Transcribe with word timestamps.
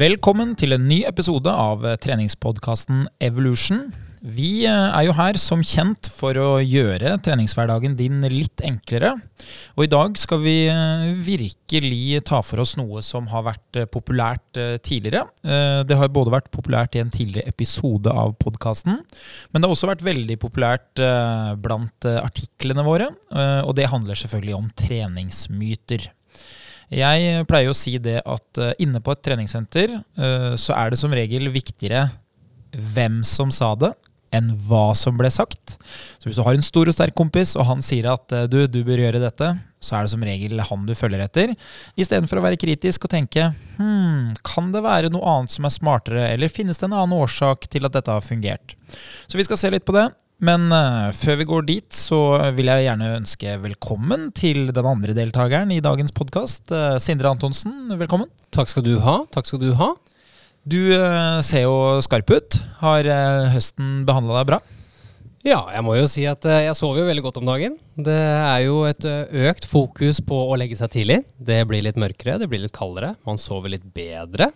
Velkommen 0.00 0.54
til 0.56 0.72
en 0.72 0.86
ny 0.88 1.02
episode 1.04 1.52
av 1.52 1.82
treningspodkasten 2.00 3.02
Evolution. 3.20 3.82
Vi 4.24 4.62
eh, 4.64 4.72
er 4.96 5.02
jo 5.04 5.12
her 5.12 5.36
som 5.36 5.60
kjent 5.60 6.08
for 6.08 6.38
å 6.40 6.46
gjøre 6.64 7.18
treningshverdagen 7.20 7.98
din 7.98 8.22
litt 8.32 8.62
enklere. 8.64 9.10
Og 9.76 9.84
i 9.84 9.90
dag 9.92 10.16
skal 10.16 10.40
vi 10.40 10.54
eh, 10.72 11.10
virkelig 11.26 12.22
ta 12.30 12.38
for 12.40 12.62
oss 12.64 12.78
noe 12.80 13.02
som 13.04 13.28
har 13.28 13.44
vært 13.50 13.80
eh, 13.82 13.88
populært 13.92 14.60
tidligere. 14.86 15.26
Det 15.84 15.98
har 16.00 16.12
både 16.14 16.32
vært 16.32 16.48
populært 16.54 16.96
i 16.96 17.02
en 17.02 17.12
tidligere 17.12 17.52
episode 17.52 18.08
av 18.08 18.32
podkasten, 18.40 19.02
men 19.50 19.60
det 19.60 19.68
har 19.68 19.74
også 19.74 19.90
vært 19.90 20.06
veldig 20.06 20.38
populært 20.40 21.02
blant 21.60 22.08
artiklene 22.08 22.84
våre. 22.86 23.10
Og 23.68 23.72
det 23.76 23.90
handler 23.92 24.18
selvfølgelig 24.18 24.56
om 24.56 24.72
treningsmyter. 24.80 26.08
Jeg 26.90 27.44
pleier 27.46 27.70
å 27.70 27.76
si 27.76 27.94
det 28.02 28.18
at 28.26 28.60
inne 28.82 28.98
på 28.98 29.14
et 29.14 29.20
treningssenter 29.22 29.92
så 30.58 30.74
er 30.74 30.90
det 30.90 30.98
som 30.98 31.12
regel 31.14 31.46
viktigere 31.54 32.08
hvem 32.74 33.20
som 33.26 33.52
sa 33.54 33.72
det, 33.78 33.92
enn 34.34 34.52
hva 34.68 34.90
som 34.94 35.16
ble 35.18 35.30
sagt. 35.32 35.76
Så 36.20 36.28
hvis 36.28 36.38
du 36.38 36.44
har 36.46 36.54
en 36.54 36.64
stor 36.64 36.88
og 36.88 36.94
sterk 36.94 37.16
kompis, 37.18 37.56
og 37.58 37.66
han 37.66 37.82
sier 37.84 38.10
at 38.12 38.30
eh, 38.36 38.46
du, 38.50 38.62
du 38.70 38.82
bør 38.86 39.02
gjøre 39.02 39.22
dette, 39.22 39.50
så 39.82 39.96
er 39.96 40.06
det 40.06 40.12
som 40.12 40.24
regel 40.26 40.62
han 40.68 40.86
du 40.86 40.94
følger 40.94 41.24
etter. 41.24 41.54
Istedenfor 41.98 42.38
å 42.38 42.44
være 42.44 42.60
kritisk 42.60 43.08
og 43.08 43.14
tenke 43.14 43.48
hm, 43.78 44.36
kan 44.46 44.70
det 44.74 44.84
være 44.84 45.10
noe 45.12 45.34
annet 45.34 45.54
som 45.54 45.66
er 45.66 45.74
smartere, 45.74 46.26
eller 46.34 46.52
finnes 46.52 46.78
det 46.78 46.86
en 46.88 46.98
annen 46.98 47.16
årsak 47.18 47.66
til 47.72 47.88
at 47.88 47.96
dette 47.96 48.14
har 48.14 48.24
fungert? 48.24 48.76
Så 49.26 49.40
vi 49.40 49.46
skal 49.46 49.58
se 49.60 49.72
litt 49.74 49.88
på 49.88 49.96
det. 49.96 50.06
Men 50.40 50.70
uh, 50.72 51.12
før 51.12 51.36
vi 51.42 51.46
går 51.48 51.66
dit, 51.68 51.88
så 51.92 52.16
vil 52.56 52.70
jeg 52.70 52.86
gjerne 52.86 53.10
ønske 53.18 53.56
velkommen 53.60 54.30
til 54.32 54.70
den 54.72 54.86
andre 54.88 55.12
deltakeren 55.16 55.72
i 55.74 55.82
dagens 55.84 56.14
podkast. 56.16 56.72
Eh, 56.72 56.96
Sindre 57.02 57.28
Antonsen, 57.28 57.74
velkommen. 58.00 58.30
Takk 58.48 58.72
skal 58.72 58.86
du 58.86 58.94
ha. 59.04 59.18
Takk 59.34 59.50
skal 59.50 59.60
du 59.60 59.74
ha. 59.76 59.90
Du 60.64 60.78
uh, 60.96 61.44
ser 61.44 61.66
jo 61.66 62.00
skarp 62.04 62.32
ut. 62.32 62.56
Har 62.80 63.04
høsten 63.52 64.06
behandla 64.08 64.40
deg 64.40 64.54
bra? 64.54 64.60
Ja, 65.44 65.60
jeg 65.74 65.84
må 65.84 65.98
jo 65.98 66.08
si 66.08 66.24
at 66.28 66.44
jeg 66.44 66.72
sover 66.76 67.02
jo 67.02 67.10
veldig 67.10 67.26
godt 67.26 67.42
om 67.42 67.48
dagen. 67.48 67.76
Det 68.00 68.16
er 68.16 68.64
jo 68.64 68.80
et 68.88 69.04
økt 69.44 69.68
fokus 69.68 70.24
på 70.24 70.40
å 70.48 70.56
legge 70.60 70.76
seg 70.80 70.92
tidlig. 70.96 71.20
Det 71.36 71.60
blir 71.68 71.84
litt 71.84 72.00
mørkere, 72.00 72.40
det 72.40 72.48
blir 72.48 72.64
litt 72.64 72.76
kaldere. 72.76 73.12
Man 73.28 73.40
sover 73.40 73.76
litt 73.76 73.84
bedre. 73.92 74.50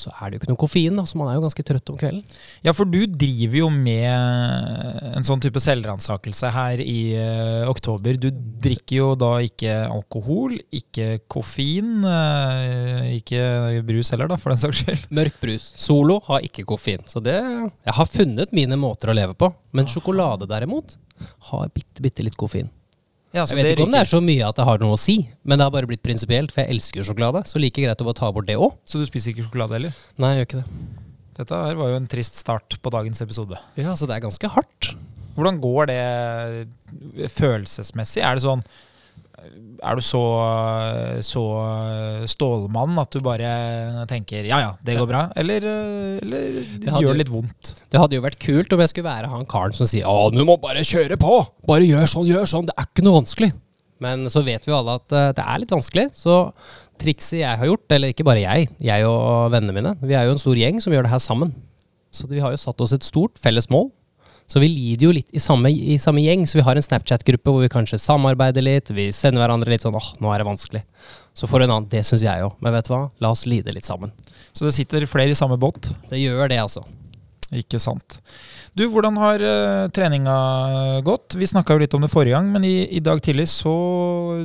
Og 0.00 0.06
så 0.06 0.12
er 0.16 0.30
det 0.30 0.38
jo 0.38 0.40
ikke 0.40 0.50
noe 0.54 0.60
koffein, 0.60 0.96
da, 0.96 1.04
så 1.04 1.18
man 1.20 1.28
er 1.28 1.36
jo 1.36 1.44
ganske 1.44 1.64
trøtt 1.66 1.92
om 1.92 1.98
kvelden. 2.00 2.22
Ja, 2.64 2.72
for 2.76 2.88
du 2.88 3.00
driver 3.04 3.58
jo 3.58 3.68
med 3.74 5.10
en 5.10 5.26
sånn 5.26 5.42
type 5.44 5.60
selvransakelse 5.60 6.52
her 6.54 6.80
i 6.80 6.98
uh, 7.18 7.68
oktober. 7.68 8.16
Du 8.20 8.30
drikker 8.32 8.96
jo 8.96 9.10
da 9.20 9.32
ikke 9.44 9.76
alkohol, 9.90 10.56
ikke 10.72 11.20
koffein, 11.30 12.00
uh, 12.06 13.04
ikke 13.12 13.84
brus 13.86 14.14
heller, 14.14 14.30
da, 14.32 14.40
for 14.40 14.54
den 14.54 14.64
saks 14.64 14.84
skyld. 14.84 15.06
Mørk 15.20 15.38
brus. 15.42 15.70
Solo 15.80 16.20
har 16.30 16.46
ikke 16.46 16.64
koffein. 16.68 17.04
Så 17.10 17.20
det 17.24 17.36
Jeg 17.36 17.96
har 18.00 18.08
funnet 18.08 18.56
mine 18.56 18.80
måter 18.80 19.12
å 19.12 19.16
leve 19.16 19.36
på. 19.36 19.52
Men 19.76 19.88
sjokolade 19.90 20.48
derimot 20.50 20.96
har 21.50 21.68
bitte, 21.74 22.00
bitte 22.00 22.24
litt 22.24 22.38
koffein. 22.40 22.70
Ja, 23.30 23.44
jeg 23.46 23.60
vet 23.60 23.68
ikke 23.76 23.84
om 23.86 23.92
det 23.94 24.00
er 24.02 24.08
så 24.10 24.18
mye 24.24 24.46
at 24.48 24.56
det 24.58 24.64
har 24.66 24.80
noe 24.82 24.96
å 24.96 24.98
si, 24.98 25.20
men 25.46 25.60
det 25.60 25.66
har 25.68 25.74
bare 25.74 25.86
blitt 25.86 26.02
prinsipielt, 26.02 26.50
for 26.50 26.64
jeg 26.64 26.74
elsker 26.74 26.98
jo 26.98 27.06
sjokolade. 27.12 27.44
Så 27.46 27.62
like 27.62 27.78
greit 27.78 28.02
å 28.02 28.06
bare 28.08 28.18
ta 28.18 28.30
bort 28.34 28.48
det 28.48 28.56
òg. 28.58 28.74
Så 28.82 28.98
du 28.98 29.06
spiser 29.06 29.30
ikke 29.30 29.46
sjokolade 29.46 29.78
heller? 29.78 29.94
Nei, 30.18 30.32
jeg 30.34 30.40
gjør 30.40 30.48
ikke 30.48 30.62
det. 30.64 30.80
Dette 31.40 31.60
her 31.62 31.78
var 31.78 31.92
jo 31.92 32.00
en 32.00 32.08
trist 32.10 32.40
start 32.40 32.74
på 32.82 32.92
dagens 32.92 33.22
episode. 33.22 33.60
Ja, 33.78 33.94
så 33.96 34.08
det 34.10 34.16
er 34.18 34.24
ganske 34.26 34.50
hardt. 34.56 34.90
Hvordan 35.36 35.60
går 35.62 35.92
det 35.92 37.30
følelsesmessig? 37.38 38.24
Er 38.26 38.36
det 38.36 38.44
sånn 38.44 38.66
er 39.80 39.96
du 39.96 40.02
så, 40.04 40.20
så 41.24 41.42
stålmann 42.28 42.98
at 43.00 43.14
du 43.14 43.22
bare 43.24 44.04
tenker 44.10 44.44
ja 44.48 44.60
ja, 44.60 44.74
det 44.84 44.98
går 44.98 45.08
bra? 45.08 45.22
Eller, 45.40 45.64
eller 46.20 46.60
det 46.82 46.92
gjør 47.00 47.16
litt 47.16 47.32
vondt? 47.32 47.72
Det 47.88 48.02
hadde 48.02 48.18
jo 48.18 48.24
vært 48.24 48.40
kult 48.42 48.76
om 48.76 48.84
jeg 48.84 48.92
skulle 48.92 49.08
være 49.08 49.32
han 49.32 49.48
karen 49.48 49.76
som 49.76 49.88
sier 49.88 50.08
å, 50.08 50.28
du 50.34 50.42
må 50.44 50.58
bare 50.60 50.84
kjøre 50.86 51.16
på! 51.20 51.40
Bare 51.68 51.88
gjør 51.88 52.06
sånn, 52.12 52.28
gjør 52.28 52.48
sånn! 52.50 52.68
Det 52.68 52.76
er 52.76 52.88
ikke 52.90 53.06
noe 53.06 53.20
vanskelig. 53.22 53.52
Men 54.00 54.24
så 54.32 54.42
vet 54.44 54.64
vi 54.64 54.72
jo 54.72 54.78
alle 54.78 54.96
at 55.00 55.12
eh, 55.16 55.30
det 55.36 55.44
er 55.44 55.60
litt 55.62 55.72
vanskelig. 55.74 56.06
Så 56.16 56.36
trikset 57.00 57.42
jeg 57.42 57.60
har 57.60 57.68
gjort, 57.68 57.86
eller 57.92 58.12
ikke 58.12 58.26
bare 58.28 58.42
jeg, 58.42 58.68
jeg 58.84 59.08
og 59.08 59.52
vennene 59.54 59.76
mine, 59.76 59.94
vi 60.00 60.16
er 60.16 60.28
jo 60.28 60.36
en 60.36 60.42
stor 60.42 60.56
gjeng 60.60 60.80
som 60.80 60.94
gjør 60.94 61.06
det 61.06 61.12
her 61.14 61.22
sammen. 61.22 61.52
Så 62.10 62.26
vi 62.30 62.40
har 62.42 62.52
jo 62.52 62.60
satt 62.60 62.80
oss 62.82 62.94
et 62.96 63.06
stort 63.06 63.38
felles 63.40 63.68
mål 63.72 63.90
så 64.50 64.58
vi 64.58 64.66
lider 64.66 65.06
jo 65.06 65.12
litt 65.14 65.28
i 65.30 65.40
samme, 65.42 65.70
i 65.70 65.94
samme 66.02 66.24
gjeng, 66.24 66.42
så 66.48 66.58
vi 66.58 66.64
har 66.66 66.74
en 66.74 66.82
Snapchat-gruppe 66.82 67.52
hvor 67.52 67.62
vi 67.62 67.70
kanskje 67.70 68.00
samarbeider 68.02 68.64
litt. 68.66 68.90
Vi 68.90 69.04
sender 69.14 69.44
hverandre 69.44 69.70
litt 69.70 69.84
sånn 69.84 69.94
åh, 69.94 70.08
nå 70.18 70.32
er 70.34 70.42
det 70.42 70.48
vanskelig. 70.48 70.80
Så 71.38 71.46
får 71.46 71.64
en 71.64 71.74
annen, 71.76 71.86
det 71.92 72.02
syns 72.08 72.24
jeg 72.26 72.42
òg. 72.42 72.56
Men 72.58 72.74
vet 72.74 72.88
du 72.88 72.90
hva, 72.96 73.04
la 73.22 73.30
oss 73.30 73.44
lide 73.46 73.70
litt 73.76 73.86
sammen. 73.86 74.10
Så 74.50 74.66
det 74.66 74.74
sitter 74.74 75.06
flere 75.06 75.30
i 75.30 75.38
samme 75.38 75.54
båt? 75.60 75.92
Det 76.10 76.18
gjør 76.18 76.50
det, 76.50 76.58
altså. 76.58 76.82
Ikke 77.62 77.78
sant. 77.82 78.18
Du, 78.78 78.84
hvordan 78.86 79.16
har 79.18 79.42
uh, 79.42 79.88
treninga 79.90 80.34
gått? 81.02 81.34
Vi 81.34 81.48
snakka 81.50 81.74
jo 81.74 81.82
litt 81.82 81.94
om 81.96 82.04
det 82.04 82.10
forrige 82.12 82.36
gang, 82.36 82.52
men 82.54 82.62
i, 82.66 82.84
i 82.94 83.00
dag 83.02 83.18
tidlig 83.24 83.48
så 83.50 83.72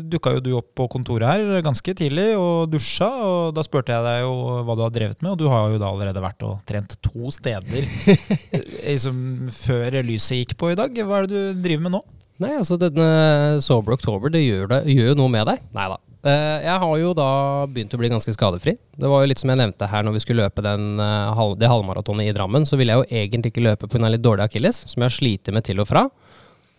dukka 0.01 0.33
jo 0.35 0.41
du 0.41 0.49
opp 0.57 0.71
på 0.77 0.87
kontoret 0.91 1.29
her 1.29 1.61
ganske 1.65 1.93
tidlig 1.97 2.31
og 2.33 2.71
dusja. 2.73 3.05
Og 3.05 3.53
da 3.55 3.63
spurte 3.65 3.93
jeg 3.93 4.05
deg 4.07 4.23
jo 4.23 4.63
hva 4.65 4.77
du 4.77 4.83
har 4.87 4.95
drevet 4.95 5.21
med, 5.21 5.35
og 5.35 5.39
du 5.43 5.45
har 5.51 5.69
jo 5.69 5.81
da 5.81 5.91
allerede 5.93 6.25
vært 6.25 6.45
og 6.47 6.57
trent 6.65 6.97
to 7.05 7.29
steder 7.33 7.85
liksom, 8.89 9.51
før 9.53 10.01
lyset 10.01 10.41
gikk 10.41 10.57
på 10.57 10.73
i 10.73 10.79
dag. 10.79 10.97
Hva 11.05 11.21
er 11.21 11.29
det 11.29 11.45
du 11.53 11.63
driver 11.67 11.85
med 11.85 11.97
nå? 11.99 12.03
Nei, 12.41 12.51
altså 12.57 12.75
denne 12.81 13.61
Sober 13.63 13.95
October, 13.95 14.33
det 14.33 14.41
gjør, 14.41 14.65
det, 14.73 14.81
gjør 14.91 15.13
noe 15.21 15.31
med 15.31 15.45
deg. 15.53 15.61
Nei 15.77 15.85
da. 15.93 16.01
Eh, 16.25 16.59
jeg 16.65 16.81
har 16.81 16.95
jo 16.97 17.11
da 17.13 17.29
begynt 17.69 17.93
å 17.93 17.99
bli 18.01 18.09
ganske 18.09 18.33
skadefri. 18.33 18.73
Det 18.97 19.09
var 19.09 19.21
jo 19.21 19.29
litt 19.29 19.41
som 19.41 19.51
jeg 19.51 19.59
nevnte 19.61 19.89
her 19.91 20.05
når 20.05 20.15
vi 20.15 20.21
skulle 20.23 20.47
løpe 20.47 20.63
den, 20.65 20.99
eh, 20.99 21.41
det 21.61 21.69
halvmaratonet 21.69 22.31
i 22.31 22.33
Drammen, 22.33 22.65
så 22.65 22.79
ville 22.79 22.95
jeg 22.95 23.03
jo 23.03 23.19
egentlig 23.21 23.51
ikke 23.53 23.65
løpe 23.67 23.87
pga. 23.87 24.09
litt 24.09 24.23
dårlig 24.23 24.45
akilles, 24.47 24.89
som 24.89 25.01
jeg 25.01 25.09
har 25.11 25.17
slitt 25.19 25.53
med 25.53 25.63
til 25.63 25.79
og 25.79 25.87
fra. 25.87 26.09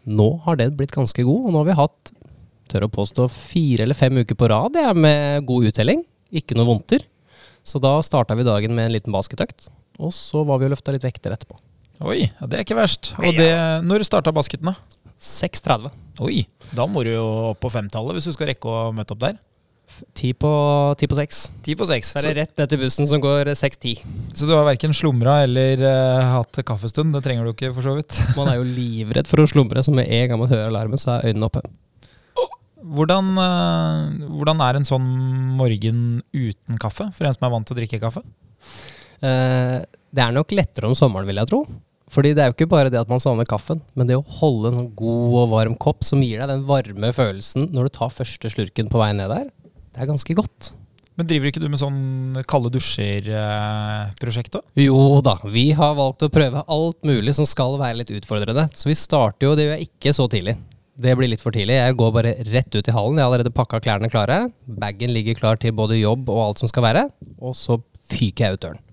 Nå 0.07 0.43
har 0.43 0.57
det 0.57 0.77
blitt 0.77 0.91
ganske 0.91 1.23
god, 1.23 1.47
og 1.47 1.53
nå 1.53 1.59
har 1.63 1.65
vi 1.65 1.81
hatt, 1.81 2.13
tør 2.69 2.87
å 2.87 2.91
påstå, 2.91 3.31
fire 3.31 3.83
eller 3.83 3.95
fem 3.95 4.19
uker 4.19 4.35
på 4.35 4.49
rad 4.49 4.75
jeg, 4.75 4.97
med 4.97 5.47
god 5.47 5.71
uttelling. 5.71 6.05
Ikke 6.33 6.57
noe 6.57 6.67
vondter. 6.67 7.03
Så 7.63 7.81
da 7.81 8.01
starta 8.03 8.35
vi 8.35 8.43
dagen 8.43 8.75
med 8.75 8.87
en 8.87 8.93
liten 8.93 9.15
basketøkt, 9.15 9.69
og 9.99 10.11
så 10.13 10.45
var 10.45 10.59
vi 10.59 10.67
og 10.67 10.75
løfta 10.75 10.91
litt 10.95 11.07
vekter 11.07 11.31
etterpå. 11.31 11.59
Oi, 12.03 12.27
ja, 12.27 12.47
det 12.47 12.59
er 12.59 12.65
ikke 12.67 12.77
verst. 12.77 13.15
Og 13.19 13.33
det, 13.39 13.51
når 13.87 14.03
starta 14.05 14.35
basketen, 14.35 14.75
da? 14.75 14.75
6.30. 15.27 15.91
Oi, 16.25 16.47
da 16.77 16.87
må 16.89 17.03
du 17.05 17.13
jo 17.13 17.27
opp 17.51 17.61
på 17.65 17.73
femtallet 17.75 18.17
hvis 18.17 18.31
du 18.31 18.37
skal 18.37 18.53
rekke 18.53 18.71
å 18.71 18.89
møte 18.97 19.17
opp 19.17 19.25
der. 19.27 19.37
Ti 20.17 20.33
på, 20.35 20.51
ti 20.99 21.07
på 21.09 21.17
seks. 21.17 21.39
Ti 21.65 21.77
på 21.79 21.87
seks. 21.89 22.11
Så 22.13 22.21
er 22.21 22.27
det 22.27 22.35
rett 22.41 22.61
ned 22.61 22.71
til 22.73 22.81
bussen 22.83 23.09
som 23.09 23.23
går 23.23 23.53
6.10. 23.57 24.03
Så 24.37 24.49
du 24.49 24.53
har 24.53 24.67
verken 24.67 24.95
slumra 24.97 25.39
eller 25.47 25.81
uh, 25.81 26.35
hatt 26.35 26.61
kaffestund? 26.67 27.15
Det 27.15 27.23
trenger 27.25 27.47
du 27.47 27.53
ikke, 27.55 27.71
for 27.77 27.87
så 27.87 27.95
vidt. 27.97 28.17
man 28.39 28.51
er 28.51 28.59
jo 28.59 28.67
livredd 28.67 29.31
for 29.31 29.43
å 29.43 29.49
slumre, 29.51 29.85
så 29.87 29.95
med 29.95 30.11
en 30.11 30.33
gang 30.33 30.43
man 30.43 30.51
hører 30.51 30.69
alarmen, 30.69 31.01
så 31.01 31.17
er 31.17 31.31
øynene 31.31 31.49
oppe. 31.49 31.63
Hvordan, 32.97 33.33
uh, 33.39 34.29
hvordan 34.37 34.63
er 34.67 34.79
en 34.79 34.89
sånn 34.89 35.07
morgen 35.59 36.03
uten 36.35 36.83
kaffe, 36.83 37.09
for 37.15 37.27
en 37.27 37.39
som 37.39 37.49
er 37.49 37.55
vant 37.55 37.67
til 37.67 37.77
å 37.77 37.81
drikke 37.81 38.03
kaffe? 38.03 38.23
Uh, 39.23 39.81
det 40.13 40.23
er 40.23 40.35
nok 40.35 40.53
lettere 40.55 40.91
om 40.91 40.99
sommeren, 40.99 41.29
vil 41.31 41.41
jeg 41.41 41.51
tro. 41.53 41.63
Fordi 42.13 42.33
det 42.37 42.43
er 42.45 42.51
jo 42.51 42.55
ikke 42.55 42.71
bare 42.71 42.91
det 42.93 43.01
at 43.01 43.11
man 43.11 43.23
savner 43.23 43.49
kaffen, 43.49 43.81
men 43.99 44.07
det 44.07 44.19
å 44.19 44.25
holde 44.39 44.71
en 44.71 44.81
sånn 44.81 44.91
god 44.99 45.39
og 45.43 45.53
varm 45.57 45.75
kopp 45.83 46.07
som 46.07 46.23
gir 46.23 46.39
deg 46.39 46.53
den 46.53 46.67
varme 46.69 47.11
følelsen 47.15 47.71
når 47.75 47.89
du 47.89 47.97
tar 47.99 48.15
første 48.15 48.51
slurken 48.53 48.91
på 48.93 49.01
vei 49.03 49.11
ned 49.17 49.33
der, 49.33 49.49
det 49.51 50.05
er 50.05 50.11
ganske 50.13 50.37
godt. 50.39 50.71
Men 51.17 51.29
driver 51.29 51.49
ikke 51.49 51.63
du 51.63 51.71
med 51.73 51.81
sånn 51.81 52.43
kalde 52.49 52.71
dusjer-prosjekt 52.75 54.59
òg? 54.59 54.65
Jo 54.79 55.23
da, 55.25 55.39
vi 55.49 55.71
har 55.77 55.97
valgt 55.97 56.27
å 56.27 56.33
prøve 56.33 56.63
alt 56.69 57.09
mulig 57.09 57.33
som 57.39 57.49
skal 57.49 57.79
være 57.81 58.03
litt 58.03 58.13
utfordrende. 58.19 58.67
Så 58.77 58.91
vi 58.91 58.99
starter 59.01 59.49
jo, 59.49 59.55
det 59.57 59.65
gjør 59.65 59.79
jeg 59.79 59.89
ikke 59.89 60.13
så 60.17 60.29
tidlig. 60.31 60.59
Det 60.97 61.13
blir 61.17 61.33
litt 61.33 61.41
for 61.41 61.57
tidlig. 61.57 61.79
Jeg 61.81 61.97
går 61.97 62.13
bare 62.13 62.35
rett 62.53 62.77
ut 62.77 62.89
i 62.89 62.93
hallen. 62.93 63.17
Jeg 63.17 63.25
har 63.25 63.33
allerede 63.33 63.53
pakka 63.57 63.81
klærne 63.85 64.13
klare. 64.13 64.43
Bagen 64.65 65.13
ligger 65.17 65.41
klar 65.41 65.61
til 65.61 65.75
både 65.77 65.99
jobb 65.99 66.29
og 66.33 66.43
alt 66.45 66.61
som 66.63 66.71
skal 66.73 66.85
være. 66.85 67.07
Og 67.41 67.57
så 67.57 67.81
fyker 68.13 68.47
jeg 68.47 68.57
ut 68.57 68.65
døren. 68.69 68.86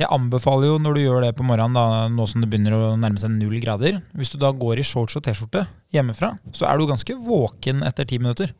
Jeg 0.00 0.08
anbefaler 0.16 0.70
jo 0.70 0.78
når 0.80 0.96
du 0.96 1.02
gjør 1.02 1.26
det 1.26 1.34
på 1.36 1.44
morgenen, 1.44 1.76
da, 1.76 2.06
nå 2.08 2.24
som 2.30 2.40
det 2.40 2.48
begynner 2.48 2.72
å 2.72 2.94
nærme 2.96 3.20
seg 3.20 3.34
null 3.34 3.58
grader 3.60 3.98
Hvis 4.16 4.32
du 4.32 4.38
da 4.40 4.48
går 4.56 4.80
i 4.80 4.86
shorts 4.86 5.18
og 5.18 5.26
T-skjorte 5.26 5.66
hjemmefra, 5.92 6.32
så 6.56 6.70
er 6.70 6.80
du 6.80 6.88
ganske 6.88 7.16
våken 7.20 7.84
etter 7.84 8.08
ti 8.08 8.16
minutter. 8.22 8.54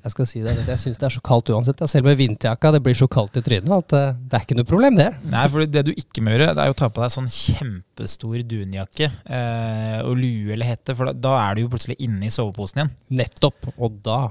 Jeg 0.00 0.14
skal 0.14 0.28
si 0.28 0.40
det, 0.40 0.54
jeg 0.64 0.80
syns 0.80 0.96
det 1.00 1.08
er 1.10 1.12
så 1.12 1.20
kaldt 1.24 1.50
uansett. 1.52 1.80
Selv 1.90 2.06
med 2.08 2.16
vinterjakka, 2.16 2.70
det 2.72 2.80
blir 2.84 2.96
så 2.96 3.08
kaldt 3.10 3.36
i 3.36 3.42
trynet 3.44 3.72
at 3.74 3.94
eh, 3.98 4.14
det 4.30 4.38
er 4.38 4.46
ikke 4.46 4.56
noe 4.56 4.68
problem, 4.68 4.96
det. 4.96 5.08
Nei, 5.28 5.42
for 5.52 5.66
det 5.68 5.82
du 5.90 5.90
ikke 5.92 6.24
må 6.24 6.32
gjøre, 6.32 6.54
det 6.56 6.64
er 6.64 6.72
å 6.72 6.78
ta 6.78 6.88
på 6.88 7.02
deg 7.02 7.12
sånn 7.12 7.28
kjempestor 7.34 8.38
dunjakke 8.48 9.10
eh, 9.10 9.98
og 10.06 10.16
lue 10.22 10.54
eller 10.54 10.70
hette, 10.70 10.96
for 10.96 11.10
da, 11.10 11.16
da, 11.28 11.34
er 11.42 11.58
du 11.58 11.66
jo 11.66 11.72
plutselig 11.74 11.98
inne 12.00 12.30
i 12.30 12.32
soveposen 12.32 12.80
igjen. 12.80 12.94
Nettopp. 13.20 13.72
Og 13.76 14.00
da 14.06 14.22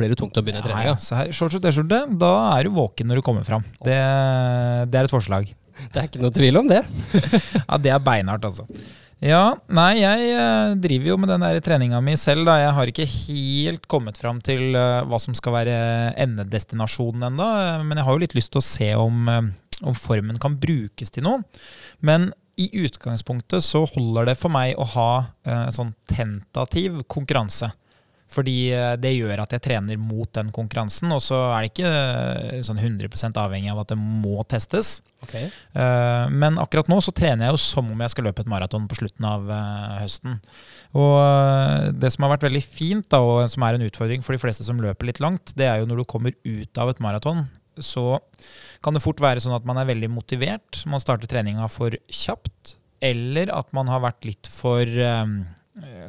blir 0.00 0.14
det 0.14 0.20
tungt 0.22 0.38
å 0.40 0.44
begynne 0.46 0.64
treninga. 0.64 0.94
Ja, 0.94 0.96
ja. 0.96 1.36
Shorts 1.36 1.58
og 1.58 1.66
T-skjorte, 1.66 2.04
da 2.22 2.34
er 2.54 2.64
du 2.64 2.78
våken 2.78 3.10
når 3.10 3.20
du 3.20 3.26
kommer 3.26 3.44
fram. 3.44 3.66
Det, 3.82 3.98
det 4.88 5.02
er 5.02 5.04
et 5.04 5.12
forslag. 5.12 5.52
Det 5.90 6.00
er 6.00 6.08
ikke 6.08 6.22
noe 6.22 6.34
tvil 6.34 6.60
om 6.60 6.68
det. 6.70 6.80
ja, 7.68 7.78
det 7.80 7.94
er 7.94 8.02
beinhardt, 8.04 8.44
altså. 8.48 8.66
Ja, 9.20 9.52
nei, 9.68 10.00
jeg 10.00 10.28
uh, 10.32 10.74
driver 10.80 11.10
jo 11.10 11.16
med 11.20 11.28
den 11.28 11.42
der 11.44 11.58
treninga 11.64 12.00
mi 12.04 12.14
selv, 12.20 12.46
da. 12.48 12.56
Jeg 12.62 12.76
har 12.76 12.92
ikke 12.92 13.08
helt 13.08 13.88
kommet 13.90 14.20
fram 14.20 14.40
til 14.44 14.76
uh, 14.76 15.02
hva 15.08 15.20
som 15.20 15.36
skal 15.36 15.58
være 15.58 15.80
endedestinasjonen 16.24 17.28
ennå. 17.28 17.48
Men 17.84 18.00
jeg 18.00 18.08
har 18.08 18.16
jo 18.16 18.24
litt 18.24 18.36
lyst 18.38 18.54
til 18.54 18.62
å 18.62 18.68
se 18.68 18.92
om, 18.96 19.28
om 19.84 19.98
formen 19.98 20.40
kan 20.40 20.56
brukes 20.60 21.12
til 21.12 21.28
noe. 21.28 21.44
Men 22.00 22.30
i 22.60 22.68
utgangspunktet 22.84 23.64
så 23.64 23.84
holder 23.88 24.30
det 24.30 24.38
for 24.40 24.52
meg 24.52 24.78
å 24.78 24.86
ha 24.94 25.10
eh, 25.46 25.66
en 25.66 25.74
sånn 25.74 25.92
tentativ 26.10 27.00
konkurranse. 27.10 27.70
Fordi 28.30 28.70
eh, 28.70 28.94
det 29.00 29.12
gjør 29.16 29.42
at 29.42 29.54
jeg 29.56 29.64
trener 29.64 29.98
mot 29.98 30.30
den 30.36 30.52
konkurransen, 30.54 31.10
og 31.14 31.22
så 31.24 31.38
er 31.50 31.64
det 31.64 31.72
ikke 31.72 31.90
eh, 31.90 32.60
sånn 32.66 32.78
100% 32.78 33.40
avhengig 33.42 33.72
av 33.72 33.82
at 33.82 33.90
det 33.90 33.98
må 33.98 34.44
testes. 34.50 35.00
Okay. 35.26 35.48
Eh, 35.50 36.26
men 36.30 36.60
akkurat 36.62 36.90
nå 36.90 37.00
så 37.02 37.14
trener 37.16 37.48
jeg 37.48 37.56
jo 37.56 37.62
som 37.64 37.90
om 37.90 38.04
jeg 38.06 38.14
skal 38.14 38.28
løpe 38.30 38.44
et 38.44 38.52
maraton 38.52 38.86
på 38.90 39.00
slutten 39.00 39.26
av 39.26 39.50
høsten. 39.98 40.38
Og 40.94 41.94
det 42.02 42.10
som 42.14 42.26
har 42.26 42.34
vært 42.36 42.46
veldig 42.46 42.64
fint, 42.64 43.06
da, 43.10 43.22
og 43.22 43.50
som 43.50 43.66
er 43.66 43.76
en 43.76 43.86
utfordring 43.86 44.24
for 44.26 44.34
de 44.34 44.42
fleste 44.42 44.66
som 44.66 44.80
løper 44.82 45.10
litt 45.10 45.22
langt, 45.22 45.54
det 45.58 45.66
er 45.66 45.82
jo 45.82 45.90
når 45.90 46.02
du 46.02 46.08
kommer 46.10 46.34
ut 46.34 46.82
av 46.82 46.90
et 46.90 47.02
maraton, 47.02 47.44
så 47.80 48.18
kan 48.84 48.94
det 48.94 49.02
fort 49.02 49.22
være 49.22 49.42
sånn 49.42 49.54
at 49.56 49.66
man 49.66 49.78
er 49.80 49.88
veldig 49.90 50.10
motivert. 50.12 50.82
Man 50.90 51.02
starter 51.02 51.30
treninga 51.30 51.66
for 51.70 51.94
kjapt. 52.06 52.76
Eller 53.00 53.48
at 53.54 53.70
man 53.72 53.88
har 53.88 54.02
vært 54.04 54.26
litt 54.28 54.50
for 54.52 54.84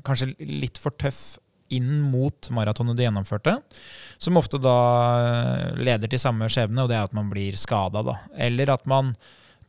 Kanskje 0.03 0.33
litt 0.41 0.81
for 0.81 0.91
tøff 0.99 1.37
inn 1.75 1.99
mot 2.11 2.49
maratonet 2.53 2.97
du 2.97 3.03
gjennomførte, 3.05 3.57
som 4.21 4.39
ofte 4.39 4.59
da 4.61 4.77
eh, 5.19 5.67
leder 5.81 6.11
til 6.11 6.21
samme 6.21 6.49
skjebne, 6.51 6.83
og 6.83 6.91
det 6.91 6.97
er 6.99 7.07
at 7.07 7.15
man 7.17 7.29
blir 7.31 7.57
skada. 7.59 8.03
Eller 8.35 8.73
at 8.73 8.89
man 8.89 9.13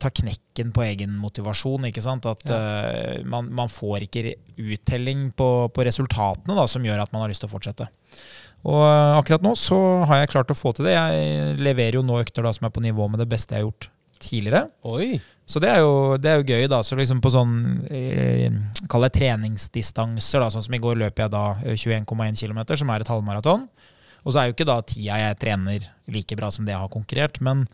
tar 0.03 0.13
knekken 0.19 0.73
på 0.75 0.83
egen 0.85 1.15
motivasjon. 1.21 1.87
ikke 1.89 2.03
sant? 2.05 2.27
At 2.27 2.43
ja. 2.51 2.59
uh, 2.59 3.27
man, 3.29 3.51
man, 3.55 3.71
får 3.71 4.09
ikke 4.09 4.35
uttelling 4.59 5.29
på, 5.39 5.49
på, 5.75 5.85
resultatene 5.87 6.57
da, 6.59 6.67
som 6.71 6.85
gjør 6.87 7.05
at 7.05 7.13
man 7.15 7.25
har 7.25 7.33
lyst 7.33 7.45
til 7.45 7.51
å 7.51 7.55
fortsette. 7.55 7.89
Og 8.67 8.79
uh, 8.83 9.19
akkurat 9.19 9.45
nå 9.45 9.55
så 9.59 9.79
har 10.11 10.23
jeg 10.23 10.33
klart 10.35 10.53
å 10.53 10.59
få 10.59 10.75
til 10.77 10.89
det. 10.89 10.97
Jeg 10.97 11.59
leverer 11.63 12.01
jo 12.01 12.07
nå 12.07 12.21
økter 12.23 12.47
da 12.47 12.55
som 12.55 12.69
er 12.69 12.75
på 12.75 12.85
nivå 12.85 13.07
med 13.13 13.23
det 13.23 13.31
beste 13.31 13.55
jeg 13.55 13.63
har 13.63 13.71
gjort 13.71 13.91
tidligere. 14.23 14.67
Oi. 14.91 15.17
Så 15.47 15.61
det 15.61 15.69
er, 15.73 15.81
jo, 15.83 16.17
det 16.23 16.31
er 16.31 16.41
jo 16.41 16.47
gøy, 16.47 16.67
da. 16.71 16.79
Så 16.87 16.97
liksom 16.97 17.21
på 17.23 17.33
sånn 17.35 17.55
eh, 17.91 18.53
Kall 18.91 19.06
det 19.06 19.12
treningsdistanser, 19.19 20.41
da. 20.43 20.50
Sånn 20.55 20.65
som 20.65 20.77
i 20.77 20.81
går 20.83 21.00
løper 21.00 21.27
jeg 21.27 21.35
da 21.35 21.44
21,1 21.67 22.06
eh, 22.06 22.37
km, 22.39 22.62
som 22.79 22.93
er 22.94 23.05
et 23.05 23.12
halvmaraton. 23.12 23.67
Og 24.23 24.31
så 24.31 24.39
er 24.39 24.49
jo 24.49 24.55
ikke 24.55 24.69
da 24.69 24.79
tida 24.87 25.19
jeg 25.19 25.39
trener 25.43 25.87
like 26.15 26.39
bra 26.39 26.50
som 26.55 26.67
det 26.67 26.77
jeg 26.77 26.83
har 26.85 26.93
konkurrert, 26.93 27.41
men 27.43 27.65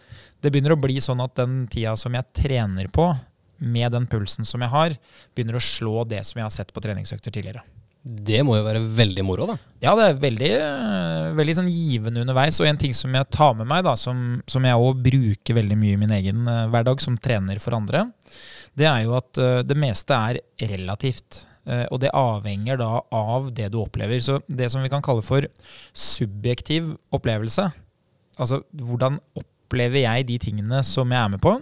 det 0.40 0.52
begynner 0.52 0.72
å 0.72 0.80
bli 0.80 0.96
sånn 1.04 1.20
at 1.20 1.34
den 1.36 1.66
tida 1.68 1.92
som 2.00 2.16
jeg 2.16 2.24
trener 2.36 2.88
på, 2.92 3.10
med 3.58 3.92
den 3.92 4.06
pulsen 4.08 4.46
som 4.48 4.62
jeg 4.64 4.72
har, 4.72 4.94
begynner 5.34 5.58
å 5.58 5.62
slå 5.62 6.06
det 6.08 6.22
som 6.24 6.38
jeg 6.38 6.46
har 6.46 6.54
sett 6.54 6.72
på 6.72 6.82
treningsøkter 6.84 7.34
tidligere. 7.34 7.64
Det 8.08 8.38
må 8.46 8.54
jo 8.56 8.64
være 8.64 8.80
veldig 8.96 9.24
moro, 9.26 9.46
da. 9.50 9.54
Ja, 9.82 9.92
det 9.98 10.04
er 10.06 10.20
veldig, 10.22 10.52
veldig 11.36 11.54
sånn 11.58 11.68
givende 11.68 12.22
underveis. 12.24 12.56
Og 12.62 12.68
en 12.70 12.78
ting 12.80 12.94
som 12.96 13.12
jeg 13.12 13.28
tar 13.34 13.52
med 13.58 13.68
meg, 13.68 13.82
da, 13.84 13.92
som, 14.00 14.38
som 14.48 14.64
jeg 14.64 14.80
òg 14.80 15.02
bruker 15.04 15.58
veldig 15.58 15.76
mye 15.76 15.96
i 15.96 16.00
min 16.00 16.14
egen 16.16 16.48
uh, 16.48 16.64
hverdag 16.72 17.04
som 17.04 17.18
trener 17.20 17.60
for 17.60 17.76
andre, 17.76 18.06
det 18.78 18.88
er 18.88 19.02
jo 19.04 19.12
at 19.18 19.42
uh, 19.42 19.60
det 19.66 19.76
meste 19.76 20.16
er 20.16 20.40
relativt. 20.72 21.42
Uh, 21.68 21.84
og 21.92 22.00
det 22.00 22.14
avhenger 22.16 22.80
da 22.80 22.94
av 23.12 23.52
det 23.52 23.68
du 23.74 23.82
opplever. 23.82 24.24
Så 24.24 24.40
det 24.48 24.70
som 24.72 24.80
vi 24.80 24.90
kan 24.92 25.04
kalle 25.04 25.26
for 25.26 25.44
subjektiv 25.92 26.94
opplevelse, 27.12 27.68
altså 28.40 28.62
hvordan 28.72 29.20
opplever 29.36 30.06
jeg 30.06 30.30
de 30.32 30.40
tingene 30.48 30.80
som 30.86 31.12
jeg 31.12 31.20
er 31.20 31.36
med 31.36 31.44
på, 31.44 31.58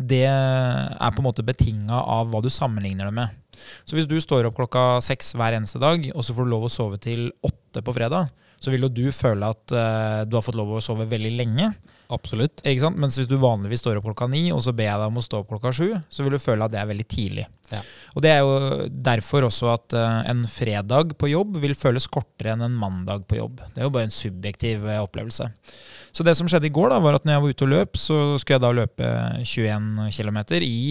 det 0.00 0.24
er 0.24 1.12
på 1.12 1.20
en 1.20 1.28
måte 1.28 1.44
betinga 1.44 2.00
av 2.00 2.32
hva 2.32 2.40
du 2.40 2.48
sammenligner 2.50 3.10
det 3.10 3.16
med. 3.20 3.41
Så 3.84 3.98
hvis 3.98 4.08
du 4.10 4.18
står 4.22 4.48
opp 4.48 4.58
klokka 4.58 5.00
seks 5.04 5.34
hver 5.38 5.58
eneste 5.58 5.80
dag, 5.82 6.04
og 6.14 6.24
så 6.24 6.36
får 6.36 6.46
du 6.46 6.54
lov 6.54 6.68
å 6.68 6.72
sove 6.72 7.00
til 7.02 7.30
åtte 7.44 7.84
på 7.84 7.94
fredag, 7.96 8.30
så 8.62 8.70
vil 8.70 8.86
jo 8.86 8.92
du 8.94 9.06
føle 9.14 9.48
at 9.50 9.74
uh, 9.74 10.22
du 10.28 10.36
har 10.38 10.44
fått 10.46 10.58
lov 10.58 10.76
å 10.76 10.84
sove 10.84 11.08
veldig 11.10 11.32
lenge. 11.34 11.72
Absolutt. 12.12 12.60
Ikke 12.68 12.82
sant? 12.82 12.98
Mens 13.00 13.16
hvis 13.16 13.28
du 13.30 13.38
vanligvis 13.40 13.80
står 13.82 13.98
opp 13.98 14.06
klokka 14.10 14.28
ni, 14.30 14.44
og 14.52 14.60
så 14.64 14.74
ber 14.76 14.86
jeg 14.86 15.00
deg 15.00 15.08
om 15.08 15.18
å 15.18 15.24
stå 15.24 15.40
opp 15.40 15.48
klokka 15.48 15.72
sju, 15.74 15.88
så 16.12 16.24
vil 16.24 16.36
du 16.36 16.42
føle 16.42 16.66
at 16.66 16.74
det 16.74 16.80
er 16.82 16.90
veldig 16.90 17.06
tidlig. 17.08 17.46
Ja. 17.72 17.80
Og 18.12 18.24
det 18.24 18.32
er 18.34 18.42
jo 18.44 18.86
derfor 19.08 19.48
også 19.48 19.70
at 19.72 19.96
uh, 19.96 20.20
en 20.28 20.44
fredag 20.50 21.16
på 21.18 21.32
jobb 21.32 21.56
vil 21.62 21.74
føles 21.78 22.06
kortere 22.12 22.52
enn 22.54 22.66
en 22.68 22.76
mandag 22.78 23.24
på 23.30 23.40
jobb. 23.40 23.64
Det 23.72 23.82
er 23.82 23.88
jo 23.88 23.94
bare 23.96 24.10
en 24.10 24.14
subjektiv 24.14 24.84
uh, 24.86 25.00
opplevelse. 25.00 25.48
Så 26.12 26.26
det 26.26 26.36
som 26.36 26.50
skjedde 26.50 26.68
i 26.68 26.74
går, 26.74 26.92
da, 26.92 27.00
var 27.02 27.16
at 27.16 27.26
når 27.26 27.38
jeg 27.38 27.44
var 27.44 27.56
ute 27.56 27.66
og 27.66 27.72
løp, 27.72 27.98
så 27.98 28.20
skulle 28.36 28.58
jeg 28.58 28.66
da 28.66 28.74
løpe 28.76 29.12
21 29.40 30.10
km 30.12 30.42
i 30.60 30.82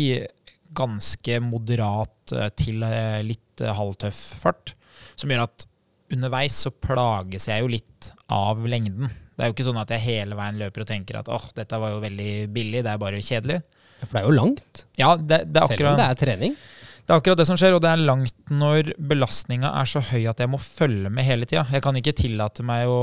ganske 0.78 1.40
moderat 1.44 2.34
eh, 2.36 2.50
til 2.58 2.84
eh, 2.88 3.20
litt 3.26 3.64
eh, 3.64 3.74
halvtøff 3.78 4.22
fart. 4.42 4.74
Som 5.20 5.32
gjør 5.32 5.46
at 5.48 5.68
underveis 6.12 6.58
så 6.66 6.72
plages 6.74 7.48
jeg 7.48 7.64
jo 7.64 7.72
litt 7.72 8.12
av 8.32 8.64
lengden. 8.68 9.12
Det 9.36 9.46
er 9.46 9.52
jo 9.52 9.56
ikke 9.56 9.68
sånn 9.70 9.82
at 9.82 9.92
jeg 9.96 10.06
hele 10.06 10.38
veien 10.38 10.60
løper 10.60 10.84
og 10.84 10.90
tenker 10.92 11.22
at 11.22 11.32
åh, 11.32 11.48
dette 11.58 11.80
var 11.82 11.96
jo 11.96 12.04
veldig 12.04 12.34
billig, 12.54 12.84
det 12.86 12.92
er 12.92 13.02
bare 13.02 13.24
kjedelig. 13.24 13.62
Ja, 14.02 14.06
For 14.06 14.14
det 14.14 14.22
er 14.22 14.28
jo 14.28 14.38
langt. 14.38 14.86
Ja, 15.00 15.16
det, 15.18 15.44
det 15.54 15.64
akkurat, 15.64 15.78
Selv 15.78 15.92
om 15.94 16.00
det 16.02 16.08
er 16.10 16.20
trening. 16.20 16.60
Det 17.02 17.16
er 17.16 17.22
akkurat 17.22 17.40
det 17.42 17.48
som 17.50 17.58
skjer, 17.60 17.76
og 17.76 17.82
det 17.84 17.90
er 17.90 18.04
langt 18.06 18.52
når 18.54 18.94
belastninga 19.10 19.72
er 19.82 19.90
så 19.90 20.04
høy 20.12 20.28
at 20.30 20.42
jeg 20.44 20.52
må 20.52 20.60
følge 20.62 21.10
med 21.12 21.26
hele 21.26 21.48
tida. 21.50 21.66
Jeg 21.74 21.84
kan 21.84 21.98
ikke 21.98 22.14
tillate 22.18 22.66
meg 22.66 22.92
å 22.92 23.02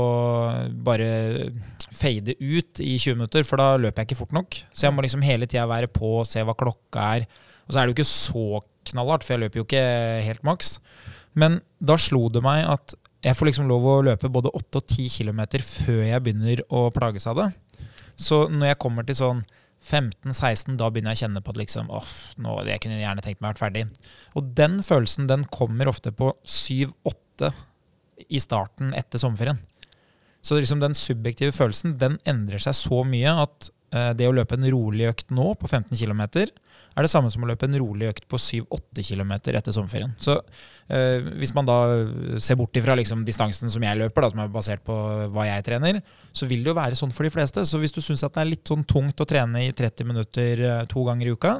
bare 0.85 1.09
fade 1.99 2.35
ut 2.39 2.79
i 2.79 2.95
20 2.95 3.19
minutter, 3.19 3.43
for 3.47 3.59
da 3.59 3.73
løper 3.81 4.01
jeg 4.01 4.09
ikke 4.09 4.19
fort 4.21 4.35
nok. 4.37 4.61
Så 4.71 4.87
jeg 4.87 4.95
må 4.95 5.03
liksom 5.05 5.25
hele 5.25 5.49
tida 5.49 5.67
være 5.69 5.91
på 5.91 6.19
og 6.21 6.27
se 6.29 6.43
hva 6.45 6.55
klokka 6.57 7.05
er. 7.19 7.27
Og 7.69 7.75
så 7.75 7.79
er 7.79 7.85
det 7.85 7.93
jo 7.93 7.99
ikke 7.99 8.09
så 8.09 8.63
knallhardt, 8.89 9.25
for 9.25 9.35
jeg 9.35 9.43
løper 9.43 9.61
jo 9.61 9.67
ikke 9.67 9.85
helt 10.25 10.43
maks. 10.47 10.79
Men 11.37 11.59
da 11.77 11.95
slo 12.01 12.25
det 12.33 12.41
meg 12.43 12.65
at 12.65 12.97
jeg 13.21 13.35
får 13.37 13.49
liksom 13.49 13.69
lov 13.69 13.85
å 13.85 14.01
løpe 14.07 14.31
både 14.31 14.51
8 14.55 14.79
og 14.79 14.91
10 14.95 15.09
km 15.19 15.41
før 15.61 16.03
jeg 16.07 16.23
begynner 16.25 16.61
å 16.73 16.87
plages 16.95 17.27
av 17.29 17.41
det. 17.41 17.49
Så 18.19 18.47
når 18.51 18.71
jeg 18.71 18.81
kommer 18.81 19.05
til 19.07 19.19
sånn 19.19 19.43
15-16, 19.79 20.75
da 20.79 20.89
begynner 20.91 21.13
jeg 21.13 21.21
å 21.21 21.23
kjenne 21.25 21.41
på 21.43 21.53
at 21.53 21.59
liksom, 21.61 21.91
åh, 21.93 22.13
nå, 22.43 22.55
jeg 22.67 22.81
kunne 22.83 22.99
gjerne 22.99 23.23
tenkt 23.23 23.39
meg 23.39 23.49
å 23.49 23.53
vært 23.53 23.61
ferdig. 23.61 23.83
Og 24.39 24.53
den 24.57 24.79
følelsen 24.83 25.29
den 25.29 25.45
kommer 25.51 25.91
ofte 25.91 26.11
på 26.15 26.33
7-8 26.43 27.51
i 28.27 28.41
starten 28.43 28.95
etter 28.97 29.21
sommerferien. 29.21 29.61
Så 30.41 30.57
liksom 30.57 30.81
den 30.83 30.95
subjektive 30.95 31.55
følelsen 31.55 31.97
den 31.99 32.17
endrer 32.27 32.61
seg 32.63 32.75
så 32.77 33.03
mye 33.07 33.35
at 33.43 33.69
uh, 33.95 34.11
det 34.15 34.27
å 34.27 34.35
løpe 34.35 34.55
en 34.55 34.67
rolig 34.71 35.09
økt 35.11 35.31
nå 35.35 35.51
på 35.59 35.67
15 35.67 35.95
km 35.99 36.23
er 36.95 37.05
det 37.05 37.11
samme 37.11 37.31
som 37.31 37.45
å 37.45 37.49
løpe 37.49 37.67
en 37.67 37.77
rolig 37.79 38.09
økt 38.09 38.27
på 38.29 38.39
7-8 38.41 39.05
km 39.05 39.33
etter 39.37 39.73
sommerferien. 39.75 40.11
Så 40.19 40.35
eh, 40.91 41.25
hvis 41.39 41.53
man 41.55 41.67
da 41.69 41.77
ser 42.41 42.59
bort 42.59 42.75
ifra 42.79 42.95
liksom, 42.99 43.23
distansen 43.27 43.71
som 43.71 43.85
jeg 43.85 43.99
løper, 44.01 44.25
da, 44.25 44.31
som 44.33 44.43
er 44.43 44.53
basert 44.53 44.83
på 44.87 44.95
hva 45.33 45.47
jeg 45.47 45.65
trener, 45.69 46.01
så 46.33 46.49
vil 46.49 46.63
det 46.65 46.73
jo 46.73 46.77
være 46.79 46.99
sånn 46.99 47.13
for 47.15 47.27
de 47.27 47.33
fleste. 47.33 47.65
Så 47.67 47.81
hvis 47.81 47.95
du 47.95 48.01
syns 48.03 48.25
det 48.25 48.31
er 48.41 48.51
litt 48.51 48.67
sånn 48.67 48.85
tungt 48.89 49.21
å 49.21 49.27
trene 49.29 49.67
i 49.67 49.73
30 49.75 50.09
minutter 50.09 50.65
eh, 50.65 50.85
to 50.91 51.05
ganger 51.07 51.29
i 51.29 51.35
uka, 51.35 51.57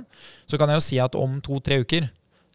så 0.50 0.60
kan 0.60 0.72
jeg 0.72 0.82
jo 0.82 0.88
si 0.90 1.02
at 1.04 1.20
om 1.20 1.40
to-tre 1.46 1.82
uker 1.86 2.10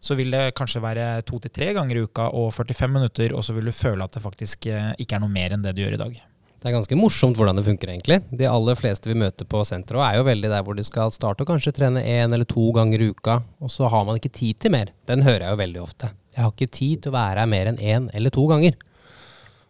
så 0.05 0.13
vil 0.17 0.29
det 0.35 0.53
kanskje 0.57 0.83
være 0.83 1.05
to 1.25 1.39
til 1.41 1.53
tre 1.53 1.71
ganger 1.73 1.97
i 1.97 2.05
uka 2.05 2.29
og 2.37 2.51
45 2.53 2.93
minutter, 2.93 3.33
og 3.33 3.41
så 3.45 3.55
vil 3.55 3.71
du 3.71 3.73
føle 3.73 4.05
at 4.05 4.13
det 4.13 4.21
faktisk 4.21 4.69
eh, 4.69 4.93
ikke 5.01 5.17
er 5.17 5.23
noe 5.23 5.33
mer 5.33 5.55
enn 5.55 5.65
det 5.65 5.73
du 5.73 5.81
gjør 5.81 5.97
i 5.97 6.01
dag. 6.03 6.23
Det 6.65 6.71
er 6.71 6.79
ganske 6.79 6.97
morsomt 6.97 7.37
hvordan 7.37 7.59
det 7.59 7.63
funker, 7.67 7.91
egentlig. 7.93 8.15
De 8.33 8.47
aller 8.49 8.77
fleste 8.79 9.05
vi 9.05 9.13
møter 9.21 9.45
på 9.45 9.59
senteret 9.69 10.01
er 10.01 10.15
jo 10.17 10.23
veldig 10.25 10.49
der 10.49 10.63
hvor 10.65 10.73
de 10.73 10.81
skal 10.87 11.11
starte 11.13 11.45
og 11.45 11.51
kanskje 11.51 11.75
trene 11.77 12.01
én 12.01 12.33
eller 12.33 12.47
to 12.49 12.63
ganger 12.73 13.03
i 13.05 13.11
uka, 13.13 13.35
og 13.61 13.69
så 13.69 13.85
har 13.93 14.07
man 14.07 14.17
ikke 14.17 14.31
tid 14.33 14.57
til 14.63 14.73
mer. 14.73 14.89
Den 15.05 15.21
hører 15.21 15.45
jeg 15.45 15.53
jo 15.53 15.59
veldig 15.59 15.83
ofte. 15.83 16.09
Jeg 16.33 16.41
har 16.41 16.55
ikke 16.55 16.71
tid 16.73 17.03
til 17.03 17.13
å 17.13 17.15
være 17.19 17.43
her 17.43 17.51
mer 17.53 17.69
enn 17.69 17.77
én 17.77 18.09
eller 18.17 18.33
to 18.33 18.47
ganger. 18.49 18.73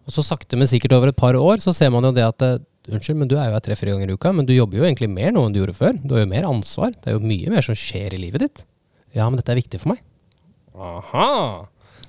Og 0.07 0.15
så 0.15 0.23
sakte, 0.23 0.55
men 0.55 0.71
sikkert 0.71 0.95
over 0.95 1.11
et 1.11 1.19
par 1.19 1.35
år 1.35 1.59
så 1.67 1.75
ser 1.75 1.91
man 1.91 2.07
jo 2.07 2.15
det 2.15 2.23
at 2.29 2.47
eh, 2.47 2.63
Unnskyld, 2.85 3.17
men 3.17 3.27
du 3.27 3.33
er 3.33 3.49
jo 3.49 3.57
her 3.57 3.63
tre-fire 3.65 3.95
ganger 3.95 4.11
i 4.13 4.15
uka, 4.15 4.31
men 4.37 4.45
du 4.45 4.51
jobber 4.53 4.77
jo 4.77 4.83
egentlig 4.85 5.09
mer 5.09 5.31
nå 5.33 5.41
enn 5.41 5.55
du 5.55 5.57
gjorde 5.57 5.73
før. 5.73 5.95
Du 5.99 6.11
har 6.13 6.21
jo 6.21 6.29
mer 6.29 6.45
ansvar. 6.45 6.91
Det 6.93 7.09
er 7.09 7.15
jo 7.17 7.27
mye 7.27 7.49
mer 7.49 7.65
som 7.65 7.75
skjer 7.81 8.13
i 8.13 8.19
livet 8.21 8.43
ditt. 8.45 8.61
Ja, 9.17 9.25
men 9.25 9.39
dette 9.41 9.51
er 9.51 9.57
viktig 9.57 9.79
for 9.81 9.95
meg. 9.95 10.03
Aha! 10.77 11.31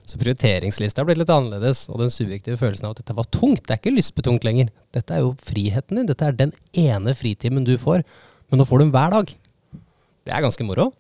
Så 0.07 0.21
prioriteringslista 0.21 1.03
er 1.03 1.09
blitt 1.09 1.19
litt 1.19 1.33
annerledes, 1.35 1.89
og 1.91 1.99
den 1.99 2.13
subjektive 2.15 2.59
følelsen 2.61 2.87
av 2.87 2.95
at 2.95 3.01
dette 3.03 3.17
var 3.17 3.27
tungt, 3.35 3.65
det 3.67 3.75
er 3.75 3.81
ikke 3.81 3.97
lystbetungt 3.97 4.47
lenger. 4.47 4.71
Dette 4.95 5.17
er 5.17 5.25
jo 5.25 5.33
friheten 5.43 5.99
din. 5.99 6.07
Dette 6.07 6.29
er 6.29 6.37
den 6.39 6.53
ene 6.79 7.15
fritimen 7.19 7.67
du 7.67 7.75
får, 7.81 8.05
men 8.47 8.63
nå 8.63 8.67
får 8.69 8.79
du 8.79 8.85
den 8.87 8.95
hver 8.95 9.17
dag. 9.17 9.33
Det 10.27 10.35
er 10.35 10.45
ganske 10.47 10.67
moro. 10.67 10.93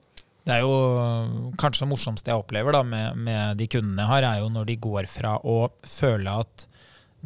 Det 0.46 0.54
er 0.54 0.62
jo 0.62 1.52
kanskje 1.58 1.84
det 1.84 1.90
morsomste 1.90 2.30
jeg 2.30 2.38
opplever 2.42 2.74
da, 2.74 2.82
med, 2.86 3.18
med 3.28 3.58
de 3.58 3.66
kundene 3.70 4.02
jeg 4.04 4.12
har, 4.12 4.26
er 4.26 4.42
jo 4.42 4.50
når 4.54 4.68
de 4.68 4.76
går 4.82 5.08
fra 5.10 5.36
å 5.42 5.56
føle 5.86 6.34
at 6.42 6.66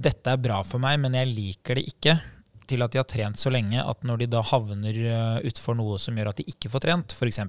dette 0.00 0.32
er 0.32 0.40
bra 0.40 0.60
for 0.64 0.80
meg, 0.80 1.00
men 1.02 1.16
jeg 1.16 1.32
liker 1.32 1.76
det 1.76 1.88
ikke, 1.90 2.14
til 2.70 2.84
at 2.84 2.94
de 2.94 3.00
har 3.00 3.08
trent 3.08 3.38
så 3.38 3.52
lenge 3.52 3.82
at 3.82 4.06
når 4.06 4.22
de 4.22 4.28
da 4.32 4.42
havner 4.46 4.96
eh, 5.02 5.38
utfor 5.50 5.76
noe 5.78 5.98
som 6.00 6.16
gjør 6.18 6.30
at 6.32 6.40
de 6.40 6.46
ikke 6.50 6.70
får 6.72 6.84
trent, 6.86 7.14
f.eks. 7.14 7.40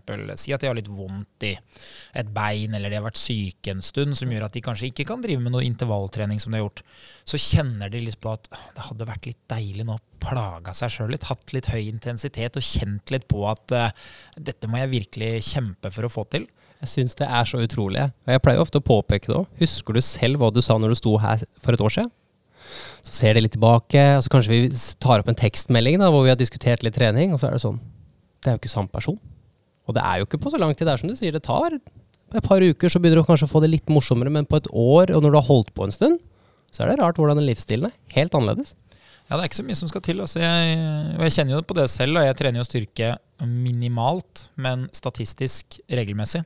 si 0.41 0.53
at 0.55 0.63
de 0.63 0.69
har 0.69 0.77
litt 0.77 0.91
vondt 0.91 1.47
i 1.47 1.53
et 2.17 2.31
bein 2.33 2.77
eller 2.77 2.91
de 2.91 2.99
har 2.99 3.05
vært 3.05 3.21
syke 3.21 3.73
en 3.73 3.83
stund, 3.85 4.17
som 4.17 4.31
gjør 4.31 4.47
at 4.47 4.57
de 4.57 4.63
kanskje 4.65 4.91
ikke 4.91 5.07
kan 5.11 5.23
drive 5.23 5.43
med 5.43 5.55
noe 5.55 5.65
intervalltrening 5.67 6.41
som 6.41 6.53
de 6.53 6.59
har 6.59 6.65
gjort, 6.65 6.83
så 7.23 7.41
kjenner 7.41 7.91
de 7.93 8.03
litt 8.05 8.19
på 8.21 8.33
at 8.33 8.49
det 8.51 8.87
hadde 8.89 9.09
vært 9.09 9.29
litt 9.29 9.41
deilig 9.51 9.87
nå 9.87 9.97
å 9.97 10.05
plaga 10.21 10.73
seg 10.77 10.93
sjøl 10.93 11.13
litt, 11.15 11.27
hatt 11.29 11.53
litt 11.55 11.71
høy 11.73 11.81
intensitet 11.87 12.57
og 12.59 12.65
kjent 12.65 13.13
litt 13.13 13.27
på 13.31 13.41
at 13.49 13.73
uh, 13.73 13.87
dette 14.37 14.69
må 14.69 14.81
jeg 14.81 14.91
virkelig 14.91 15.31
kjempe 15.47 15.89
for 15.93 16.05
å 16.05 16.11
få 16.13 16.27
til. 16.33 16.45
Jeg 16.81 16.89
syns 16.89 17.17
det 17.19 17.27
er 17.29 17.45
så 17.45 17.61
utrolig. 17.61 18.07
Og 18.25 18.33
jeg 18.33 18.41
pleier 18.41 18.61
ofte 18.61 18.81
å 18.81 18.85
påpeke 18.85 19.29
det 19.29 19.37
òg. 19.37 19.49
Husker 19.61 19.97
du 19.97 20.01
selv 20.05 20.41
hva 20.41 20.49
du 20.53 20.61
sa 20.65 20.77
når 20.81 20.93
du 20.93 21.01
sto 21.01 21.13
her 21.21 21.43
for 21.61 21.77
et 21.77 21.83
år 21.85 21.93
siden? 21.93 22.13
Så 23.01 23.15
ser 23.19 23.35
de 23.35 23.45
litt 23.45 23.55
tilbake, 23.55 24.03
og 24.17 24.25
så 24.25 24.31
kanskje 24.33 24.53
vi 24.53 24.61
tar 25.03 25.23
opp 25.23 25.31
en 25.31 25.39
tekstmelding 25.39 25.99
da, 26.01 26.11
hvor 26.13 26.25
vi 26.25 26.33
har 26.33 26.39
diskutert 26.39 26.85
litt 26.85 26.97
trening, 26.97 27.33
og 27.33 27.41
så 27.41 27.49
er 27.49 27.57
det 27.57 27.65
sånn 27.65 27.81
det 28.41 28.49
er 28.49 28.55
jo 28.55 28.61
ikke 28.63 28.73
samme 28.73 28.89
person. 28.89 29.17
Og 29.85 29.95
det 29.97 30.03
er 30.05 30.21
jo 30.21 30.27
ikke 30.27 30.39
på 30.41 30.51
så 30.53 30.59
lang 30.61 30.73
tid. 30.73 30.87
Det 30.87 30.93
er 30.95 31.01
som 31.01 31.11
du 31.11 31.17
sier, 31.17 31.35
det 31.35 31.43
tar 31.45 31.75
et 31.77 32.45
par 32.47 32.63
uker, 32.63 32.89
så 32.89 33.01
begynner 33.01 33.21
du 33.21 33.27
kanskje 33.27 33.45
å 33.49 33.51
få 33.51 33.61
det 33.61 33.69
litt 33.69 33.91
morsommere, 33.91 34.31
men 34.33 34.47
på 34.49 34.61
et 34.61 34.69
år, 34.71 35.11
og 35.13 35.21
når 35.23 35.33
du 35.33 35.37
har 35.37 35.49
holdt 35.49 35.73
på 35.75 35.85
en 35.85 35.93
stund, 35.93 36.21
så 36.71 36.85
er 36.85 36.91
det 36.91 37.01
rart 37.01 37.19
hvordan 37.19 37.37
den 37.41 37.49
livsstilen 37.49 37.89
er. 37.89 37.97
Helt 38.15 38.33
annerledes. 38.37 38.73
Ja, 39.27 39.37
det 39.37 39.43
er 39.43 39.47
ikke 39.47 39.59
så 39.61 39.63
mye 39.67 39.79
som 39.79 39.87
skal 39.91 40.01
til. 40.03 40.21
Altså, 40.23 40.39
jeg, 40.41 40.79
og 41.15 41.21
jeg 41.23 41.33
kjenner 41.37 41.53
jo 41.53 41.61
på 41.63 41.75
det 41.77 41.85
selv. 41.91 42.17
og 42.19 42.25
Jeg 42.25 42.35
trener 42.39 42.59
jo 42.59 42.67
styrke 42.67 43.11
minimalt, 43.47 44.41
men 44.59 44.89
statistisk 44.95 45.77
regelmessig. 45.87 46.41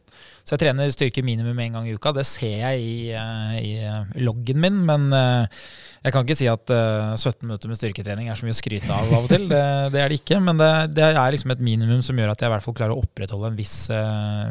Så 0.46 0.54
jeg 0.54 0.62
trener 0.62 0.92
styrke 0.94 1.24
minimum 1.26 1.58
én 1.64 1.74
gang 1.74 1.88
i 1.90 1.96
uka. 1.98 2.14
Det 2.14 2.28
ser 2.30 2.60
jeg 2.62 2.84
i, 2.84 2.98
eh, 3.10 3.56
i 3.58 3.72
eh, 3.90 4.20
loggen 4.22 4.62
min, 4.62 4.84
men 4.86 5.08
eh, 5.18 5.64
jeg 6.06 6.14
kan 6.14 6.26
ikke 6.26 6.38
si 6.38 6.48
at 6.50 6.70
17 6.70 7.48
minutter 7.48 7.72
med 7.72 7.80
styrketrening 7.80 8.30
er 8.30 8.38
så 8.38 8.46
mye 8.46 8.54
å 8.54 8.58
skryte 8.58 8.94
av 8.94 9.10
av 9.10 9.26
og 9.26 9.32
til. 9.32 9.48
Det, 9.50 9.62
det 9.96 10.04
er 10.04 10.12
det 10.12 10.20
ikke, 10.22 10.38
men 10.44 10.60
det, 10.62 10.72
det, 10.94 11.08
er 11.12 11.34
liksom 11.34 11.54
et 11.56 11.64
minimum 11.66 12.04
som 12.06 12.20
gjør 12.22 12.36
at 12.36 12.44
jeg 12.44 12.52
i 12.52 12.54
hvert 12.54 12.66
fall 12.66 12.78
klarer 12.78 12.94
å 12.94 13.02
opprettholde 13.02 13.50
en 13.50 13.58
viss 13.58 13.78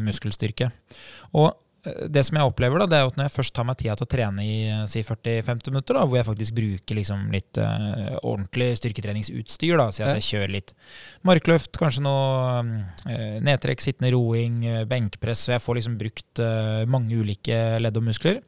muskelstyrke. 0.02 0.72
Og 1.38 1.52
det 1.84 2.22
som 2.24 2.38
jeg 2.38 2.48
opplever, 2.48 2.80
da, 2.80 2.86
det 2.88 2.98
er 2.98 3.08
at 3.10 3.18
når 3.18 3.26
jeg 3.26 3.34
først 3.34 3.54
tar 3.56 3.66
meg 3.68 3.76
tida 3.80 3.94
til 3.98 4.06
å 4.06 4.10
trene 4.10 4.44
i 4.44 4.56
si 4.88 5.02
40-50 5.04 5.72
minutter, 5.72 5.98
da, 5.98 6.04
hvor 6.08 6.16
jeg 6.16 6.26
faktisk 6.26 6.56
bruker 6.56 6.96
liksom 6.96 7.26
litt 7.34 7.60
uh, 7.60 8.16
ordentlig 8.22 8.70
styrketreningsutstyr, 8.80 9.76
da, 9.76 9.88
si 9.92 10.04
at 10.04 10.14
jeg 10.16 10.26
kjører 10.30 10.54
litt 10.54 10.72
markløft, 11.28 11.76
kanskje 11.80 12.06
noe 12.06 12.62
uh, 12.64 13.36
nedtrekk, 13.44 13.84
sittende 13.84 14.14
roing, 14.16 14.62
uh, 14.64 14.80
benkpress, 14.88 15.44
så 15.44 15.56
jeg 15.56 15.64
får 15.64 15.80
liksom 15.80 16.00
brukt 16.00 16.42
mange 16.90 17.16
ulike 17.20 17.56
ledd 17.80 17.98
og 18.00 18.04
muskler, 18.06 18.40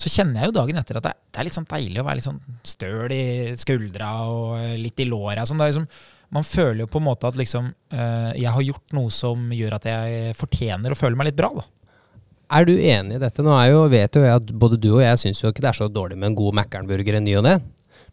så 0.00 0.10
kjenner 0.10 0.42
jeg 0.42 0.50
jo 0.50 0.56
dagen 0.56 0.80
etter 0.80 0.98
at 0.98 1.06
det, 1.06 1.14
det 1.28 1.40
er 1.40 1.46
litt 1.46 1.56
sånn 1.56 1.68
deilig 1.68 2.00
å 2.00 2.06
være 2.06 2.18
litt 2.18 2.26
sånn 2.26 2.40
støl 2.66 3.14
i 3.14 3.24
skuldra 3.58 4.10
og 4.32 4.78
litt 4.80 5.02
i 5.02 5.06
låra. 5.08 5.44
Sånn, 5.48 5.60
liksom, 5.62 5.86
man 6.34 6.46
føler 6.46 6.82
jo 6.82 6.90
på 6.90 7.00
en 7.00 7.06
måte 7.06 7.28
at 7.30 7.38
liksom, 7.38 7.70
jeg 7.92 8.52
har 8.52 8.64
gjort 8.64 8.96
noe 8.96 9.12
som 9.14 9.48
gjør 9.54 9.78
at 9.78 9.88
jeg 9.88 10.36
fortjener 10.38 10.92
å 10.92 10.98
føle 10.98 11.18
meg 11.18 11.30
litt 11.30 11.38
bra. 11.38 11.52
da. 11.60 11.66
Er 12.48 12.64
du 12.64 12.72
enig 12.72 13.18
i 13.18 13.20
dette? 13.20 13.44
Nå 13.44 13.52
er 13.52 13.74
jo, 13.74 13.82
vet 13.92 14.16
jo 14.16 14.22
jeg 14.24 14.40
at 14.40 14.52
både 14.56 14.78
du 14.80 14.94
og 14.94 15.02
jeg 15.04 15.20
syns 15.20 15.42
jo 15.42 15.50
ikke 15.52 15.64
det 15.64 15.72
er 15.72 15.78
så 15.82 15.88
dårlig 15.92 16.16
med 16.16 16.30
en 16.30 16.38
god 16.38 16.56
Mækkern-burger 16.56 17.18
i 17.18 17.20
ny 17.24 17.36
og 17.40 17.44
ne. 17.44 17.58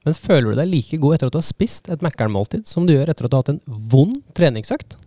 Men 0.06 0.18
føler 0.18 0.52
du 0.52 0.60
deg 0.60 0.70
like 0.70 1.00
god 1.02 1.16
etter 1.16 1.32
at 1.32 1.36
du 1.36 1.40
har 1.40 1.48
spist 1.48 1.88
et 1.90 2.04
Mækkern-måltid 2.04 2.68
som 2.70 2.86
du 2.86 2.94
gjør 2.94 3.14
etter 3.14 3.28
at 3.28 3.32
du 3.32 3.38
har 3.38 3.46
hatt 3.46 3.54
en 3.56 3.62
vond 3.94 4.18
treningsøkt? 4.38 4.98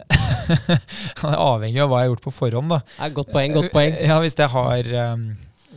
det 0.00 1.26
er 1.26 1.34
avhengig 1.34 1.82
av 1.82 1.90
hva 1.90 2.00
jeg 2.00 2.08
har 2.08 2.12
gjort 2.14 2.26
på 2.28 2.32
forhånd. 2.32 2.70
da. 2.72 2.80
Ja, 2.96 3.10
godt 3.18 3.34
poeng, 3.34 3.56
godt 3.58 3.74
poeng. 3.74 3.98
Ja, 3.98 4.20
Hvis 4.22 4.38
jeg 4.38 4.48
har, 4.54 4.92
um, 5.12 5.26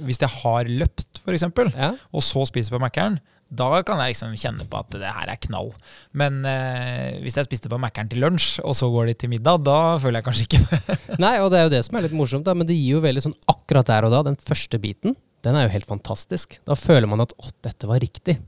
hvis 0.05 0.21
jeg 0.21 0.31
har 0.37 0.69
løpt, 0.69 1.21
f.eks., 1.25 1.47
ja. 1.73 1.91
og 2.13 2.23
så 2.23 2.45
spiser 2.47 2.77
på 2.77 2.81
Mækkern, 2.83 3.17
da 3.53 3.81
kan 3.85 3.99
jeg 4.01 4.13
liksom 4.13 4.35
kjenne 4.39 4.65
på 4.69 4.79
at 4.79 4.95
det 4.97 5.09
her 5.15 5.29
er 5.29 5.41
knall. 5.45 5.71
Men 6.17 6.39
eh, 6.49 7.19
hvis 7.23 7.37
jeg 7.37 7.47
spiste 7.47 7.69
på 7.71 7.79
Mækkern 7.81 8.09
til 8.09 8.23
lunsj, 8.23 8.57
og 8.65 8.75
så 8.77 8.89
går 8.93 9.11
de 9.11 9.17
til 9.23 9.33
middag, 9.33 9.61
da 9.67 9.97
føler 10.01 10.21
jeg 10.21 10.27
kanskje 10.27 10.47
ikke 10.47 10.61
det. 10.63 10.97
Nei, 11.23 11.35
og 11.43 11.51
det 11.53 11.59
er 11.59 11.67
jo 11.67 11.73
det 11.75 11.83
som 11.85 11.99
er 11.99 12.07
litt 12.07 12.17
morsomt, 12.17 12.47
da, 12.47 12.55
men 12.57 12.69
det 12.69 12.77
gir 12.77 12.97
jo 12.97 13.03
veldig 13.03 13.25
sånn 13.27 13.37
akkurat 13.53 13.91
der 13.91 14.07
og 14.07 14.15
da, 14.15 14.23
den 14.29 14.39
første 14.39 14.79
biten, 14.81 15.17
den 15.43 15.59
er 15.59 15.67
jo 15.67 15.73
helt 15.75 15.89
fantastisk. 15.89 16.57
Da 16.67 16.77
føler 16.79 17.09
man 17.11 17.25
at 17.25 17.35
å, 17.37 17.51
dette 17.65 17.89
var 17.89 18.01
riktig. 18.01 18.39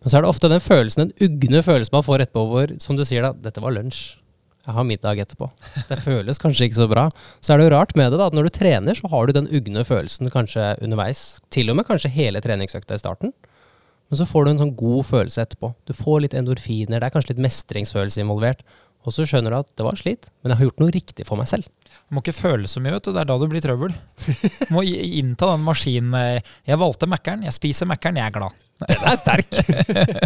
Men 0.00 0.10
så 0.10 0.18
er 0.18 0.24
det 0.24 0.30
ofte 0.30 0.50
den 0.50 0.62
følelsen, 0.62 1.10
den 1.10 1.26
ugne 1.28 1.62
følelsen 1.62 1.94
man 1.94 2.06
får 2.06 2.24
etterpå 2.24 2.46
hvor, 2.50 2.72
som 2.82 2.98
du 2.98 3.04
sier 3.06 3.26
da, 3.26 3.34
dette 3.48 3.62
var 3.62 3.74
lunsj. 3.76 4.16
Jeg 4.66 4.74
har 4.74 4.86
middag 4.86 5.20
etterpå. 5.22 5.46
Det 5.86 5.96
føles 6.02 6.40
kanskje 6.42 6.66
ikke 6.66 6.80
så 6.80 6.88
bra. 6.90 7.04
Så 7.38 7.52
er 7.54 7.60
det 7.60 7.68
jo 7.68 7.74
rart 7.76 7.92
med 7.98 8.10
det 8.10 8.18
da, 8.18 8.26
at 8.26 8.34
når 8.34 8.48
du 8.48 8.56
trener, 8.56 8.98
så 8.98 9.06
har 9.12 9.28
du 9.28 9.36
den 9.36 9.46
ugne 9.54 9.84
følelsen 9.86 10.30
kanskje 10.32 10.72
underveis. 10.82 11.36
Til 11.54 11.70
og 11.70 11.78
med 11.78 11.86
kanskje 11.86 12.10
hele 12.10 12.42
treningsøkta 12.42 12.98
i 12.98 13.02
starten. 13.02 13.30
Men 14.06 14.20
så 14.20 14.26
får 14.28 14.44
du 14.44 14.50
en 14.52 14.60
sånn 14.64 14.74
god 14.78 15.06
følelse 15.08 15.42
etterpå. 15.42 15.72
Du 15.88 15.94
får 15.96 16.22
litt 16.22 16.36
endorfiner, 16.38 17.00
det 17.00 17.08
er 17.08 17.14
kanskje 17.14 17.34
litt 17.34 17.46
mestringsfølelse 17.46 18.22
involvert. 18.22 18.62
Og 19.06 19.14
så 19.14 19.22
skjønner 19.22 19.54
du 19.54 19.60
at 19.60 19.68
det 19.78 19.84
var 19.86 19.98
slit, 19.98 20.26
men 20.42 20.50
jeg 20.50 20.58
har 20.58 20.66
gjort 20.66 20.80
noe 20.82 20.94
riktig 20.94 21.26
for 21.28 21.38
meg 21.38 21.46
selv. 21.46 21.68
Du 21.86 22.16
må 22.16 22.22
ikke 22.24 22.34
føle 22.34 22.66
så 22.70 22.82
mye, 22.82 22.96
vet 22.96 23.06
du. 23.06 23.12
Det 23.14 23.22
er 23.22 23.28
da 23.30 23.36
du 23.38 23.46
blir 23.50 23.62
trøbbel. 23.62 23.94
Du 23.94 24.72
må 24.74 24.82
innta 24.82 25.52
den 25.52 25.62
maskinen. 25.62 26.16
Eh, 26.18 26.54
jeg 26.66 26.80
valgte 26.82 27.06
Mækkern, 27.10 27.44
jeg 27.46 27.54
spiser 27.54 27.86
Mækkern, 27.86 28.18
jeg 28.18 28.26
er 28.26 28.34
glad. 28.34 28.58
Den 28.82 29.06
er 29.08 29.16
sterk! 29.16 29.54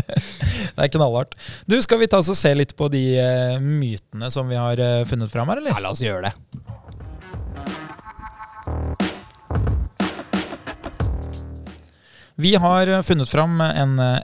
det 0.74 0.80
er 0.80 0.92
knallhardt. 0.96 1.36
Du, 1.68 1.76
Skal 1.84 2.00
vi 2.00 2.08
ta 2.10 2.22
oss 2.24 2.32
og 2.32 2.40
se 2.40 2.54
litt 2.56 2.72
på 2.78 2.88
de 2.92 3.04
uh, 3.20 3.60
mytene 3.60 4.32
som 4.32 4.48
vi 4.48 4.58
har 4.58 4.80
uh, 4.80 5.04
funnet 5.08 5.30
fram 5.30 5.52
her, 5.52 5.60
eller? 5.60 5.76
Ja, 5.76 5.84
la 5.84 5.92
oss 5.92 6.02
gjøre 6.02 6.30
det. 6.30 6.69
Vi 12.40 12.54
har 12.56 13.02
funnet 13.02 13.28
fram 13.28 13.60
en 13.60 13.98
eh, 13.98 14.18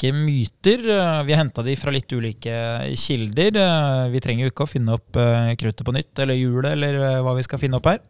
rekke 0.00 0.16
myter. 0.16 0.80
Eh, 0.88 1.22
vi 1.24 1.32
har 1.32 1.44
henta 1.44 1.62
de 1.62 1.76
fra 1.76 1.90
litt 1.90 2.10
ulike 2.12 2.94
kilder. 2.96 4.08
Vi 4.10 4.20
trenger 4.20 4.44
jo 4.44 4.50
ikke 4.50 4.64
å 4.64 4.70
finne 4.70 4.96
opp 4.96 5.12
kruttet 5.60 5.84
på 5.84 5.92
nytt, 5.92 6.18
eller 6.18 6.34
hjulet, 6.34 6.72
eller 6.72 7.20
hva 7.22 7.34
vi 7.36 7.44
skal 7.44 7.60
finne 7.60 7.76
opp 7.76 7.86
her. 7.86 8.00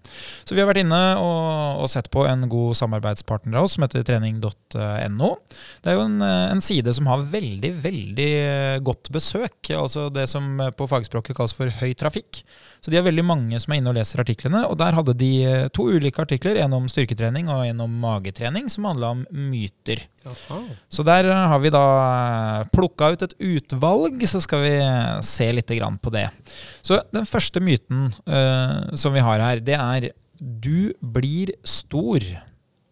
Så 0.45 0.55
vi 0.55 0.61
har 0.61 0.69
vært 0.69 0.85
inne 0.85 1.01
og, 1.19 1.83
og 1.83 1.91
sett 1.91 2.11
på 2.11 2.25
en 2.27 2.49
god 2.49 2.77
samarbeidspartner 2.79 3.59
av 3.59 3.67
oss 3.67 3.77
som 3.77 3.85
heter 3.85 4.05
trening.no. 4.07 5.31
Det 5.83 5.91
er 5.91 5.99
jo 5.99 6.07
en, 6.07 6.21
en, 6.23 6.61
side 6.61 6.93
som 6.95 7.09
har 7.09 7.27
veldig, 7.33 7.73
veldig 7.83 8.33
godt 8.87 9.11
besøk. 9.13 9.73
Altså 9.75 10.09
det 10.13 10.29
som 10.31 10.61
på 10.77 10.91
fagspråket 10.91 11.37
kalles 11.37 11.57
for 11.57 11.73
høy 11.81 11.95
trafikk. 11.99 12.45
Så 12.81 12.91
de 12.91 12.97
har 12.97 13.05
veldig 13.05 13.25
mange 13.27 13.59
som 13.61 13.75
er 13.75 13.81
inne 13.81 13.93
og 13.93 13.99
leser 13.99 14.23
artiklene. 14.23 14.63
Og 14.71 14.79
der 14.81 14.97
hadde 14.97 15.15
de 15.21 15.31
eh, 15.45 15.67
to 15.77 15.85
ulike 15.93 16.23
artikler, 16.23 16.57
en 16.63 16.77
om 16.79 16.89
styrketrening 16.89 17.51
og 17.53 17.67
en 17.67 17.85
om 17.85 17.99
magetrening, 18.03 18.71
som 18.73 18.89
handla 18.89 19.13
om 19.17 19.25
myter. 19.51 20.07
Aha. 20.29 20.61
Så 20.89 21.05
der 21.05 21.29
eh, 21.29 21.43
har 21.53 21.61
vi 21.61 21.73
da 21.75 21.80
eh, 21.81 22.69
plukka 22.75 23.11
ut 23.15 23.25
et 23.27 23.35
utvalg, 23.53 24.23
så 24.29 24.41
skal 24.45 24.65
vi 24.65 24.75
se 25.27 25.49
litt 25.55 25.73
på 26.03 26.13
det. 26.15 26.29
Så 26.83 27.01
den 27.15 27.29
første 27.29 27.63
myten 27.63 28.11
uh, 28.29 28.95
som 28.99 29.15
vi 29.15 29.25
har 29.25 29.43
her, 29.43 29.63
det 29.65 29.79
er 29.79 30.11
du 30.41 30.93
blir 31.01 31.53
stor 31.65 32.25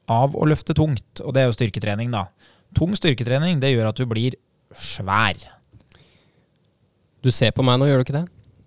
av 0.09 0.37
å 0.37 0.49
løfte 0.49 0.77
tungt. 0.77 1.23
Og 1.25 1.35
det 1.35 1.43
er 1.43 1.49
jo 1.49 1.57
styrketrening, 1.57 2.13
da. 2.13 2.27
Tung 2.77 2.93
styrketrening 2.97 3.61
det 3.63 3.73
gjør 3.73 3.91
at 3.91 4.01
du 4.01 4.05
blir 4.09 4.37
svær. 4.77 5.39
Du 7.25 7.33
ser 7.35 7.55
på 7.57 7.65
meg 7.67 7.81
nå, 7.81 7.89
gjør 7.89 8.03
du 8.03 8.07
ikke 8.07 8.19
det? 8.21 8.27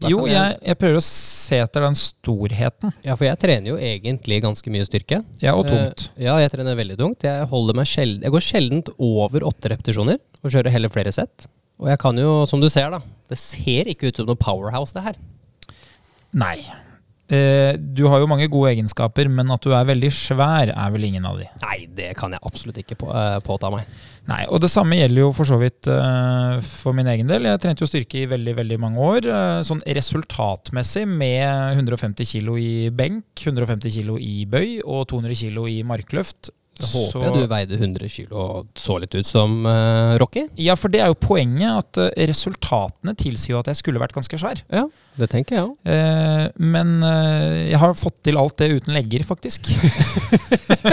Jo, 0.10 0.24
jeg, 0.30 0.58
jeg, 0.66 0.78
prøver 0.82 0.98
å 0.98 1.04
se 1.06 1.60
etter 1.62 1.86
den 1.86 1.98
storheten. 2.00 2.94
Ja, 3.06 3.16
for 3.16 3.28
jeg 3.28 3.40
trener 3.42 3.74
jo 3.74 3.78
egentlig 3.78 4.40
ganske 4.42 4.74
mye 4.74 4.88
styrke. 4.88 5.22
Ja, 5.44 5.54
og 5.54 5.68
tungt. 5.70 6.08
Uh, 6.16 6.24
ja, 6.26 6.38
jeg 6.42 6.54
trener 6.56 6.80
veldig 6.80 6.98
tungt. 7.00 7.26
Jeg, 7.28 7.50
holder 7.52 7.78
meg 7.78 7.90
sjeld 7.90 8.26
jeg 8.26 8.34
går 8.34 8.46
sjelden 8.46 8.84
over 8.98 9.46
åtte 9.50 9.74
repetisjoner 9.74 10.18
og 10.42 10.54
kjører 10.54 10.74
heller 10.74 10.94
flere 10.94 11.14
sett. 11.16 11.48
Og 11.82 11.90
jeg 11.90 12.02
kan 12.02 12.18
jo, 12.18 12.42
som 12.50 12.62
du 12.62 12.70
ser, 12.70 12.94
da 12.94 13.02
Det 13.30 13.38
ser 13.42 13.90
ikke 13.90 14.10
ut 14.10 14.20
som 14.20 14.30
noe 14.30 14.40
powerhouse, 14.40 14.94
det 14.98 15.06
her. 15.06 15.20
Nei. 16.38 16.60
Eh, 17.32 17.78
du 17.80 18.04
har 18.12 18.20
jo 18.20 18.28
mange 18.28 18.50
gode 18.52 18.74
egenskaper, 18.74 19.30
men 19.32 19.52
at 19.54 19.64
du 19.64 19.72
er 19.72 19.88
veldig 19.88 20.10
svær, 20.12 20.74
er 20.74 20.92
vel 20.92 21.08
ingen 21.08 21.28
av 21.28 21.40
de? 21.40 21.48
Nei, 21.64 21.78
det 21.96 22.10
kan 22.20 22.34
jeg 22.36 22.44
absolutt 22.44 22.82
ikke 22.82 22.98
på, 23.00 23.08
uh, 23.08 23.38
påta 23.46 23.72
meg. 23.72 23.88
Nei, 24.28 24.42
og 24.52 24.60
det 24.62 24.70
samme 24.74 25.00
gjelder 25.00 25.24
jo 25.24 25.30
for 25.38 25.48
så 25.48 25.58
vidt 25.62 25.88
uh, 25.88 26.60
for 26.66 26.98
min 26.98 27.08
egen 27.14 27.32
del. 27.32 27.48
Jeg 27.48 27.62
trente 27.64 27.86
jo 27.86 27.90
styrke 27.90 28.20
i 28.20 28.28
veldig 28.30 28.58
veldig 28.60 28.80
mange 28.84 29.08
år. 29.08 29.30
Uh, 29.32 29.62
sånn 29.66 29.80
resultatmessig 29.88 31.06
med 31.08 31.80
150 31.80 32.28
kg 32.34 32.58
i 32.60 32.74
benk, 32.92 33.46
150 33.48 33.96
kg 33.96 34.18
i 34.20 34.44
bøy 34.52 34.82
og 34.84 35.08
200 35.14 35.40
kg 35.46 35.64
i 35.72 35.80
markløft. 35.88 36.52
Da 36.82 36.90
håper 36.90 37.12
så, 37.14 37.22
jeg 37.26 37.36
du 37.36 37.52
veide 37.52 37.78
100 37.78 38.12
kg 38.12 38.34
og 38.42 38.72
så 38.80 38.98
litt 39.02 39.16
ut 39.16 39.28
som 39.28 39.62
uh, 39.68 40.18
Rocky. 40.22 40.46
Ja, 40.60 40.76
for 40.80 40.94
det 40.94 41.04
er 41.04 41.12
jo 41.12 41.18
poenget. 41.20 41.70
At 41.82 42.00
uh, 42.02 42.10
resultatene 42.30 43.14
tilsier 43.20 43.56
jo 43.56 43.62
at 43.62 43.72
jeg 43.72 43.82
skulle 43.82 44.02
vært 44.02 44.16
ganske 44.16 44.40
svær. 44.42 44.64
Ja, 44.72 44.86
det 45.20 45.30
tenker 45.34 45.58
jeg 45.58 45.68
òg. 45.68 45.76
Uh, 45.86 46.48
men 46.62 47.00
jeg 47.02 47.80
har 47.82 47.96
fått 47.98 48.22
til 48.26 48.40
alt 48.42 48.58
det 48.62 48.72
uten 48.80 48.96
legger, 48.96 49.26
faktisk. 49.28 49.70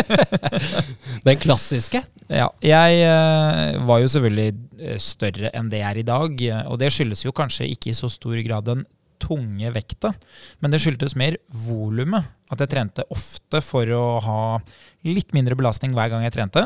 Den 1.26 1.40
klassiske? 1.40 2.02
Ja. 2.28 2.50
Jeg 2.62 3.82
var 3.88 4.02
jo 4.02 4.10
selvfølgelig 4.12 4.98
større 5.02 5.50
enn 5.56 5.70
det 5.72 5.80
jeg 5.80 5.90
er 5.90 6.00
i 6.02 6.06
dag. 6.06 6.44
Og 6.68 6.78
det 6.80 6.92
skyldes 6.94 7.24
jo 7.24 7.34
kanskje 7.36 7.70
ikke 7.72 7.92
i 7.92 7.96
så 7.96 8.10
stor 8.12 8.36
grad 8.44 8.68
den 8.68 8.84
tunge 9.22 9.70
vekta, 9.74 10.12
men 10.60 10.72
det 10.72 10.80
skyldtes 10.82 11.16
mer 11.18 11.38
volumet. 11.66 12.34
At 12.48 12.62
jeg 12.64 12.70
trente 12.72 13.04
ofte 13.12 13.60
for 13.60 13.90
å 13.92 14.04
ha 14.24 14.42
litt 15.04 15.34
mindre 15.36 15.56
belastning 15.58 15.92
hver 15.92 16.08
gang 16.08 16.22
jeg 16.24 16.32
trente. 16.32 16.62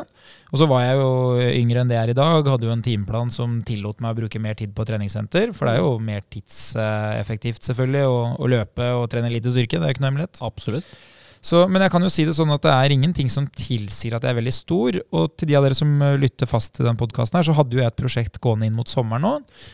Og 0.53 0.61
så 0.61 0.69
var 0.71 0.85
jeg 0.85 1.01
jo 1.01 1.09
yngre 1.43 1.83
enn 1.83 1.91
det 1.91 1.97
jeg 1.97 2.07
er 2.07 2.13
i 2.13 2.19
dag, 2.21 2.51
hadde 2.53 2.69
jo 2.69 2.75
en 2.75 2.85
timeplan 2.87 3.33
som 3.35 3.57
tillot 3.67 3.99
meg 4.05 4.15
å 4.15 4.21
bruke 4.21 4.43
mer 4.43 4.55
tid 4.59 4.77
på 4.77 4.87
treningssenter. 4.87 5.51
For 5.57 5.67
det 5.67 5.75
er 5.75 5.83
jo 5.83 5.97
mer 5.99 6.23
tidseffektivt 6.31 7.67
selvfølgelig 7.67 8.05
å, 8.07 8.21
å 8.39 8.53
løpe 8.53 8.93
og 9.01 9.09
trene 9.11 9.33
lite 9.33 9.51
styrke. 9.51 9.83
Det 9.83 9.89
er 9.89 9.97
ikke 9.97 10.07
noe 10.07 10.13
hemmelighet. 10.13 10.45
Absolutt. 10.47 10.95
Så, 11.43 11.65
men 11.67 11.83
jeg 11.83 11.91
kan 11.91 12.05
jo 12.07 12.11
si 12.13 12.23
det 12.23 12.37
sånn 12.37 12.53
at 12.55 12.63
det 12.63 12.71
er 12.71 12.93
ingenting 12.95 13.31
som 13.33 13.49
tilsier 13.51 14.15
at 14.15 14.23
jeg 14.23 14.31
er 14.31 14.39
veldig 14.39 14.55
stor. 14.55 14.99
Og 15.11 15.33
til 15.35 15.51
de 15.51 15.57
av 15.59 15.65
dere 15.67 15.75
som 15.75 15.91
eh, 15.99 16.15
lytter 16.23 16.47
fast 16.47 16.77
til 16.77 16.87
den 16.87 16.99
podkasten 16.99 17.41
her, 17.41 17.49
så 17.49 17.57
hadde 17.59 17.75
jo 17.75 17.83
jeg 17.83 17.91
et 17.91 17.99
prosjekt 17.99 18.39
gående 18.43 18.69
inn 18.69 18.77
mot 18.77 18.87
sommeren 18.87 19.27
nå. 19.27 19.33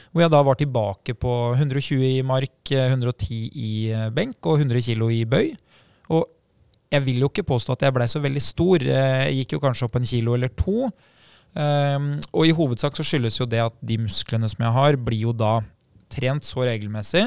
Hvor 0.09 0.25
jeg 0.25 0.33
da 0.33 0.41
var 0.49 0.57
tilbake 0.57 1.13
på 1.21 1.35
120 1.59 2.07
i 2.09 2.25
mark, 2.25 2.73
110 2.73 3.29
eh, 3.29 3.45
i 3.53 3.73
eh, 3.93 4.09
benk 4.17 4.49
og 4.49 4.65
100 4.65 4.81
kg 4.89 5.13
i 5.13 5.23
bøy. 5.29 5.53
Og 6.17 6.25
jeg 6.89 7.05
vil 7.05 7.21
jo 7.21 7.29
ikke 7.29 7.45
påstå 7.53 7.77
at 7.77 7.85
jeg 7.85 7.97
blei 7.99 8.09
så 8.09 8.25
veldig 8.25 8.45
stor. 8.49 8.89
Jeg 8.89 9.37
gikk 9.43 9.59
jo 9.59 9.63
kanskje 9.67 9.91
opp 9.91 10.01
en 10.01 10.09
kilo 10.09 10.39
eller 10.39 10.55
to. 10.57 10.89
Um, 11.59 12.15
og 12.37 12.45
i 12.45 12.53
hovedsak 12.55 12.97
så 12.97 13.05
skyldes 13.05 13.39
jo 13.41 13.47
det 13.49 13.61
at 13.65 13.77
de 13.85 13.97
musklene 14.01 14.49
som 14.49 14.65
jeg 14.65 14.73
har, 14.73 14.97
blir 15.01 15.27
jo 15.27 15.33
da 15.37 15.59
trent 16.13 16.47
så 16.49 16.65
regelmessig 16.69 17.25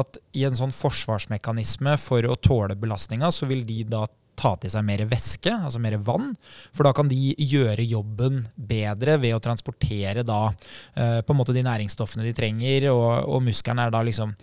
at 0.00 0.20
i 0.36 0.46
en 0.48 0.56
sånn 0.58 0.74
forsvarsmekanisme 0.74 1.96
for 2.00 2.26
å 2.28 2.38
tåle 2.38 2.78
belastninga, 2.78 3.32
så 3.34 3.48
vil 3.50 3.66
de 3.68 3.82
da 3.90 4.06
ta 4.40 4.54
til 4.60 4.72
seg 4.72 4.84
mer 4.86 5.02
væske, 5.08 5.52
altså 5.52 5.80
mer 5.82 5.96
vann. 6.04 6.32
For 6.72 6.86
da 6.86 6.92
kan 6.96 7.10
de 7.10 7.34
gjøre 7.36 7.84
jobben 7.88 8.42
bedre 8.56 9.18
ved 9.20 9.36
å 9.36 9.42
transportere 9.42 10.24
da 10.26 10.40
eh, 10.48 11.20
på 11.24 11.34
en 11.34 11.40
måte 11.40 11.54
de 11.56 11.64
næringsstoffene 11.66 12.24
de 12.26 12.34
trenger, 12.36 12.88
og, 12.94 13.28
og 13.28 13.44
muskelen 13.46 13.82
er 13.82 13.92
da 13.92 14.02
liksom 14.06 14.34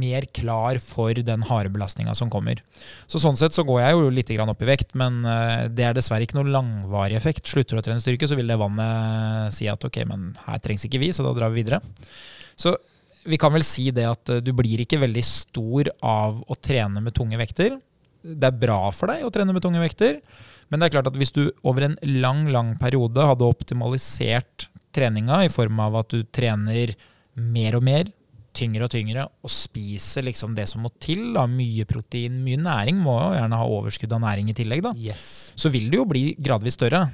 mer 0.00 0.28
klar 0.36 0.78
for 0.82 1.16
den 1.26 1.46
harde 1.48 1.72
belastninga 1.74 2.14
som 2.18 2.30
kommer. 2.32 2.62
Så 3.10 3.22
Sånn 3.22 3.38
sett 3.38 3.56
så 3.56 3.66
går 3.66 3.82
jeg 3.82 3.96
jo 3.96 4.12
litt 4.14 4.30
opp 4.40 4.62
i 4.64 4.70
vekt, 4.70 4.94
men 4.98 5.24
eh, 5.26 5.66
det 5.72 5.88
er 5.88 5.96
dessverre 5.96 6.26
ikke 6.26 6.38
noen 6.38 6.54
langvarig 6.54 7.18
effekt. 7.18 7.48
Slutter 7.50 7.76
du 7.76 7.82
å 7.82 7.86
trene 7.86 8.02
styrke, 8.02 8.28
så 8.30 8.38
vil 8.38 8.50
det 8.50 8.60
vannet 8.60 9.56
si 9.56 9.68
at 9.70 9.84
ok, 9.84 10.02
men 10.08 10.30
her 10.46 10.62
trengs 10.62 10.86
ikke 10.86 11.02
vi, 11.02 11.10
så 11.16 11.26
da 11.26 11.34
drar 11.36 11.52
vi 11.52 11.64
videre. 11.64 11.82
Så 12.60 12.76
vi 13.24 13.38
kan 13.40 13.52
vel 13.52 13.64
si 13.66 13.90
det 13.94 14.06
at 14.08 14.32
eh, 14.32 14.42
du 14.44 14.52
blir 14.56 14.82
ikke 14.84 15.00
veldig 15.02 15.24
stor 15.26 15.90
av 16.00 16.40
å 16.46 16.56
trene 16.60 17.02
med 17.04 17.16
tunge 17.16 17.38
vekter 17.40 17.76
det 18.22 18.50
er 18.50 18.56
bra 18.62 18.90
for 18.94 19.10
deg 19.10 19.24
å 19.24 19.32
trene 19.32 19.54
med 19.56 19.64
tunge 19.64 19.80
vekter. 19.82 20.20
Men 20.70 20.80
det 20.80 20.88
er 20.88 20.96
klart 20.98 21.10
at 21.10 21.18
hvis 21.18 21.32
du 21.34 21.46
over 21.66 21.86
en 21.88 21.96
lang 22.20 22.46
lang 22.52 22.74
periode 22.80 23.24
hadde 23.26 23.48
optimalisert 23.48 24.68
treninga 24.94 25.44
i 25.46 25.52
form 25.52 25.80
av 25.82 26.00
at 26.02 26.12
du 26.12 26.24
trener 26.28 26.92
mer 27.40 27.78
og 27.78 27.84
mer, 27.86 28.10
tyngre 28.56 28.86
og 28.86 28.92
tyngre, 28.92 29.24
og 29.46 29.52
spiser 29.54 30.26
liksom 30.26 30.56
det 30.58 30.66
som 30.68 30.82
må 30.84 30.90
til, 31.02 31.30
da, 31.36 31.46
mye 31.48 31.86
protein, 31.88 32.40
mye 32.44 32.58
næring, 32.60 32.98
må 32.98 33.14
jo 33.22 33.34
gjerne 33.38 33.60
ha 33.60 33.68
overskudd 33.78 34.14
av 34.16 34.24
næring 34.24 34.50
i 34.50 34.56
tillegg, 34.58 34.82
da, 34.84 34.92
Yes. 34.98 35.52
så 35.54 35.70
vil 35.70 35.86
det 35.90 36.00
jo 36.00 36.08
bli 36.10 36.24
gradvis 36.34 36.76
større. 36.78 37.04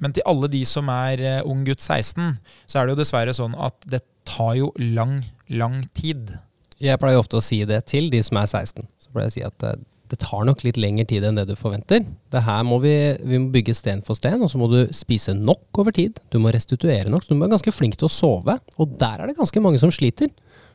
Men 0.00 0.14
til 0.16 0.24
alle 0.30 0.48
de 0.50 0.62
som 0.68 0.88
er 0.94 1.20
eh, 1.20 1.42
ung 1.46 1.64
gutt 1.66 1.82
16, 1.84 2.38
så 2.66 2.78
er 2.80 2.86
det 2.86 2.94
jo 2.96 3.02
dessverre 3.02 3.34
sånn 3.36 3.54
at 3.58 3.76
det 3.84 4.00
tar 4.28 4.56
jo 4.58 4.72
lang, 4.78 5.20
lang 5.48 5.82
tid. 5.96 6.34
Jeg 6.78 7.00
pleier 7.00 7.18
ofte 7.18 7.40
å 7.40 7.44
si 7.44 7.64
det 7.66 7.80
til 7.90 8.10
de 8.12 8.20
som 8.24 8.38
er 8.40 8.50
16. 8.50 8.84
Så 9.00 9.14
pleier 9.14 9.28
jeg 9.28 9.32
å 9.32 9.36
si 9.38 9.46
at 9.48 9.66
eh, 9.66 9.80
det 10.08 10.20
tar 10.22 10.44
nok 10.48 10.62
litt 10.64 10.78
lengre 10.80 11.04
tid 11.08 11.26
enn 11.26 11.36
det 11.36 11.46
du 11.50 11.54
forventer. 11.58 12.04
Det 12.32 12.42
her 12.46 12.62
må 12.64 12.78
vi, 12.82 12.94
vi 13.28 13.40
må 13.40 13.50
bygge 13.52 13.74
sten 13.76 14.00
for 14.06 14.16
sten, 14.16 14.40
og 14.44 14.50
så 14.52 14.60
må 14.60 14.70
du 14.72 14.78
spise 14.96 15.34
nok 15.36 15.82
over 15.82 15.94
tid. 15.94 16.20
Du 16.32 16.38
må 16.42 16.52
restituere 16.54 17.10
nok, 17.12 17.24
så 17.24 17.32
du 17.32 17.38
må 17.38 17.46
være 17.46 17.56
ganske 17.58 17.74
flink 17.74 17.98
til 17.98 18.08
å 18.08 18.12
sove. 18.12 18.56
Og 18.78 18.94
der 19.00 19.20
er 19.20 19.30
det 19.30 19.36
ganske 19.40 19.64
mange 19.64 19.80
som 19.82 19.92
sliter. 19.92 20.30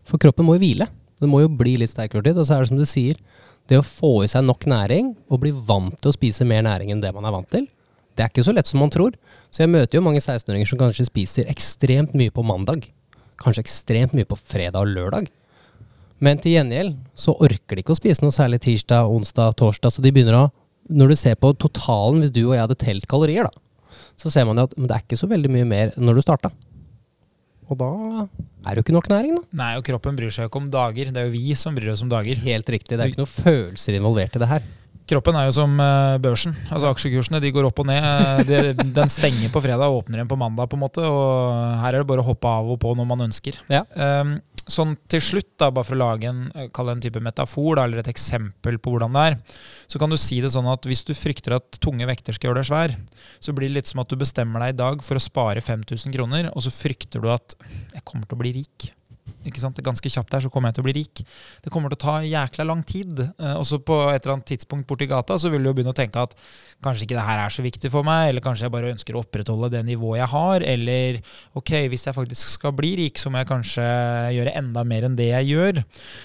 For 0.05 0.21
kroppen 0.21 0.45
må 0.45 0.57
jo 0.57 0.65
hvile. 0.65 0.89
Den 1.21 1.31
må 1.31 1.41
jo 1.41 1.53
bli 1.55 1.77
litt 1.81 1.93
sterkere 1.93 2.19
over 2.19 2.29
tid. 2.29 2.41
Og 2.41 2.49
så 2.49 2.57
er 2.57 2.65
det 2.65 2.73
som 2.73 2.81
du 2.81 2.87
sier, 2.89 3.21
det 3.71 3.79
å 3.79 3.85
få 3.85 4.11
i 4.25 4.29
seg 4.29 4.43
nok 4.45 4.67
næring, 4.69 5.13
og 5.31 5.41
bli 5.45 5.53
vant 5.55 5.95
til 6.01 6.11
å 6.11 6.15
spise 6.15 6.45
mer 6.47 6.65
næring 6.67 6.91
enn 6.93 7.01
det 7.03 7.13
man 7.15 7.25
er 7.25 7.33
vant 7.33 7.49
til, 7.53 7.69
det 8.13 8.25
er 8.25 8.29
ikke 8.29 8.45
så 8.45 8.53
lett 8.53 8.69
som 8.69 8.83
man 8.83 8.91
tror. 8.93 9.15
Så 9.49 9.63
jeg 9.63 9.71
møter 9.73 9.97
jo 9.97 10.03
mange 10.05 10.21
16-åringer 10.21 10.69
som 10.69 10.81
kanskje 10.81 11.07
spiser 11.07 11.49
ekstremt 11.49 12.13
mye 12.17 12.33
på 12.33 12.45
mandag. 12.45 12.85
Kanskje 13.41 13.63
ekstremt 13.65 14.13
mye 14.17 14.27
på 14.29 14.37
fredag 14.39 14.83
og 14.83 14.91
lørdag. 14.93 15.29
Men 16.23 16.39
til 16.39 16.55
gjengjeld 16.55 16.95
så 17.19 17.35
orker 17.43 17.75
de 17.75 17.83
ikke 17.83 17.95
å 17.95 17.99
spise 17.99 18.23
noe 18.23 18.35
særlig 18.35 18.61
tirsdag, 18.63 19.09
onsdag, 19.11 19.55
torsdag. 19.59 19.91
Så 19.91 20.03
de 20.03 20.13
begynner 20.15 20.39
å 20.39 20.51
Når 20.83 21.13
du 21.13 21.15
ser 21.15 21.35
på 21.39 21.53
totalen, 21.55 22.19
hvis 22.19 22.31
du 22.35 22.41
og 22.43 22.57
jeg 22.57 22.59
hadde 22.59 22.75
telt 22.75 23.05
kalorier, 23.07 23.47
da, 23.47 23.95
så 24.19 24.27
ser 24.27 24.43
man 24.43 24.59
jo 24.59 24.65
at 24.67 24.73
men 24.75 24.89
det 24.89 24.97
er 24.97 25.03
ikke 25.05 25.15
så 25.15 25.29
veldig 25.31 25.51
mye 25.53 25.67
mer 25.69 25.93
når 25.95 26.17
du 26.17 26.21
starta. 26.25 26.49
Og 27.71 27.77
da 27.79 27.87
er 28.27 28.75
det 28.75 28.81
jo 28.81 28.83
ikke 28.83 28.95
nok 28.97 29.07
næring, 29.07 29.37
da. 29.37 29.43
Nei, 29.61 29.69
og 29.79 29.85
kroppen 29.87 30.17
bryr 30.19 30.33
seg 30.33 30.43
jo 30.43 30.51
ikke 30.51 30.59
om 30.59 30.67
dager. 30.73 31.13
Det 31.15 31.21
er 31.21 31.29
jo 31.29 31.35
vi 31.37 31.55
som 31.55 31.77
bryr 31.77 31.93
oss 31.93 32.03
om 32.03 32.11
dager. 32.11 32.35
Helt 32.43 32.67
riktig. 32.67 32.97
Det 32.97 32.99
er 32.99 33.07
jo 33.07 33.15
ikke 33.15 33.23
noen 33.23 33.31
følelser 33.31 33.95
involvert 33.95 34.35
i 34.35 34.43
det 34.43 34.49
her. 34.51 34.67
Kroppen 35.09 35.35
er 35.35 35.49
jo 35.49 35.55
som 35.57 35.75
eh, 35.83 36.15
børsen. 36.23 36.55
Altså 36.71 36.91
Aksjekursene 36.93 37.41
de 37.43 37.51
går 37.55 37.67
opp 37.67 37.83
og 37.83 37.89
ned. 37.89 37.99
Eh, 38.03 38.43
De, 38.47 38.61
den 38.99 39.11
stenger 39.11 39.51
på 39.53 39.61
fredag 39.63 39.91
og 39.91 40.03
åpner 40.03 40.21
igjen 40.21 40.31
på 40.31 40.39
mandag. 40.39 40.69
på 40.71 40.79
en 40.79 40.85
måte, 40.85 41.03
og 41.03 41.81
Her 41.83 41.93
er 41.93 42.01
det 42.03 42.09
bare 42.09 42.23
å 42.23 42.29
hoppe 42.31 42.49
av 42.49 42.71
og 42.73 42.79
på 42.83 42.95
når 42.97 43.09
man 43.09 43.27
ønsker. 43.27 43.59
Ja. 43.71 43.83
Um, 43.95 44.37
sånn 44.69 44.95
til 45.11 45.21
slutt, 45.23 45.51
da, 45.59 45.69
bare 45.75 45.87
for 45.87 45.97
å 45.97 46.01
lage 46.01 46.29
en, 46.29 46.45
eh, 46.55 46.69
en 46.71 47.03
type 47.03 47.19
metafor 47.19 47.75
da, 47.75 47.83
eller 47.83 47.99
et 47.99 48.11
eksempel 48.13 48.79
på 48.79 48.93
hvordan 48.93 49.15
det 49.15 49.25
er, 49.27 49.37
så 49.91 49.99
kan 49.99 50.09
du 50.09 50.17
si 50.17 50.39
det 50.41 50.53
sånn 50.55 50.69
at 50.71 50.87
hvis 50.87 51.03
du 51.07 51.13
frykter 51.17 51.57
at 51.57 51.79
tunge 51.83 52.07
vekter 52.07 52.35
skal 52.35 52.51
gjøre 52.51 52.63
deg 52.63 52.69
svær, 52.71 52.95
så 53.43 53.55
blir 53.55 53.67
det 53.67 53.81
litt 53.81 53.91
som 53.91 54.03
at 54.03 54.09
du 54.11 54.15
bestemmer 54.19 54.63
deg 54.63 54.75
i 54.75 54.79
dag 54.79 55.03
for 55.03 55.19
å 55.19 55.23
spare 55.23 55.63
5000 55.63 56.15
kroner, 56.15 56.51
og 56.53 56.63
så 56.63 56.71
frykter 56.71 57.23
du 57.23 57.29
at 57.33 57.57
jeg 57.91 58.05
kommer 58.07 58.27
til 58.27 58.39
å 58.39 58.43
bli 58.43 58.55
rik. 58.61 58.93
Sant? 59.59 59.79
Ganske 59.83 60.11
kjapt 60.11 60.31
der 60.33 60.45
så 60.45 60.51
kommer 60.53 60.71
jeg 60.71 60.77
til 60.77 60.83
å 60.83 60.87
bli 60.87 60.95
rik. 60.99 61.23
Det 61.63 61.71
kommer 61.73 61.91
til 61.91 61.99
å 61.99 62.03
ta 62.03 62.15
jækla 62.25 62.67
lang 62.67 62.83
tid. 62.87 63.19
Eh, 63.19 63.55
og 63.57 63.65
så 63.67 63.79
på 63.83 63.97
et 64.11 64.21
eller 64.21 64.37
annet 64.37 64.49
tidspunkt 64.53 64.87
borti 64.89 65.07
gata 65.09 65.37
så 65.39 65.51
vil 65.53 65.63
du 65.63 65.71
jo 65.71 65.75
begynne 65.77 65.93
å 65.93 65.97
tenke 65.97 66.23
at 66.23 66.35
kanskje 66.83 67.07
ikke 67.07 67.17
det 67.17 67.25
her 67.27 67.41
er 67.43 67.53
så 67.53 67.63
viktig 67.63 67.91
for 67.93 68.05
meg, 68.07 68.29
eller 68.29 68.43
kanskje 68.43 68.67
jeg 68.67 68.73
bare 68.73 68.91
ønsker 68.93 69.15
å 69.15 69.23
opprettholde 69.23 69.71
det 69.73 69.83
nivået 69.87 70.19
jeg 70.19 70.31
har, 70.33 70.65
eller 70.73 71.19
ok, 71.59 71.71
hvis 71.93 72.07
jeg 72.09 72.17
faktisk 72.17 72.55
skal 72.57 72.75
bli 72.75 72.93
rik, 72.99 73.21
så 73.21 73.31
må 73.31 73.39
jeg 73.39 73.49
kanskje 73.51 73.85
gjøre 74.35 74.55
enda 74.59 74.83
mer 74.87 75.07
enn 75.07 75.15
det 75.19 75.29
jeg 75.29 75.53
gjør. 75.53 75.79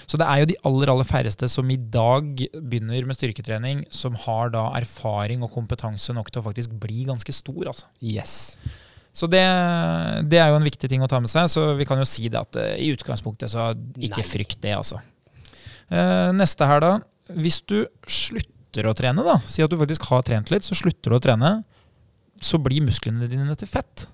Så 0.09 0.19
det 0.19 0.27
er 0.27 0.43
jo 0.43 0.49
de 0.51 0.59
aller, 0.69 0.93
aller 0.95 1.07
færreste 1.07 1.49
som 1.51 1.71
i 1.71 1.79
dag 1.79 2.43
begynner 2.59 3.07
med 3.07 3.19
styrketrening, 3.19 3.85
som 3.93 4.17
har 4.25 4.51
da 4.55 4.67
erfaring 4.79 5.45
og 5.45 5.53
kompetanse 5.55 6.15
nok 6.15 6.31
til 6.31 6.43
å 6.43 6.47
faktisk 6.49 6.75
bli 6.81 7.05
ganske 7.07 7.35
stor, 7.35 7.71
altså. 7.71 7.89
Yes. 8.03 8.37
Så 9.13 9.27
det, 9.27 9.41
det 10.29 10.37
er 10.39 10.51
jo 10.53 10.59
en 10.59 10.67
viktig 10.67 10.89
ting 10.91 11.01
å 11.03 11.09
ta 11.11 11.19
med 11.19 11.31
seg. 11.31 11.49
Så 11.51 11.63
vi 11.79 11.87
kan 11.89 11.99
jo 11.99 12.05
si 12.07 12.29
det 12.31 12.39
at 12.39 12.59
eh, 12.61 12.75
i 12.85 12.91
utgangspunktet 12.93 13.51
så 13.51 13.71
ikke 13.97 14.21
Nei. 14.21 14.27
frykt 14.29 14.59
det, 14.63 14.75
altså. 14.77 15.01
Eh, 15.89 16.29
neste 16.37 16.67
her, 16.69 16.83
da. 16.85 16.91
Hvis 17.35 17.59
du 17.69 17.81
slutter 18.09 18.87
å 18.89 18.93
trene, 18.97 19.25
da, 19.25 19.39
si 19.49 19.61
at 19.65 19.69
du 19.73 19.77
faktisk 19.81 20.05
har 20.11 20.23
trent 20.27 20.53
litt, 20.53 20.65
så 20.65 20.77
slutter 20.77 21.11
du 21.13 21.17
å 21.17 21.21
trene, 21.23 21.51
så 22.39 22.61
blir 22.63 22.85
musklene 22.85 23.27
dine 23.27 23.57
til 23.59 23.67
fett. 23.69 24.05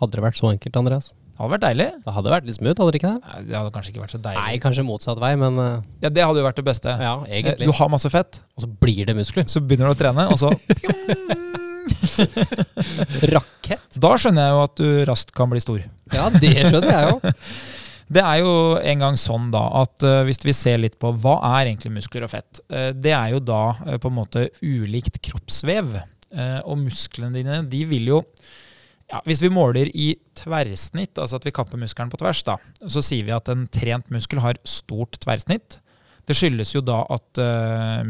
Hadde 0.00 0.16
det 0.18 0.24
vært 0.24 0.38
så 0.38 0.50
enkelt, 0.54 0.78
Andreas? 0.80 1.12
Det 1.36 1.42
hadde 1.42 1.52
vært 1.52 1.64
deilig. 1.66 1.86
Det 2.06 2.12
hadde 2.16 2.30
vært 2.32 2.46
litt 2.48 2.56
smooth, 2.56 2.78
hadde 2.80 2.92
det 2.94 3.00
ikke 3.02 3.10
det? 3.12 3.20
Nei, 3.26 3.40
Det 3.50 3.56
hadde 3.58 3.72
kanskje 3.74 3.90
ikke 3.92 4.02
vært 4.06 4.14
så 4.14 4.20
deilig. 4.24 4.40
Nei, 4.46 4.60
kanskje 4.62 4.84
motsatt 4.88 5.18
vei, 5.20 5.34
men 5.36 5.58
eh, 5.60 5.74
Ja, 6.06 6.08
Det 6.08 6.24
hadde 6.24 6.40
jo 6.40 6.46
vært 6.46 6.62
det 6.62 6.64
beste. 6.70 6.94
ja, 6.96 7.12
egentlig. 7.28 7.68
Du 7.68 7.74
har 7.76 7.90
masse 7.92 8.08
fett, 8.14 8.40
Og 8.56 8.64
så 8.64 8.70
blir 8.86 9.04
det 9.10 9.16
muskler. 9.18 9.44
så 9.52 9.60
begynner 9.60 9.90
du 9.92 9.96
å 9.96 10.00
trene, 10.00 10.24
og 10.32 10.40
så 10.40 10.54
Rakett. 13.34 13.98
Da 13.98 14.12
skjønner 14.20 14.46
jeg 14.46 14.54
jo 14.54 14.62
at 14.66 14.76
du 14.80 14.88
raskt 15.08 15.34
kan 15.36 15.50
bli 15.50 15.62
stor. 15.62 15.82
Ja, 16.14 16.28
det 16.34 16.54
skjønner 16.68 16.92
jeg 16.92 17.10
jo. 17.14 17.20
Det 18.06 18.22
er 18.22 18.38
jo 18.38 18.50
en 18.78 19.00
gang 19.02 19.16
sånn 19.18 19.48
da 19.50 19.64
at 19.82 20.04
eh, 20.06 20.22
hvis 20.28 20.38
vi 20.46 20.54
ser 20.54 20.78
litt 20.78 20.94
på 21.02 21.10
hva 21.10 21.40
er 21.56 21.72
egentlig 21.72 21.96
muskler 21.96 22.26
og 22.26 22.30
fett, 22.36 22.60
eh, 22.70 22.92
det 22.94 23.10
er 23.16 23.32
jo 23.34 23.40
da 23.42 23.62
eh, 23.82 23.96
på 24.02 24.12
en 24.12 24.18
måte 24.20 24.46
ulikt 24.62 25.20
kroppsvev. 25.26 25.98
Og 26.36 26.74
musklene 26.76 27.30
dine, 27.32 27.60
de 27.70 27.78
vil 27.88 28.08
jo 28.10 28.16
ja, 29.06 29.20
Hvis 29.24 29.40
vi 29.40 29.48
måler 29.48 29.88
i 29.94 30.08
tverrsnitt, 30.36 31.16
altså 31.22 31.38
at 31.38 31.46
vi 31.46 31.52
kapper 31.54 31.78
muskelen 31.80 32.10
på 32.12 32.18
tvers, 32.20 32.42
da, 32.44 32.56
så 32.90 33.00
sier 33.00 33.24
vi 33.24 33.32
at 33.32 33.46
en 33.48 33.62
trent 33.72 34.10
muskel 34.12 34.42
har 34.42 34.58
stort 34.66 35.16
tverrsnitt. 35.22 35.78
Det 36.26 36.36
skyldes 36.36 36.74
jo 36.74 36.82
da 36.84 36.98
at 37.14 37.40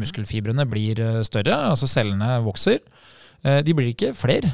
muskelfibrene 0.01 0.65
blir 0.67 0.99
større, 1.29 1.59
altså 1.69 1.87
cellene 1.87 2.41
vokser. 2.43 2.81
Eh, 3.45 3.61
de 3.65 3.75
blir 3.75 3.91
ikke 3.93 4.13
flere. 4.17 4.53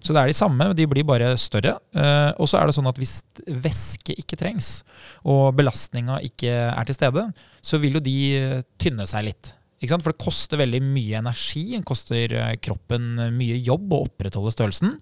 Så 0.00 0.14
det 0.16 0.22
er 0.22 0.30
de 0.30 0.36
samme, 0.36 0.70
de 0.76 0.86
blir 0.88 1.04
bare 1.04 1.34
større. 1.40 1.76
Eh, 1.92 2.30
og 2.40 2.48
så 2.48 2.60
er 2.60 2.68
det 2.68 2.76
sånn 2.76 2.88
at 2.88 2.98
hvis 3.00 3.18
væske 3.46 4.16
ikke 4.16 4.38
trengs, 4.40 4.80
og 5.28 5.52
belastninga 5.58 6.20
ikke 6.24 6.52
er 6.70 6.88
til 6.88 6.96
stede, 6.96 7.26
så 7.60 7.80
vil 7.82 7.98
jo 7.98 8.04
de 8.04 8.18
eh, 8.38 8.60
tynne 8.80 9.08
seg 9.10 9.28
litt. 9.28 9.54
For 9.80 10.12
det 10.12 10.20
koster 10.20 10.60
veldig 10.60 10.82
mye 10.84 11.20
energi, 11.22 11.70
det 11.72 11.86
koster 11.88 12.34
kroppen 12.60 13.14
mye 13.32 13.56
jobb 13.64 13.94
å 13.96 14.02
opprettholde 14.04 14.52
størrelsen. 14.52 14.98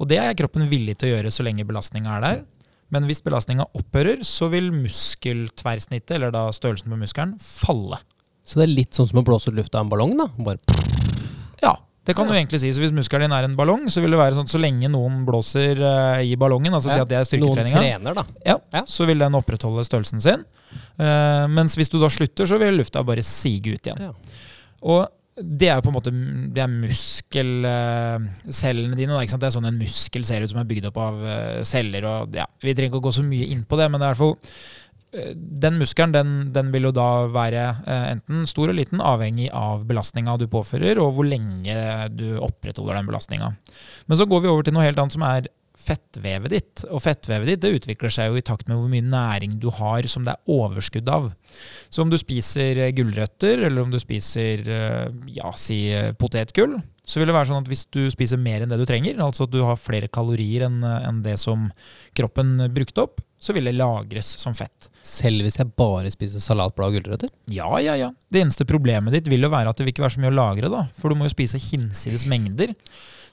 Og 0.00 0.08
det 0.08 0.16
er 0.22 0.36
kroppen 0.38 0.64
villig 0.70 0.94
til 0.96 1.10
å 1.10 1.18
gjøre 1.18 1.32
så 1.34 1.44
lenge 1.44 1.66
belastninga 1.68 2.14
er 2.16 2.24
der. 2.24 2.38
Men 2.94 3.04
hvis 3.08 3.20
belastninga 3.24 3.66
opphører, 3.76 4.22
så 4.24 4.48
vil 4.52 4.70
muskeltverrsnittet, 4.72 6.16
eller 6.16 6.32
da 6.32 6.46
størrelsen 6.56 6.92
på 6.92 7.00
muskelen, 7.00 7.36
falle. 7.42 7.98
Så 8.44 8.60
det 8.60 8.66
er 8.66 8.76
litt 8.78 8.96
sånn 8.96 9.08
som 9.10 9.20
å 9.20 9.26
blåse 9.26 9.52
ut 9.52 9.58
luft 9.58 9.76
av 9.76 9.84
en 9.84 9.92
ballong, 9.92 10.16
da. 10.20 10.28
Bare 10.40 10.60
Ja, 11.60 11.74
det 12.04 12.14
kan 12.16 12.26
Ja. 12.26 12.32
du 12.32 12.36
egentlig 12.38 12.60
si. 12.60 12.72
Så 12.72 12.80
hvis 12.82 12.92
muskelen 12.92 13.20
din 13.28 13.32
er 13.32 13.44
en 13.48 13.56
ballong, 13.56 13.86
så 13.88 14.00
vil 14.04 14.10
det 14.12 14.18
være 14.20 14.34
sånn 14.36 14.48
så 14.50 14.58
lenge 14.60 14.88
noen 14.92 15.24
blåser 15.26 15.78
uh, 15.80 16.20
i 16.24 16.36
ballongen, 16.36 16.74
altså 16.76 16.90
si 16.92 17.00
at 17.00 17.08
det 17.08 17.16
er 17.16 17.24
noen 17.40 17.56
styrketreninga, 17.56 17.80
trener, 17.80 18.14
da. 18.14 18.24
ja, 18.44 18.58
Ja. 18.74 18.82
så 18.86 19.06
vil 19.08 19.18
den 19.24 19.34
opprettholde 19.38 19.84
størrelsen 19.88 20.20
sin. 20.20 20.44
Uh, 21.00 21.46
mens 21.48 21.76
hvis 21.78 21.88
du 21.88 21.96
da 22.02 22.08
slutter, 22.12 22.44
så 22.46 22.58
vil 22.60 22.76
lufta 22.82 23.02
bare 23.06 23.22
sige 23.24 23.72
ut 23.74 23.86
igjen. 23.88 23.98
Ja. 24.10 24.12
Og 24.84 25.06
det 25.34 25.66
er 25.66 25.74
jo 25.80 25.82
på 25.82 25.90
en 25.90 25.96
måte 25.96 26.12
det 26.54 26.62
er 26.62 26.68
muskelcellene 26.70 28.94
dine. 28.98 29.14
Da, 29.16 29.22
ikke 29.24 29.32
sant? 29.34 29.42
Det 29.42 29.48
er 29.50 29.56
sånn 29.56 29.66
en 29.70 29.78
muskel 29.80 30.22
ser 30.28 30.44
ut 30.44 30.50
som 30.52 30.60
er 30.62 30.68
bygd 30.68 30.84
opp 30.90 30.98
av 31.02 31.14
eh, 31.26 31.62
celler. 31.66 32.02
og 32.06 32.36
ja, 32.38 32.46
Vi 32.62 32.70
trenger 32.74 32.90
ikke 32.92 33.00
å 33.02 33.06
gå 33.08 33.12
så 33.16 33.24
mye 33.26 33.46
inn 33.50 33.64
på 33.66 33.74
det, 33.80 33.86
men 33.90 33.98
det 33.98 34.06
er 34.06 34.10
i 34.12 34.14
hvert 34.14 34.22
fall 34.22 34.36
eh, 34.38 34.42
den 35.64 35.78
muskelen 35.80 36.14
den, 36.14 36.30
den 36.54 36.70
vil 36.74 36.88
jo 36.88 36.94
da 36.94 37.08
være 37.32 37.64
eh, 37.86 38.06
enten 38.14 38.46
stor 38.50 38.68
eller 38.68 38.82
liten, 38.82 39.02
avhengig 39.04 39.50
av 39.54 39.84
belastninga 39.88 40.36
du 40.40 40.48
påfører, 40.50 41.00
og 41.02 41.16
hvor 41.16 41.28
lenge 41.28 41.74
du 42.14 42.26
opprettholder 42.42 42.98
den 42.98 43.10
belastninga. 43.10 43.52
Men 44.06 44.20
så 44.20 44.26
går 44.28 44.44
vi 44.44 44.50
over 44.52 44.66
til 44.66 44.76
noe 44.76 44.86
helt 44.86 45.00
annet, 45.00 45.16
som 45.16 45.26
er 45.26 45.50
fettvevet 45.84 46.52
ditt. 46.52 46.84
Og 46.90 47.02
fettvevet 47.04 47.50
ditt 47.50 47.62
det 47.64 47.72
utvikler 47.78 48.12
seg 48.12 48.30
jo 48.30 48.40
i 48.40 48.46
takt 48.46 48.68
med 48.70 48.78
hvor 48.78 48.90
mye 48.90 49.04
næring 49.04 49.58
du 49.60 49.68
har 49.74 50.06
som 50.10 50.26
det 50.26 50.34
er 50.34 50.54
overskudd 50.54 51.10
av. 51.10 51.30
Så 51.92 52.04
om 52.04 52.12
du 52.12 52.18
spiser 52.20 52.80
gulrøtter, 52.96 53.66
eller 53.66 53.84
om 53.84 53.92
du 53.92 54.00
spiser 54.02 54.64
eh, 54.64 55.06
ja, 55.34 55.52
si 55.58 55.86
eh, 55.94 56.12
potetgull, 56.18 56.78
så 57.04 57.20
vil 57.20 57.28
det 57.28 57.34
være 57.36 57.50
sånn 57.50 57.60
at 57.62 57.68
hvis 57.68 57.84
du 57.92 58.02
spiser 58.12 58.40
mer 58.40 58.62
enn 58.64 58.70
det 58.72 58.78
du 58.80 58.86
trenger, 58.88 59.18
altså 59.20 59.44
at 59.44 59.52
du 59.52 59.58
har 59.62 59.76
flere 59.76 60.08
kalorier 60.08 60.64
enn 60.68 60.78
en 60.84 61.18
det 61.24 61.34
som 61.42 61.66
kroppen 62.16 62.56
brukte 62.72 63.04
opp, 63.04 63.20
så 63.44 63.52
vil 63.52 63.66
det 63.68 63.74
lagres 63.76 64.30
som 64.40 64.54
fett. 64.56 64.88
Selv 65.04 65.44
hvis 65.44 65.58
jeg 65.60 65.68
bare 65.76 66.08
spiser 66.14 66.40
salatblad 66.40 66.88
og 66.94 66.96
gulrøtter? 66.96 67.28
Ja, 67.52 67.68
ja, 67.84 67.92
ja. 68.00 68.08
Det 68.32 68.40
eneste 68.40 68.64
problemet 68.64 69.12
ditt 69.12 69.28
vil 69.28 69.44
jo 69.44 69.50
være 69.52 69.68
at 69.68 69.76
det 69.76 69.84
vil 69.84 69.92
ikke 69.92 70.06
være 70.06 70.16
så 70.16 70.22
mye 70.24 70.32
å 70.32 70.38
lagre, 70.38 70.70
da. 70.72 70.86
For 70.96 71.12
du 71.12 71.18
må 71.20 71.28
jo 71.28 71.34
spise 71.34 71.60
hinsides 71.60 72.24
mengder. 72.30 72.72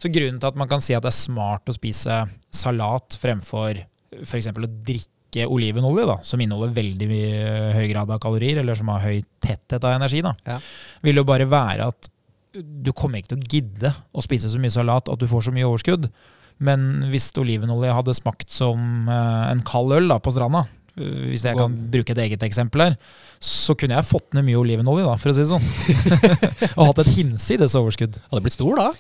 Så 0.01 0.11
grunnen 0.11 0.41
til 0.41 0.51
at 0.51 0.59
man 0.59 0.67
kan 0.67 0.83
si 0.83 0.97
at 0.97 1.05
det 1.07 1.13
er 1.13 1.19
smart 1.21 1.71
å 1.71 1.77
spise 1.77 2.19
salat 2.51 3.15
fremfor 3.21 3.79
f.eks. 4.25 4.51
å 4.51 4.67
drikke 4.83 5.45
olivenolje, 5.47 6.03
da, 6.09 6.17
som 6.27 6.41
inneholder 6.43 6.73
veldig 6.75 7.07
mye 7.07 7.51
høy 7.77 7.85
grad 7.93 8.09
av 8.11 8.19
kalorier, 8.19 8.59
eller 8.59 8.75
som 8.75 8.89
har 8.91 9.05
høy 9.05 9.21
tetthet 9.39 9.85
av 9.87 9.95
energi, 9.95 10.19
da, 10.25 10.33
Ja. 10.49 10.57
vil 11.07 11.21
jo 11.21 11.23
bare 11.23 11.47
være 11.47 11.87
at 11.87 12.09
du 12.53 12.91
kommer 12.95 13.21
ikke 13.21 13.33
til 13.33 13.39
å 13.39 13.49
gidde 13.55 13.93
å 14.11 14.23
spise 14.23 14.51
så 14.51 14.59
mye 14.59 14.73
salat 14.73 15.09
at 15.11 15.21
du 15.21 15.27
får 15.29 15.47
så 15.47 15.55
mye 15.55 15.67
overskudd. 15.67 16.09
Men 16.61 17.07
hvis 17.09 17.31
olivenolje 17.41 17.95
hadde 17.95 18.17
smakt 18.17 18.51
som 18.53 19.09
eh, 19.09 19.49
en 19.49 19.63
kald 19.65 19.95
øl 19.97 20.11
da, 20.11 20.19
på 20.21 20.33
stranda, 20.35 20.65
eh, 20.99 21.31
hvis 21.31 21.45
jeg 21.47 21.57
kan 21.57 21.73
bruke 21.93 22.13
et 22.13 22.21
eget 22.27 22.43
eksempel 22.45 22.85
her, 22.85 22.97
så 23.41 23.73
kunne 23.79 23.97
jeg 23.97 24.09
fått 24.09 24.35
ned 24.37 24.45
mye 24.45 24.59
olivenolje, 24.59 25.07
da, 25.07 25.15
for 25.17 25.31
å 25.31 25.37
si 25.37 25.41
det 25.41 25.49
sånn. 25.49 25.65
og 26.77 26.91
hatt 26.91 27.01
et 27.05 27.13
hinsides 27.15 27.77
overskudd. 27.79 28.19
Hadde 28.27 28.43
blitt 28.45 28.59
stor 28.59 28.77
da. 28.77 28.91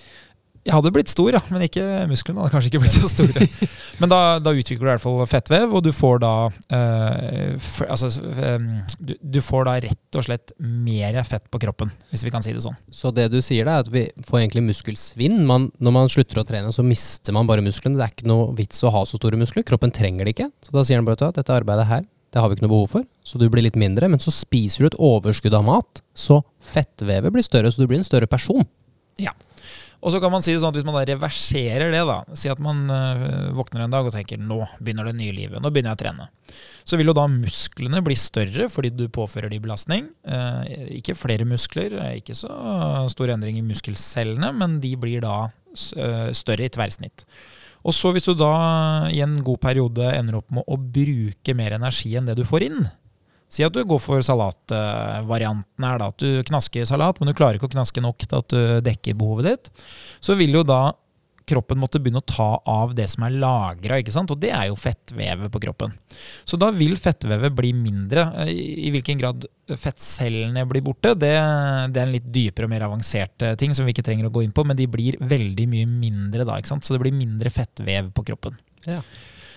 Jeg 0.61 0.75
hadde 0.75 0.91
blitt 0.93 1.09
stor, 1.09 1.31
ja, 1.33 1.39
men 1.49 1.63
ikke 1.65 1.83
musklene 2.05 2.43
hadde 2.43 2.53
kanskje 2.53 2.69
ikke 2.69 2.81
blitt 2.83 2.93
så 2.93 3.09
store. 3.09 3.45
Men 4.01 4.11
da, 4.11 4.17
da 4.41 4.51
utvikler 4.53 4.83
du 4.83 4.89
i 4.89 4.91
hvert 4.91 5.01
fall 5.01 5.21
fettvev, 5.29 5.71
og 5.77 5.81
du 5.85 5.89
får 5.93 6.19
da 6.21 6.31
eh, 6.77 7.55
f- 7.57 7.87
altså, 7.87 8.09
eh, 8.29 8.67
du, 9.01 9.15
du 9.21 9.39
får 9.45 9.65
da 9.67 9.73
rett 9.87 10.17
og 10.19 10.25
slett 10.27 10.53
mer 10.61 11.17
fett 11.25 11.47
på 11.53 11.61
kroppen, 11.63 11.89
hvis 12.13 12.25
vi 12.27 12.33
kan 12.33 12.45
si 12.45 12.53
det 12.53 12.61
sånn. 12.61 12.77
Så 12.93 13.09
det 13.15 13.27
du 13.33 13.39
sier 13.41 13.65
da, 13.65 13.79
er 13.79 13.85
at 13.87 13.91
vi 13.93 14.05
får 14.27 14.43
egentlig 14.43 14.63
muskelsvinn. 14.69 15.39
Man, 15.49 15.69
når 15.81 15.95
man 15.97 16.13
slutter 16.13 16.41
å 16.43 16.45
trene, 16.47 16.69
så 16.75 16.85
mister 16.85 17.33
man 17.37 17.49
bare 17.49 17.65
musklene. 17.65 17.97
Det 17.97 18.05
er 18.07 18.13
ikke 18.15 18.29
noe 18.29 18.51
vits 18.57 18.81
å 18.85 18.93
ha 18.93 19.01
så 19.09 19.17
store 19.21 19.41
muskler. 19.41 19.65
Kroppen 19.67 19.93
trenger 19.97 20.29
det 20.29 20.35
ikke. 20.37 20.49
Så 20.67 20.77
da 20.77 20.85
sier 20.85 21.01
den 21.01 21.09
bare 21.09 21.31
at 21.31 21.41
dette 21.41 21.57
arbeidet 21.57 21.89
her, 21.89 22.05
det 22.31 22.39
har 22.39 22.47
vi 22.47 22.55
ikke 22.59 22.63
noe 22.69 22.75
behov 22.77 22.93
for. 22.93 23.07
Så 23.27 23.41
du 23.41 23.47
blir 23.51 23.65
litt 23.65 23.75
mindre. 23.81 24.07
Men 24.13 24.21
så 24.23 24.31
spiser 24.31 24.85
du 24.85 24.91
et 24.93 24.99
overskudd 25.03 25.57
av 25.57 25.65
mat, 25.67 26.05
så 26.15 26.43
fettvevet 26.63 27.33
blir 27.33 27.43
større, 27.49 27.73
så 27.73 27.81
du 27.83 27.89
blir 27.91 27.99
en 27.99 28.07
større 28.07 28.29
person. 28.29 28.61
Ja. 29.19 29.33
Og 30.01 30.13
så 30.13 30.19
kan 30.21 30.31
man 30.33 30.41
si 30.41 30.53
det 30.53 30.61
sånn 30.63 30.73
at 30.73 30.79
hvis 30.79 30.85
man 30.87 30.97
da 30.97 31.03
reverserer 31.05 31.91
det, 31.93 32.01
da, 32.09 32.17
si 32.37 32.49
at 32.49 32.61
man 32.63 32.83
øh, 32.89 33.51
våkner 33.57 33.85
en 33.85 33.93
dag 33.93 34.07
og 34.07 34.15
tenker 34.15 34.41
nå 34.41 34.63
begynner 34.79 35.11
det 35.11 35.15
nye 35.19 35.35
livet, 35.35 35.61
nå 35.61 35.69
begynner 35.69 35.93
jeg 35.93 35.99
å 35.99 36.01
trene. 36.01 36.27
Så 36.89 36.97
vil 36.97 37.11
jo 37.11 37.17
da 37.17 37.27
musklene 37.29 38.01
bli 38.05 38.17
større 38.17 38.65
fordi 38.73 38.91
du 38.97 39.05
påfører 39.13 39.53
de 39.53 39.61
belastning. 39.61 40.09
Eh, 40.25 40.87
ikke 40.97 41.17
flere 41.17 41.45
muskler, 41.45 41.93
eh, 42.01 42.17
ikke 42.17 42.37
så 42.37 42.49
stor 43.13 43.35
endring 43.35 43.61
i 43.61 43.65
muskelcellene, 43.65 44.49
men 44.57 44.79
de 44.83 44.95
blir 44.99 45.21
da 45.23 45.51
større 45.71 46.65
i 46.65 46.71
tverrsnitt. 46.73 47.23
Og 47.87 47.95
så 47.95 48.11
hvis 48.13 48.27
du 48.27 48.33
da 48.37 49.07
i 49.09 49.21
en 49.23 49.37
god 49.45 49.61
periode 49.63 50.09
ender 50.13 50.41
opp 50.41 50.51
med 50.53 50.65
å 50.67 50.77
bruke 50.77 51.55
mer 51.57 51.77
energi 51.77 52.11
enn 52.17 52.27
det 52.27 52.35
du 52.37 52.43
får 52.45 52.65
inn, 52.67 52.81
Si 53.51 53.65
at 53.67 53.75
du 53.75 53.83
går 53.83 53.99
for 53.99 54.23
salatvarianten 54.23 55.87
her, 55.87 55.99
da. 55.99 56.09
At 56.13 56.23
du 56.23 56.41
knasker 56.47 56.87
salat, 56.87 57.19
men 57.19 57.31
du 57.31 57.35
klarer 57.35 57.59
ikke 57.59 57.67
å 57.67 57.75
knaske 57.75 58.03
nok 58.03 58.23
til 58.23 58.37
at 58.39 58.53
du 58.53 58.83
dekker 58.85 59.17
behovet 59.19 59.49
ditt. 59.49 59.85
Så 60.23 60.37
vil 60.39 60.55
jo 60.55 60.63
da 60.67 60.85
kroppen 61.51 61.79
måtte 61.81 61.99
begynne 61.99 62.21
å 62.21 62.27
ta 62.27 62.49
av 62.69 62.93
det 62.95 63.07
som 63.11 63.25
er 63.25 63.35
lagra. 63.41 63.97
Og 63.99 64.37
det 64.39 64.51
er 64.55 64.69
jo 64.69 64.77
fettvevet 64.79 65.51
på 65.51 65.61
kroppen. 65.65 65.93
Så 66.47 66.59
da 66.59 66.71
vil 66.75 66.95
fettvevet 66.99 67.55
bli 67.57 67.73
mindre. 67.75 68.27
I 68.47 68.69
i 68.87 68.93
hvilken 68.93 69.19
grad 69.19 69.45
fettcellene 69.77 70.63
blir 70.69 70.83
borte, 70.85 71.13
det, 71.15 71.33
det 71.93 72.01
er 72.01 72.07
en 72.07 72.15
litt 72.15 72.29
dypere 72.33 72.67
og 72.67 72.73
mer 72.73 72.87
avansert 72.87 73.43
eh, 73.45 73.53
ting 73.59 73.75
som 73.77 73.85
vi 73.87 73.93
ikke 73.95 74.03
trenger 74.03 74.27
å 74.27 74.33
gå 74.33 74.43
inn 74.45 74.55
på, 74.55 74.65
men 74.67 74.79
de 74.79 74.87
blir 74.91 75.19
veldig 75.21 75.67
mye 75.71 75.89
mindre 75.89 76.47
da, 76.47 76.57
ikke 76.59 76.73
sant. 76.73 76.87
Så 76.87 76.95
det 76.95 77.03
blir 77.03 77.15
mindre 77.15 77.51
fettvev 77.53 78.11
på 78.15 78.25
kroppen. 78.31 78.57
Ja. 78.87 78.99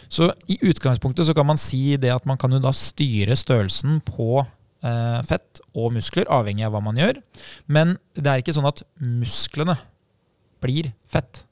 Så 0.08 0.30
i 0.50 0.58
utgangspunktet 0.66 1.28
så 1.28 1.34
kan 1.36 1.48
man 1.48 1.60
si 1.60 1.96
det 2.00 2.12
at 2.14 2.26
man 2.28 2.40
kan 2.40 2.52
jo 2.54 2.60
da 2.62 2.72
styre 2.76 3.36
størrelsen 3.38 4.00
på 4.06 4.42
eh, 4.42 5.18
fett 5.28 5.62
og 5.74 5.94
muskler, 5.96 6.28
avhengig 6.32 6.66
av 6.66 6.74
hva 6.74 6.82
man 6.84 7.00
gjør. 7.00 7.20
Men 7.66 7.96
det 8.16 8.30
er 8.30 8.44
ikke 8.44 8.56
sånn 8.56 8.70
at 8.70 8.84
musklene 9.00 9.78
blir 10.64 10.92
fett. 11.10 11.44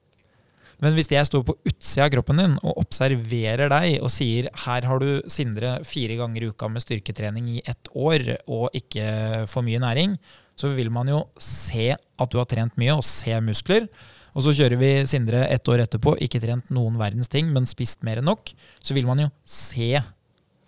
Men 0.82 0.96
hvis 0.96 1.12
jeg 1.12 1.28
står 1.28 1.44
på 1.46 1.54
utsida 1.68 2.08
av 2.08 2.10
kroppen 2.10 2.40
din 2.40 2.54
og 2.58 2.80
observerer 2.82 3.70
deg 3.70 4.00
og 4.02 4.10
sier 4.10 4.48
her 4.64 4.86
har 4.88 5.02
du 5.02 5.22
Sindre 5.30 5.76
fire 5.86 6.16
ganger 6.18 6.42
i 6.42 6.48
uka 6.50 6.66
med 6.72 6.82
styrketrening 6.82 7.52
i 7.54 7.62
ett 7.62 7.90
år 7.94 8.24
og 8.50 8.74
ikke 8.74 9.44
for 9.50 9.62
mye 9.62 9.78
næring, 9.82 10.16
så 10.58 10.72
vil 10.74 10.90
man 10.92 11.08
jo 11.08 11.22
se 11.38 11.92
at 11.94 12.32
du 12.32 12.40
har 12.40 12.50
trent 12.50 12.74
mye 12.80 12.96
og 12.98 13.06
se 13.06 13.38
muskler. 13.44 13.86
Og 14.32 14.46
så 14.46 14.54
kjører 14.56 14.80
vi 14.80 14.90
Sindre 15.08 15.44
ett 15.52 15.68
år 15.68 15.84
etterpå, 15.84 16.16
ikke 16.24 16.40
trent 16.42 16.72
noen 16.72 16.96
verdens 17.00 17.30
ting, 17.32 17.50
men 17.52 17.68
spist 17.68 18.04
mer 18.06 18.20
enn 18.20 18.28
nok. 18.30 18.54
Så 18.80 18.96
vil 18.96 19.08
man 19.08 19.20
jo 19.24 19.28
se 19.44 19.96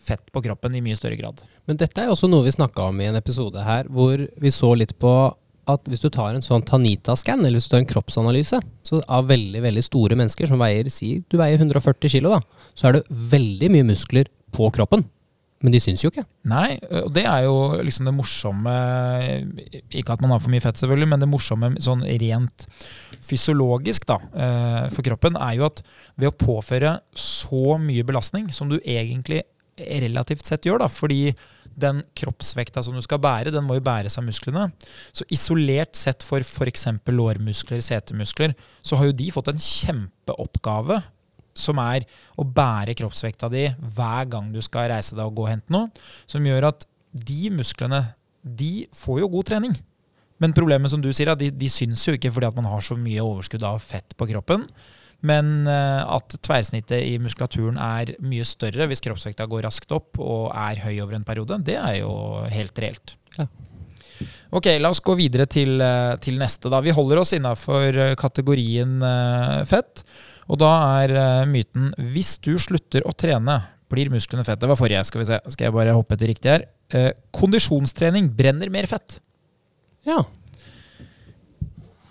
fett 0.05 0.27
på 0.33 0.43
kroppen 0.45 0.75
i 0.77 0.83
mye 0.85 0.99
større 0.99 1.17
grad. 1.17 1.41
Men 1.65 1.79
dette 1.81 2.01
er 2.01 2.11
jo 2.11 2.17
også 2.17 2.29
noe 2.29 2.45
vi 2.45 2.53
snakka 2.53 2.91
om 2.91 3.01
i 3.01 3.09
en 3.09 3.17
episode 3.17 3.65
her, 3.65 3.89
hvor 3.89 4.21
vi 4.21 4.53
så 4.53 4.75
litt 4.77 4.93
på 5.01 5.15
at 5.71 5.89
hvis 5.89 6.03
du 6.03 6.11
tar 6.13 6.35
en 6.35 6.45
sånn 6.45 6.65
Tanita-scan, 6.69 7.41
eller 7.41 7.57
hvis 7.57 7.71
du 7.71 7.73
tar 7.73 7.81
en 7.81 7.89
kroppsanalyse 7.89 8.61
så 8.85 9.01
av 9.09 9.31
veldig 9.31 9.63
veldig 9.65 9.85
store 9.87 10.19
mennesker 10.21 10.51
som 10.51 10.61
veier 10.61 10.91
si 10.93 11.17
du 11.33 11.39
veier 11.41 11.57
140 11.57 12.13
kilo, 12.13 12.37
så 12.77 12.91
er 12.91 12.99
det 12.99 13.07
veldig 13.33 13.71
mye 13.73 13.89
muskler 13.95 14.29
på 14.55 14.69
kroppen. 14.77 15.07
Men 15.65 15.73
de 15.73 15.81
syns 15.81 16.05
jo 16.05 16.11
ikke. 16.13 16.27
Nei, 16.51 16.77
og 17.01 17.09
det 17.17 17.25
er 17.25 17.47
jo 17.47 17.57
liksom 17.81 18.05
det 18.05 18.13
morsomme 18.13 18.75
Ikke 19.89 20.13
at 20.13 20.21
man 20.21 20.35
har 20.35 20.43
for 20.45 20.53
mye 20.53 20.61
fett, 20.61 20.77
selvfølgelig, 20.77 21.09
men 21.15 21.25
det 21.25 21.31
morsomme 21.31 21.73
sånn 21.83 22.05
rent 22.21 22.67
fysiologisk 23.25 24.05
da, 24.11 24.19
eh, 24.37 24.83
for 24.93 25.07
kroppen 25.07 25.39
er 25.41 25.57
jo 25.57 25.69
at 25.71 25.81
ved 26.21 26.29
å 26.29 26.37
påføre 26.37 26.99
så 27.17 27.79
mye 27.81 28.05
belastning 28.05 28.51
som 28.53 28.69
du 28.69 28.77
egentlig 28.83 29.41
relativt 29.79 30.45
sett 30.47 30.69
gjør, 30.69 30.85
da, 30.85 30.89
fordi 30.93 31.33
den 31.75 32.03
kroppsvekta 32.15 32.83
som 32.85 32.95
du 32.95 33.03
skal 33.03 33.23
bære, 33.23 33.51
den 33.55 33.65
må 33.67 33.79
jo 33.79 33.85
bæres 33.87 34.19
av 34.21 34.27
musklene. 34.27 34.69
Så 35.17 35.27
isolert 35.35 35.97
sett 35.99 36.23
for 36.27 36.45
f.eks. 36.45 36.87
lårmuskler, 37.09 37.83
setemuskler, 37.83 38.55
så 38.85 39.01
har 39.01 39.11
jo 39.11 39.17
de 39.19 39.31
fått 39.35 39.51
en 39.51 39.65
kjempeoppgave 39.65 41.01
som 41.55 41.79
er 41.83 42.07
å 42.37 42.45
bære 42.45 42.97
kroppsvekta 42.99 43.49
di 43.53 43.69
hver 43.95 44.29
gang 44.31 44.51
du 44.53 44.61
skal 44.65 44.91
reise 44.93 45.17
deg 45.17 45.25
og 45.25 45.39
gå 45.39 45.47
og 45.47 45.53
hente 45.55 45.75
noe, 45.75 45.91
som 46.27 46.45
gjør 46.45 46.71
at 46.73 46.87
de 47.15 47.51
musklene 47.55 48.03
de 48.45 48.85
får 48.97 49.23
jo 49.23 49.31
god 49.33 49.53
trening. 49.53 49.77
Men 50.43 50.53
problemet 50.57 50.91
som 50.91 51.01
du 51.01 51.09
sier, 51.13 51.31
er 51.31 51.37
at 51.37 51.41
de, 51.41 51.49
de 51.55 51.71
syns 51.71 52.03
jo 52.09 52.17
ikke 52.17 52.33
fordi 52.35 52.51
at 52.51 52.59
man 52.59 52.69
har 52.69 52.83
så 52.85 52.99
mye 52.99 53.23
overskudd 53.25 53.65
av 53.65 53.81
fett 53.83 54.17
på 54.19 54.29
kroppen. 54.29 54.67
Men 55.25 55.69
eh, 55.71 56.03
at 56.03 56.37
tverrsnittet 56.45 57.07
i 57.07 57.15
muskulaturen 57.23 57.79
er 57.81 58.13
mye 58.25 58.45
større 58.45 58.89
hvis 58.91 59.01
kroppsvekta 59.05 59.47
går 59.49 59.65
raskt 59.65 59.95
opp 59.97 60.21
og 60.21 60.51
er 60.51 60.83
høy 60.85 60.99
over 60.99 61.17
en 61.17 61.25
periode, 61.25 61.63
det 61.65 61.79
er 61.81 62.03
jo 62.03 62.13
helt 62.53 62.83
reelt. 62.83 63.17
Ja. 63.39 63.49
Ok, 64.55 64.69
la 64.79 64.91
oss 64.93 65.01
gå 65.03 65.17
videre 65.19 65.47
til, 65.51 65.81
eh, 65.83 66.13
til 66.23 66.37
neste. 66.39 66.69
da. 66.71 66.83
Vi 66.85 66.93
holder 66.95 67.23
oss 67.23 67.33
innafor 67.35 67.97
kategorien 68.21 69.01
eh, 69.03 69.65
fett. 69.71 70.05
Og 70.51 70.59
da 70.61 70.71
er 71.03 71.15
eh, 71.17 71.45
myten 71.51 71.93
hvis 72.13 72.37
du 72.45 72.55
slutter 72.61 73.05
å 73.09 73.15
trene, 73.17 73.61
blir 73.93 74.11
musklene 74.13 74.45
fett. 74.47 74.61
Det 74.61 74.69
var 74.71 74.79
forrige. 74.81 75.05
Skal 75.07 75.23
vi 75.23 75.29
se. 75.29 75.39
Skal 75.55 75.69
jeg 75.69 75.75
bare 75.77 75.95
hoppe 75.97 76.17
til 76.19 76.33
riktig 76.33 76.51
her. 76.51 76.65
Eh, 76.95 77.11
kondisjonstrening 77.37 78.31
brenner 78.37 78.73
mer 78.73 78.89
fett. 78.91 79.19
Ja. 80.09 80.19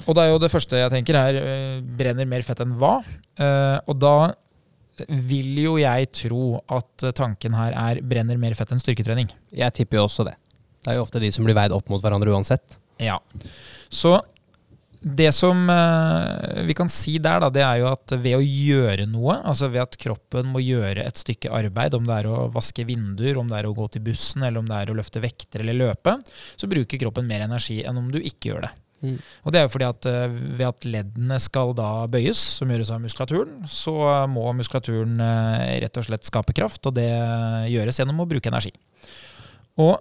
Og 0.03 0.15
det 0.17 0.23
er 0.23 0.31
jo 0.33 0.39
det 0.43 0.51
første 0.51 0.79
jeg 0.79 0.91
tenker 0.93 1.17
her. 1.19 1.37
eh, 1.39 1.81
brenner 1.81 2.27
mer 2.29 2.45
fett 2.45 2.61
enn 2.63 2.73
hva? 2.79 2.97
Eh, 3.39 3.77
og 3.87 3.99
da 3.99 4.15
vil 5.09 5.57
jo 5.63 5.77
jeg 5.81 6.09
tro 6.13 6.59
at 6.69 7.05
tanken 7.17 7.55
her 7.57 7.73
er 7.73 8.01
brenner 8.05 8.37
mer 8.37 8.53
fett 8.57 8.71
enn 8.71 8.81
styrketrening. 8.81 9.31
Jeg 9.51 9.73
tipper 9.73 9.97
jo 9.97 10.05
også 10.05 10.25
det. 10.27 10.35
Det 10.83 10.91
er 10.93 10.99
jo 10.99 11.05
ofte 11.07 11.21
de 11.23 11.31
som 11.33 11.45
blir 11.47 11.55
veid 11.57 11.73
opp 11.73 11.89
mot 11.89 12.01
hverandre 12.03 12.33
uansett. 12.35 12.77
Ja. 13.01 13.17
Så 13.89 14.19
det 15.03 15.31
som 15.35 15.69
eh, 15.69 16.63
vi 16.63 16.73
kan 16.77 16.89
si 16.91 17.17
der, 17.19 17.41
da, 17.43 17.49
det 17.51 17.63
er 17.65 17.81
jo 17.81 17.89
at 17.91 18.13
ved 18.15 18.37
å 18.37 18.43
gjøre 18.43 19.07
noe, 19.11 19.35
altså 19.43 19.67
ved 19.73 19.83
at 19.83 19.97
kroppen 19.99 20.47
må 20.53 20.61
gjøre 20.63 21.03
et 21.03 21.19
stykke 21.19 21.51
arbeid, 21.51 21.97
om 21.97 22.07
det 22.07 22.21
er 22.21 22.29
å 22.31 22.45
vaske 22.53 22.85
vinduer, 22.87 23.37
om 23.39 23.51
det 23.51 23.59
er 23.59 23.67
å 23.67 23.73
gå 23.75 23.89
til 23.91 24.05
bussen, 24.05 24.45
eller 24.47 24.63
om 24.63 24.69
det 24.69 24.77
er 24.79 24.93
å 24.93 24.95
løfte 24.95 25.23
vekter 25.23 25.63
eller 25.63 25.75
løpe, 25.75 26.15
så 26.55 26.71
bruker 26.71 27.01
kroppen 27.01 27.27
mer 27.27 27.43
energi 27.43 27.81
enn 27.83 27.99
om 27.99 28.07
du 28.13 28.21
ikke 28.21 28.53
gjør 28.53 28.65
det. 28.67 28.71
Mm. 29.03 29.17
Og 29.19 29.51
det 29.51 29.59
er 29.59 29.67
jo 29.67 29.73
fordi 29.73 29.89
at 29.89 30.07
eh, 30.07 30.37
ved 30.61 30.65
at 30.69 30.87
leddene 30.87 31.41
skal 31.43 31.75
da 31.75 31.89
bøyes, 32.07 32.39
som 32.61 32.71
gjøres 32.71 32.93
av 32.95 33.03
muskulaturen, 33.03 33.59
så 33.67 33.97
må 34.31 34.47
muskulaturen 34.55 35.19
eh, 35.19 35.75
rett 35.83 35.99
og 35.99 36.07
slett 36.07 36.31
skape 36.31 36.55
kraft, 36.55 36.87
og 36.87 36.95
det 36.95 37.11
gjøres 37.73 37.99
gjennom 37.99 38.23
å 38.23 38.29
bruke 38.29 38.51
energi. 38.53 38.71
Og 39.83 39.97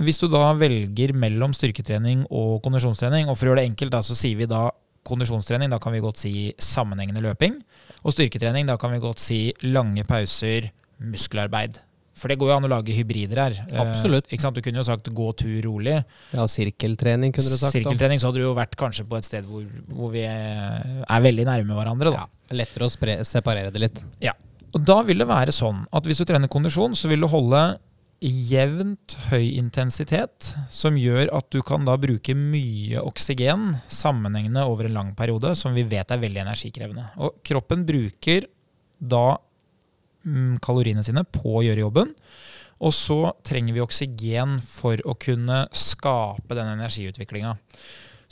hvis 0.00 0.20
du 0.22 0.28
da 0.32 0.46
velger 0.56 1.12
mellom 1.12 1.52
styrketrening 1.56 2.24
og 2.30 2.62
kondisjonstrening, 2.64 3.28
og 3.28 3.36
for 3.36 3.46
å 3.46 3.52
gjøre 3.52 3.62
det 3.62 3.70
enkelt, 3.72 3.92
da, 3.92 4.00
så 4.04 4.16
sier 4.16 4.38
vi 4.40 4.48
da 4.50 4.70
kondisjonstrening, 5.06 5.72
da 5.72 5.80
kan 5.82 5.92
vi 5.94 6.02
godt 6.02 6.20
si 6.22 6.34
sammenhengende 6.62 7.22
løping. 7.24 7.58
Og 8.02 8.14
styrketrening, 8.14 8.68
da 8.70 8.78
kan 8.80 8.94
vi 8.94 9.02
godt 9.02 9.22
si 9.22 9.40
lange 9.66 10.06
pauser, 10.08 10.70
muskelarbeid. 11.02 11.80
For 12.18 12.28
det 12.28 12.36
går 12.38 12.50
jo 12.50 12.56
an 12.58 12.66
å 12.68 12.70
lage 12.70 12.94
hybrider 12.94 13.40
her. 13.40 13.54
Eh, 13.64 13.78
Absolutt. 13.80 14.28
sant? 14.38 14.54
Du 14.54 14.62
kunne 14.64 14.78
jo 14.78 14.86
sagt 14.86 15.08
gå 15.08 15.28
tur 15.36 15.56
rolig. 15.64 15.96
Ja, 16.36 16.44
sirkeltrening 16.46 17.32
kunne 17.32 17.50
du 17.50 17.56
sagt. 17.56 17.72
Sirkeltrening 17.74 18.20
så 18.20 18.28
hadde 18.28 18.42
du 18.42 18.46
jo 18.46 18.54
vært 18.56 18.76
kanskje 18.78 19.06
på 19.08 19.16
et 19.16 19.26
sted 19.26 19.48
hvor, 19.48 19.64
hvor 19.88 20.12
vi 20.12 20.26
er 20.28 21.24
veldig 21.24 21.46
nærme 21.48 21.78
hverandre. 21.78 22.12
da. 22.12 22.26
Ja, 22.26 22.56
lettere 22.62 22.86
å 22.86 22.92
spre, 22.92 23.16
separere 23.26 23.72
det 23.72 23.80
litt. 23.80 24.02
Ja. 24.22 24.36
Og 24.72 24.84
da 24.84 25.00
vil 25.04 25.20
det 25.20 25.28
være 25.28 25.52
sånn 25.56 25.82
at 25.92 26.06
hvis 26.08 26.20
du 26.20 26.28
trener 26.28 26.52
kondisjon, 26.52 26.94
så 26.96 27.10
vil 27.10 27.24
du 27.24 27.28
holde 27.32 27.62
jevnt 28.22 29.16
høy 29.32 29.56
intensitet, 29.58 30.52
som 30.70 30.94
gjør 30.98 31.30
at 31.34 31.48
du 31.50 31.58
kan 31.66 31.86
da 31.88 31.96
bruke 31.98 32.36
mye 32.38 33.02
oksygen 33.02 33.80
sammenhengende 33.90 34.62
over 34.68 34.86
en 34.86 34.94
lang 34.94 35.10
periode, 35.18 35.54
som 35.58 35.74
vi 35.74 35.84
vet 35.90 36.14
er 36.14 36.22
veldig 36.22 36.44
energikrevende. 36.44 37.08
Og 37.18 37.40
kroppen 37.46 37.82
bruker 37.88 38.46
da 38.98 39.34
mm, 40.22 40.60
kaloriene 40.62 41.02
sine 41.06 41.26
på 41.26 41.58
å 41.58 41.64
gjøre 41.66 41.82
jobben. 41.82 42.14
Og 42.82 42.94
så 42.94 43.18
trenger 43.46 43.74
vi 43.76 43.82
oksygen 43.82 44.56
for 44.62 45.02
å 45.06 45.16
kunne 45.18 45.64
skape 45.74 46.58
den 46.58 46.72
energiutviklinga. 46.76 47.56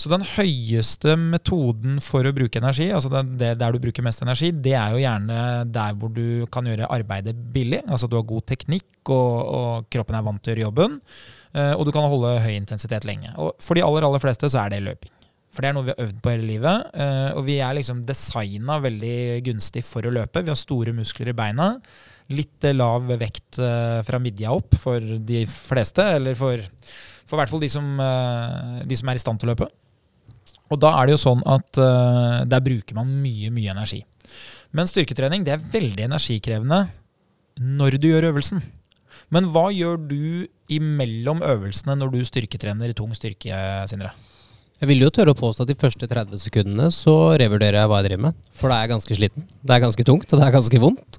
Så 0.00 0.08
den 0.08 0.22
høyeste 0.24 1.12
metoden 1.20 1.98
for 2.00 2.24
å 2.24 2.32
bruke 2.32 2.56
energi, 2.56 2.86
altså 2.96 3.10
det, 3.36 3.50
der 3.60 3.74
du 3.74 3.82
bruker 3.82 4.04
mest 4.06 4.22
energi, 4.24 4.48
det 4.56 4.72
er 4.72 4.94
jo 4.94 5.02
gjerne 5.02 5.40
der 5.68 5.98
hvor 6.00 6.08
du 6.16 6.46
kan 6.54 6.64
gjøre 6.64 6.88
arbeidet 6.88 7.34
billig. 7.52 7.82
Altså 7.84 8.08
du 8.08 8.16
har 8.16 8.24
god 8.24 8.46
teknikk, 8.48 8.86
og, 9.12 9.34
og 9.58 9.90
kroppen 9.92 10.16
er 10.16 10.24
vant 10.24 10.40
til 10.40 10.54
å 10.54 10.54
gjøre 10.54 10.64
jobben. 10.64 10.94
eh, 11.52 11.74
Og 11.74 11.84
du 11.84 11.92
kan 11.92 12.08
holde 12.08 12.30
høy 12.40 12.54
intensitet 12.56 13.04
lenge. 13.04 13.34
Og 13.36 13.52
for 13.60 13.76
de 13.76 13.82
aller, 13.84 14.06
aller 14.08 14.22
fleste 14.22 14.48
så 14.48 14.62
er 14.62 14.72
det 14.72 14.78
løping. 14.86 15.12
For 15.52 15.60
det 15.60 15.68
er 15.68 15.76
noe 15.76 15.84
vi 15.90 15.92
har 15.92 16.00
øvd 16.06 16.22
på 16.24 16.32
hele 16.32 16.48
livet. 16.48 16.88
eh, 16.94 17.28
Og 17.36 17.44
vi 17.50 17.58
er 17.60 17.76
liksom 17.76 18.00
designa 18.08 18.78
veldig 18.80 19.18
gunstig 19.50 19.84
for 19.84 20.08
å 20.08 20.14
løpe. 20.16 20.40
Vi 20.46 20.54
har 20.54 20.56
store 20.62 20.94
muskler 20.96 21.34
i 21.34 21.36
beina. 21.36 21.74
Litt 22.32 22.70
lav 22.72 23.04
vekt 23.20 23.60
eh, 23.60 24.00
fra 24.08 24.22
midja 24.22 24.56
opp 24.56 24.80
for 24.80 24.96
de 25.02 25.44
fleste, 25.44 26.08
eller 26.16 26.40
for, 26.40 26.64
for 27.28 27.36
hvert 27.36 27.52
fall 27.52 27.60
de 27.60 27.68
som, 27.68 27.92
de 28.86 28.96
som 28.96 29.12
er 29.12 29.20
i 29.20 29.24
stand 29.26 29.42
til 29.44 29.50
å 29.50 29.52
løpe. 29.52 29.68
Og 30.70 30.78
da 30.82 30.94
er 30.96 31.08
det 31.08 31.16
jo 31.16 31.22
sånn 31.24 31.42
at 31.50 31.80
uh, 31.82 32.42
der 32.46 32.62
bruker 32.62 32.96
man 32.98 33.10
mye, 33.22 33.50
mye 33.54 33.74
energi. 33.74 34.04
Men 34.76 34.86
styrketrening 34.86 35.44
det 35.46 35.56
er 35.56 35.70
veldig 35.72 36.06
energikrevende 36.06 36.84
når 37.60 37.98
du 37.98 38.10
gjør 38.12 38.28
øvelsen. 38.30 38.62
Men 39.34 39.48
hva 39.50 39.68
gjør 39.74 39.98
du 40.10 40.46
imellom 40.70 41.42
øvelsene 41.46 41.96
når 41.98 42.12
du 42.14 42.20
styrketrener 42.26 42.92
i 42.92 42.96
tung 42.96 43.10
styrke, 43.14 43.54
Sindre? 43.90 44.12
Jeg 44.80 44.88
vil 44.88 45.02
jo 45.04 45.10
tørre 45.12 45.34
å 45.34 45.36
påstå 45.36 45.66
at 45.66 45.68
de 45.68 45.76
første 45.76 46.06
30 46.08 46.40
sekundene 46.40 46.86
så 46.94 47.14
revurderer 47.38 47.82
jeg 47.82 47.90
hva 47.90 47.98
jeg 48.00 48.08
driver 48.08 48.30
med. 48.30 48.38
For 48.56 48.72
da 48.72 48.78
er 48.78 48.86
jeg 48.86 48.94
ganske 48.94 49.18
sliten. 49.18 49.44
Det 49.60 49.74
er 49.74 49.82
ganske 49.82 50.06
tungt, 50.08 50.30
og 50.30 50.40
det 50.40 50.46
er 50.46 50.54
ganske 50.54 50.80
vondt. 50.80 51.18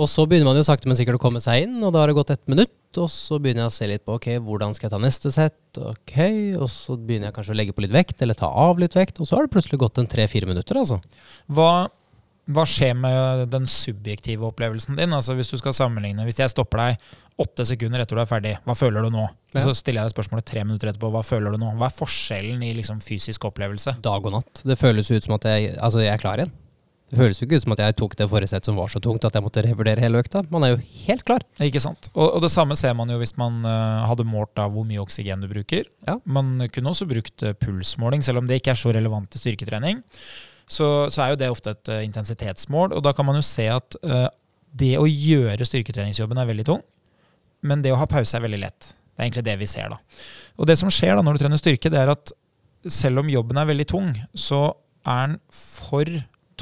Og 0.00 0.08
så 0.08 0.24
begynner 0.28 0.48
man 0.48 0.56
jo 0.56 0.64
sakte, 0.64 0.88
men 0.88 0.96
sikkert 0.96 1.18
å 1.18 1.22
komme 1.22 1.42
seg 1.42 1.66
inn, 1.66 1.80
og 1.84 1.92
da 1.92 2.02
har 2.02 2.10
det 2.10 2.16
gått 2.16 2.32
ett 2.32 2.44
minutt. 2.50 2.72
Og 3.00 3.08
så 3.12 3.38
begynner 3.40 3.66
jeg 3.66 3.72
å 3.72 3.74
se 3.74 3.88
litt 3.88 4.04
på 4.04 4.16
ok, 4.18 4.28
hvordan 4.44 4.74
skal 4.76 4.88
jeg 4.88 4.94
ta 4.94 5.00
neste 5.00 5.32
sett, 5.32 5.80
ok, 5.80 6.14
og 6.60 6.68
så 6.72 6.96
begynner 7.00 7.30
jeg 7.30 7.36
kanskje 7.38 7.54
å 7.54 7.58
legge 7.60 7.74
på 7.76 7.84
litt 7.84 7.94
vekt, 7.94 8.20
eller 8.24 8.36
ta 8.36 8.48
av 8.48 8.80
litt 8.80 8.96
vekt, 8.96 9.20
og 9.20 9.28
så 9.28 9.38
har 9.38 9.46
det 9.48 9.54
plutselig 9.54 9.80
gått 9.80 10.00
en 10.00 10.08
tre-fire 10.12 10.48
minutter, 10.48 10.80
altså. 10.80 10.98
Hva, 11.52 11.88
hva 12.52 12.64
skjer 12.68 12.96
med 12.98 13.46
den 13.52 13.68
subjektive 13.70 14.48
opplevelsen 14.48 14.98
din? 14.98 15.12
Altså 15.16 15.36
Hvis 15.38 15.52
du 15.52 15.56
skal 15.60 15.76
sammenligne, 15.76 16.24
hvis 16.28 16.40
jeg 16.40 16.52
stopper 16.52 16.82
deg 16.82 17.12
åtte 17.40 17.64
sekunder 17.68 18.02
etter 18.02 18.18
du 18.18 18.22
er 18.22 18.28
ferdig, 18.28 18.56
hva 18.68 18.76
føler 18.76 19.06
du 19.06 19.12
nå? 19.14 19.24
Ja. 19.52 19.62
så 19.64 19.72
stiller 19.76 20.02
jeg 20.02 20.10
deg 20.10 20.16
spørsmålet 20.16 20.46
tre 20.48 20.64
minutter 20.64 20.88
etterpå, 20.92 21.10
hva 21.12 21.24
føler 21.24 21.52
du 21.52 21.60
nå? 21.60 21.72
Hva 21.80 21.88
er 21.88 21.96
forskjellen 21.96 22.64
i 22.64 22.72
liksom 22.76 23.00
fysisk 23.04 23.44
opplevelse? 23.48 23.96
Dag 24.04 24.28
og 24.28 24.36
natt. 24.36 24.64
Det 24.68 24.76
føles 24.80 25.08
ut 25.12 25.24
som 25.24 25.36
at 25.36 25.48
jeg, 25.48 25.72
altså 25.80 26.04
jeg 26.04 26.12
er 26.12 26.20
klar 26.22 26.40
igjen. 26.40 26.52
Det 27.12 27.18
føles 27.20 27.36
jo 27.36 27.44
ikke 27.44 27.58
ut 27.60 27.64
som 27.66 27.74
at 27.74 27.80
jeg 27.84 27.94
tok 28.00 28.14
det 28.16 28.26
forrige 28.30 28.48
sett 28.54 28.64
som 28.64 28.78
var 28.80 28.88
så 28.88 29.00
tungt 29.04 29.26
at 29.28 29.34
jeg 29.36 29.44
måtte 29.44 29.60
revurdere 29.66 30.00
hele 30.00 30.22
økta. 30.22 30.40
Man 30.48 30.64
er 30.64 30.70
jo 30.72 30.78
helt 31.02 31.24
klar. 31.28 31.42
Ikke 31.60 31.82
sant? 31.84 32.08
Og, 32.14 32.38
og 32.38 32.40
det 32.40 32.48
samme 32.54 32.72
ser 32.80 32.94
man 32.96 33.12
jo 33.12 33.18
hvis 33.20 33.34
man 33.36 33.58
uh, 33.68 34.06
hadde 34.08 34.24
målt 34.24 34.54
da 34.56 34.64
hvor 34.72 34.86
mye 34.88 35.02
oksygen 35.02 35.44
du 35.44 35.50
bruker. 35.50 35.90
Ja. 36.08 36.16
Man 36.24 36.54
kunne 36.72 36.94
også 36.94 37.04
brukt 37.10 37.44
uh, 37.44 37.52
pulsmåling, 37.52 38.24
selv 38.24 38.40
om 38.40 38.48
det 38.48 38.62
ikke 38.62 38.72
er 38.72 38.80
så 38.80 38.94
relevant 38.96 39.28
til 39.28 39.44
styrketrening. 39.44 40.00
Så, 40.64 40.88
så 41.12 41.26
er 41.26 41.34
jo 41.34 41.40
det 41.42 41.52
ofte 41.52 41.76
et 41.76 41.92
uh, 41.92 42.00
intensitetsmål, 42.00 42.96
og 42.96 43.04
da 43.04 43.12
kan 43.12 43.28
man 43.28 43.36
jo 43.36 43.44
se 43.44 43.68
at 43.68 44.00
det 44.72 44.94
å 44.96 45.04
gjøre 45.04 45.68
styrketreningsjobben 45.68 46.40
er 46.40 46.48
veldig 46.48 46.64
tung, 46.64 46.80
men 47.60 47.84
det 47.84 47.92
å 47.92 48.00
ha 48.00 48.08
pause 48.08 48.38
er 48.38 48.46
veldig 48.46 48.64
lett. 48.64 48.94
Det 49.12 49.20
er 49.20 49.28
egentlig 49.28 49.48
det 49.50 49.60
vi 49.60 49.68
ser 49.68 49.92
da. 49.92 50.00
Og 50.56 50.64
det 50.70 50.80
som 50.80 50.88
skjer 50.88 51.18
da 51.18 51.24
når 51.26 51.36
du 51.36 51.44
trener 51.44 51.60
styrke, 51.60 51.92
det 51.92 52.00
er 52.00 52.16
at 52.16 52.32
selv 52.88 53.20
om 53.20 53.28
jobben 53.28 53.60
er 53.60 53.68
veldig 53.68 53.86
tung, 53.92 54.14
så 54.32 54.70
er 55.04 55.34
den 55.34 55.42
for 55.52 56.08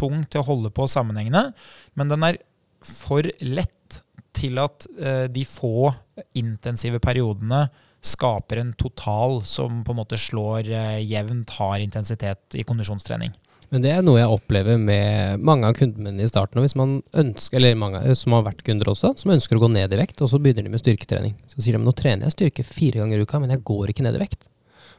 tung 0.01 0.25
til 0.27 0.43
å 0.43 0.49
holde 0.49 0.73
på 0.75 0.89
sammenhengende, 0.91 1.51
men 1.95 2.13
den 2.13 2.25
er 2.27 2.41
for 2.81 3.27
lett 3.45 4.01
til 4.37 4.61
at 4.63 4.87
eh, 4.97 5.27
de 5.33 5.45
få 5.45 5.91
intensive 6.39 7.01
periodene 7.03 7.67
skaper 8.01 8.63
en 8.63 8.73
total 8.73 9.43
som 9.45 9.83
på 9.85 9.93
en 9.93 10.01
måte 10.01 10.19
slår 10.21 10.71
eh, 10.73 10.99
jevnt 11.05 11.53
hard 11.59 11.85
intensitet 11.85 12.57
i 12.57 12.65
kondisjonstrening. 12.65 13.35
Men 13.71 13.85
det 13.85 13.91
er 13.95 14.01
noe 14.03 14.19
jeg 14.19 14.35
opplever 14.35 14.81
med 14.83 15.43
mange 15.47 15.69
av 15.69 15.77
kundene 15.79 16.11
mine 16.11 16.25
i 16.27 16.31
starten. 16.31 16.59
Hvis 16.65 16.75
man 16.79 16.97
ønsker, 17.15 17.61
eller 17.61 17.77
mange 17.79 18.01
som 18.19 18.35
har 18.35 18.49
vært 18.49 18.65
kunder 18.67 18.91
også, 18.91 19.13
som 19.21 19.31
ønsker 19.31 19.59
å 19.59 19.63
gå 19.63 19.69
ned 19.71 19.93
i 19.95 20.01
vekt, 20.01 20.19
og 20.25 20.33
så 20.33 20.41
begynner 20.43 20.67
de 20.67 20.73
med 20.73 20.83
styrketrening. 20.83 21.37
Så 21.47 21.63
sier 21.63 21.79
de 21.79 21.85
nå 21.85 21.95
trener 21.95 22.27
jeg 22.27 22.35
styrke 22.35 22.67
fire 22.67 22.99
ganger 22.99 23.21
i 23.21 23.29
uka, 23.29 23.39
men 23.43 23.55
jeg 23.55 23.63
går 23.71 23.93
ikke 23.93 24.07
ned 24.07 24.19
i 24.19 24.25
vekt. 24.25 24.49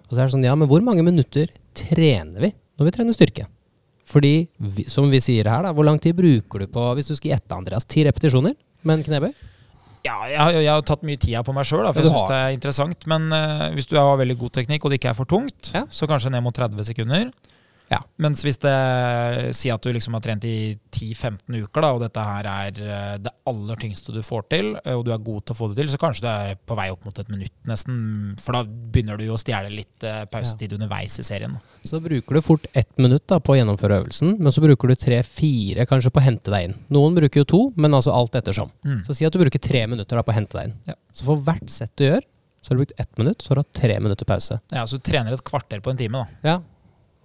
Og 0.08 0.14
så 0.14 0.22
er 0.22 0.24
det 0.24 0.36
sånn, 0.38 0.48
ja, 0.48 0.56
men 0.56 0.72
hvor 0.72 0.86
mange 0.86 1.04
minutter 1.04 1.52
trener 1.76 2.48
vi 2.48 2.54
når 2.80 2.88
vi 2.88 2.96
trener 2.96 3.18
styrke? 3.18 3.50
Fordi, 4.12 4.34
som 4.92 5.08
vi 5.12 5.22
sier 5.24 5.48
her, 5.48 5.64
da, 5.64 5.72
hvor 5.78 5.88
lang 5.88 6.00
tid 6.04 6.18
bruker 6.18 6.66
du 6.66 6.68
på, 6.74 6.84
hvis 6.98 7.08
du 7.08 7.16
skal 7.16 7.34
gjette, 7.38 7.56
Andreas, 7.56 7.86
ti 7.88 8.04
repetisjoner 8.04 8.58
med 8.84 8.98
en 9.00 9.06
knebøy? 9.08 9.32
Ja, 10.04 10.16
jeg, 10.28 10.38
har- 10.42 10.56
jeg 10.58 10.72
har 10.74 10.82
tatt 10.90 11.04
mye 11.06 11.20
tida 11.22 11.44
på 11.46 11.54
meg 11.54 11.64
sjøl, 11.70 11.86
for 11.94 12.02
jeg 12.02 12.10
syns 12.12 12.28
det 12.28 12.38
er 12.42 12.56
interessant. 12.56 13.06
Men 13.12 13.28
uh, 13.32 13.68
hvis 13.76 13.86
du 13.88 13.96
har 14.00 14.18
veldig 14.20 14.36
god 14.42 14.52
teknikk, 14.58 14.84
og 14.84 14.92
det 14.92 14.98
ikke 15.00 15.12
er 15.14 15.18
for 15.20 15.30
tungt, 15.30 15.72
Ja. 15.78 15.84
så 15.94 16.10
kanskje 16.10 16.32
ned 16.34 16.42
mot 16.44 16.56
30 16.58 16.84
sekunder. 16.90 17.30
Ja. 17.92 18.00
Mens 18.24 18.46
hvis 18.46 18.60
det 18.64 18.76
sier 19.58 19.76
at 19.76 19.84
du 19.84 19.92
liksom 19.92 20.16
har 20.16 20.24
trent 20.24 20.46
i 20.48 20.78
10-15 20.94 21.60
uker, 21.66 21.84
da, 21.84 21.92
og 21.92 22.04
dette 22.06 22.24
her 22.24 22.48
er 22.48 22.82
eh, 22.86 23.18
det 23.24 23.34
aller 23.50 23.82
tyngste 23.82 24.16
du 24.16 24.22
får 24.26 24.48
til, 24.54 24.72
eh, 24.86 24.96
og 24.96 25.04
du 25.08 25.12
er 25.12 25.24
god 25.24 25.46
til 25.46 25.56
å 25.56 25.60
få 25.60 25.72
det 25.72 25.82
til, 25.82 25.92
så 25.92 26.00
kanskje 26.02 26.26
du 26.26 26.32
er 26.32 26.56
på 26.56 26.78
vei 26.80 26.88
opp 26.94 27.04
mot 27.08 27.20
et 27.20 27.32
minutt, 27.34 27.56
nesten. 27.68 28.00
For 28.42 28.56
da 28.56 28.64
begynner 28.64 29.20
du 29.20 29.28
jo 29.28 29.36
å 29.36 29.42
stjele 29.42 29.74
litt 29.74 29.98
pausetid 30.02 30.62
pausetid 30.62 30.74
underveis 30.78 31.20
i 31.20 31.24
serien. 31.24 31.58
Så 31.84 31.98
da 31.98 32.04
bruker 32.04 32.36
du 32.36 32.42
fort 32.42 32.66
ett 32.74 32.98
minutt 32.98 33.28
da, 33.28 33.40
på 33.40 33.54
å 33.54 33.58
gjennomføre 33.58 34.02
øvelsen, 34.02 34.36
men 34.40 34.54
så 34.54 34.62
bruker 34.64 34.92
du 34.92 34.96
tre-fire 34.96 35.86
kanskje 35.90 36.12
på 36.14 36.22
å 36.22 36.26
hente 36.26 36.54
deg 36.54 36.70
inn. 36.70 36.76
Noen 36.94 37.16
bruker 37.18 37.42
jo 37.42 37.50
to, 37.50 37.62
men 37.76 37.94
altså 37.98 38.14
alt 38.14 38.36
ettersom. 38.38 38.72
Mm. 38.86 39.02
Så 39.08 39.18
si 39.18 39.26
at 39.26 39.34
du 39.34 39.42
bruker 39.42 39.62
tre 39.62 39.86
minutter 39.88 40.18
da, 40.18 40.24
på 40.24 40.34
å 40.34 40.38
hente 40.38 40.58
deg 40.58 40.70
inn. 40.70 40.78
Ja. 40.92 40.98
Så 41.14 41.28
for 41.28 41.42
hvert 41.46 41.70
sett 41.72 41.96
du 41.98 42.08
gjør, 42.08 42.22
så 42.62 42.72
har 42.72 42.78
du 42.78 42.84
brukt 42.84 43.00
ett 43.02 43.18
minutt, 43.18 43.42
så 43.42 43.52
har 43.52 43.58
du 43.58 43.64
hatt 43.64 43.80
tre 43.82 43.96
minutter 44.00 44.28
pause. 44.30 44.60
Ja, 44.70 44.86
Så 44.86 45.00
du 45.00 45.06
trener 45.08 45.34
et 45.34 45.44
kvarter 45.44 45.82
på 45.82 45.90
en 45.90 45.98
time, 45.98 46.22
da. 46.22 46.50
Ja. 46.52 46.60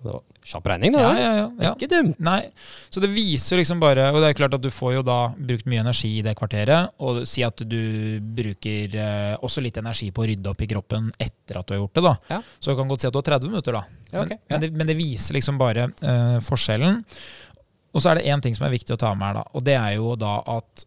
Det 0.06 0.14
var 0.14 0.22
Kjapp 0.46 0.66
regning, 0.70 0.92
det 0.94 1.00
Ja, 1.02 1.08
der. 1.10 1.20
ja, 1.20 1.30
ja, 1.34 1.46
ja. 1.64 1.70
Ikke 1.74 1.88
dumt. 1.90 2.20
Nei, 2.22 2.52
så 2.94 3.00
det 3.02 3.08
viser 3.10 3.58
liksom 3.58 3.80
bare 3.82 4.04
Og 4.14 4.20
det 4.22 4.28
er 4.30 4.36
klart 4.38 4.54
at 4.54 4.62
du 4.62 4.68
får 4.70 4.92
jo 4.94 5.00
da 5.02 5.16
brukt 5.34 5.66
mye 5.66 5.80
energi 5.82 6.10
i 6.20 6.22
det 6.22 6.36
kvarteret. 6.38 6.92
Og 7.02 7.24
si 7.26 7.42
at 7.42 7.64
du 7.66 8.20
bruker 8.22 8.94
eh, 8.94 9.32
også 9.42 9.64
litt 9.64 9.80
energi 9.82 10.12
på 10.14 10.22
å 10.22 10.28
rydde 10.30 10.52
opp 10.52 10.62
i 10.62 10.68
kroppen 10.70 11.08
etter 11.18 11.58
at 11.58 11.66
du 11.66 11.74
har 11.74 11.80
gjort 11.82 11.98
det. 11.98 12.04
da. 12.06 12.38
Så 12.60 12.70
du 12.70 12.78
kan 12.78 12.88
godt 12.92 13.02
si 13.02 13.08
at 13.10 13.16
du 13.16 13.18
har 13.18 13.26
30 13.32 13.50
minutter, 13.50 13.80
da. 13.80 13.82
Ja, 14.12 14.22
ok. 14.22 14.30
Men, 14.36 14.38
men, 14.54 14.60
det, 14.62 14.70
men 14.78 14.86
det 14.92 14.96
viser 15.00 15.34
liksom 15.34 15.58
bare 15.58 15.88
eh, 15.90 16.38
forskjellen. 16.46 17.02
Og 17.96 18.02
så 18.04 18.12
er 18.12 18.20
det 18.20 18.26
én 18.30 18.42
ting 18.44 18.54
som 18.54 18.68
er 18.68 18.74
viktig 18.76 18.94
å 18.94 19.00
ta 19.02 19.10
med 19.18 19.26
her, 19.32 19.40
da. 19.40 19.44
Og 19.58 19.64
det 19.66 19.74
er 19.80 19.96
jo 19.98 20.14
da 20.20 20.36
at 20.54 20.86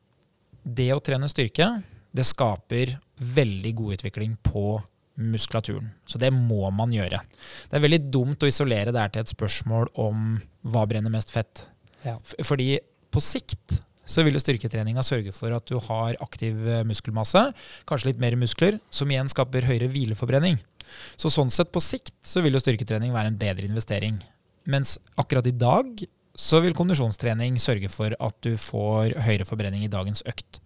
det 0.64 0.92
å 0.96 1.02
trene 1.04 1.28
styrke, 1.32 1.68
det 2.16 2.26
skaper 2.26 2.96
veldig 3.20 3.72
god 3.76 3.98
utvikling 4.00 4.38
på 4.46 4.78
muskulaturen. 5.20 5.92
Så 6.08 6.22
det 6.22 6.32
må 6.36 6.70
man 6.76 6.94
gjøre. 6.96 7.22
Det 7.70 7.78
er 7.78 7.84
veldig 7.84 8.02
dumt 8.14 8.44
å 8.44 8.50
isolere 8.50 8.94
det 8.96 9.04
her 9.04 9.14
til 9.14 9.26
et 9.26 9.34
spørsmål 9.34 9.92
om 10.00 10.40
hva 10.70 10.86
brenner 10.90 11.14
mest 11.14 11.34
fett. 11.34 11.68
Ja. 12.06 12.18
Fordi 12.48 12.78
på 13.12 13.24
sikt 13.24 13.80
så 14.10 14.24
vil 14.26 14.34
jo 14.34 14.42
styrketreninga 14.42 15.04
sørge 15.06 15.34
for 15.36 15.54
at 15.54 15.70
du 15.70 15.78
har 15.86 16.18
aktiv 16.24 16.58
eh, 16.66 16.86
muskelmasse, 16.88 17.44
kanskje 17.90 18.12
litt 18.12 18.22
mer 18.22 18.38
muskler, 18.42 18.80
som 18.90 19.12
igjen 19.12 19.30
skaper 19.30 19.68
høyere 19.70 19.90
hvileforbrenning. 19.92 20.58
Så 21.20 21.30
sånn 21.30 21.52
sett 21.54 21.70
på 21.74 21.84
sikt 21.84 22.16
så 22.26 22.42
vil 22.42 22.58
jo 22.58 22.64
styrketrening 22.64 23.14
være 23.14 23.30
en 23.30 23.38
bedre 23.40 23.70
investering. 23.70 24.18
Mens 24.70 24.98
akkurat 25.20 25.46
i 25.50 25.54
dag 25.54 26.08
så 26.40 26.62
vil 26.64 26.76
kondisjonstrening 26.78 27.58
sørge 27.62 27.90
for 27.92 28.14
at 28.16 28.38
du 28.46 28.54
får 28.60 29.18
høyere 29.26 29.48
forbrenning 29.48 29.84
i 29.86 29.92
dagens 29.92 30.24
økt. 30.30 30.62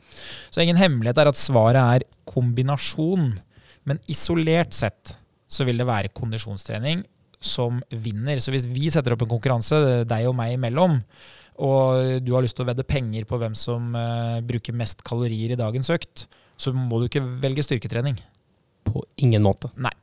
Så 0.54 0.62
ingen 0.62 0.80
hemmelighet 0.80 1.20
er 1.20 1.32
at 1.32 1.40
svaret 1.40 1.82
er 1.82 2.08
kombinasjon. 2.30 3.34
Men 3.90 4.00
isolert 4.12 4.76
sett 4.76 5.16
så 5.54 5.66
vil 5.68 5.80
det 5.80 5.88
være 5.88 6.14
kondisjonstrening 6.16 7.04
som 7.44 7.82
vinner. 7.92 8.40
Så 8.40 8.54
hvis 8.54 8.68
vi 8.72 8.90
setter 8.92 9.16
opp 9.16 9.26
en 9.26 9.34
konkurranse, 9.36 9.78
deg 10.10 10.28
og 10.30 10.38
meg 10.38 10.56
imellom, 10.56 11.00
og 11.64 12.22
du 12.26 12.32
har 12.34 12.46
lyst 12.46 12.58
til 12.58 12.66
å 12.66 12.70
vedde 12.72 12.88
penger 12.88 13.28
på 13.30 13.38
hvem 13.42 13.56
som 13.58 13.92
uh, 13.94 14.40
bruker 14.46 14.74
mest 14.74 15.04
kalorier 15.06 15.54
i 15.54 15.60
dagens 15.60 15.92
økt, 15.94 16.26
så 16.58 16.74
må 16.74 17.02
du 17.02 17.10
ikke 17.10 17.26
velge 17.44 17.66
styrketrening. 17.66 18.18
På 18.84 19.04
ingen 19.22 19.44
måte. 19.46 19.70
Nei. 19.80 19.94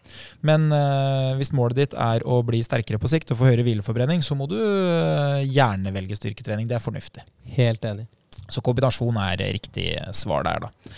Men 0.46 0.68
uh, 0.72 1.34
hvis 1.40 1.52
målet 1.56 1.82
ditt 1.82 1.96
er 2.00 2.24
å 2.24 2.38
bli 2.46 2.62
sterkere 2.64 3.00
på 3.02 3.10
sikt 3.10 3.32
og 3.32 3.40
få 3.40 3.50
høyere 3.50 3.66
hvileforbrenning, 3.66 4.22
så 4.24 4.36
må 4.38 4.46
du 4.50 4.56
uh, 4.56 5.40
gjerne 5.42 5.92
velge 5.96 6.16
styrketrening. 6.20 6.68
Det 6.70 6.78
er 6.78 6.84
fornuftig. 6.84 7.26
Helt 7.56 7.84
enig. 7.88 8.06
Så 8.50 8.62
kombinasjon 8.64 9.18
er 9.20 9.42
riktig 9.56 9.92
svar 10.16 10.46
der, 10.46 10.68
da. 10.68 10.94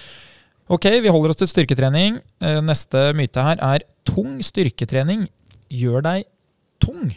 Ok, 0.72 0.86
vi 1.04 1.10
holder 1.12 1.34
oss 1.34 1.40
til 1.42 1.50
styrketrening. 1.50 2.14
Eh, 2.40 2.60
Neste 2.64 3.10
myte 3.16 3.42
her 3.44 3.60
er 3.60 3.84
tung 4.08 4.38
styrketrening 4.40 5.26
gjør 5.72 6.04
deg 6.06 6.24
tung. 6.80 7.10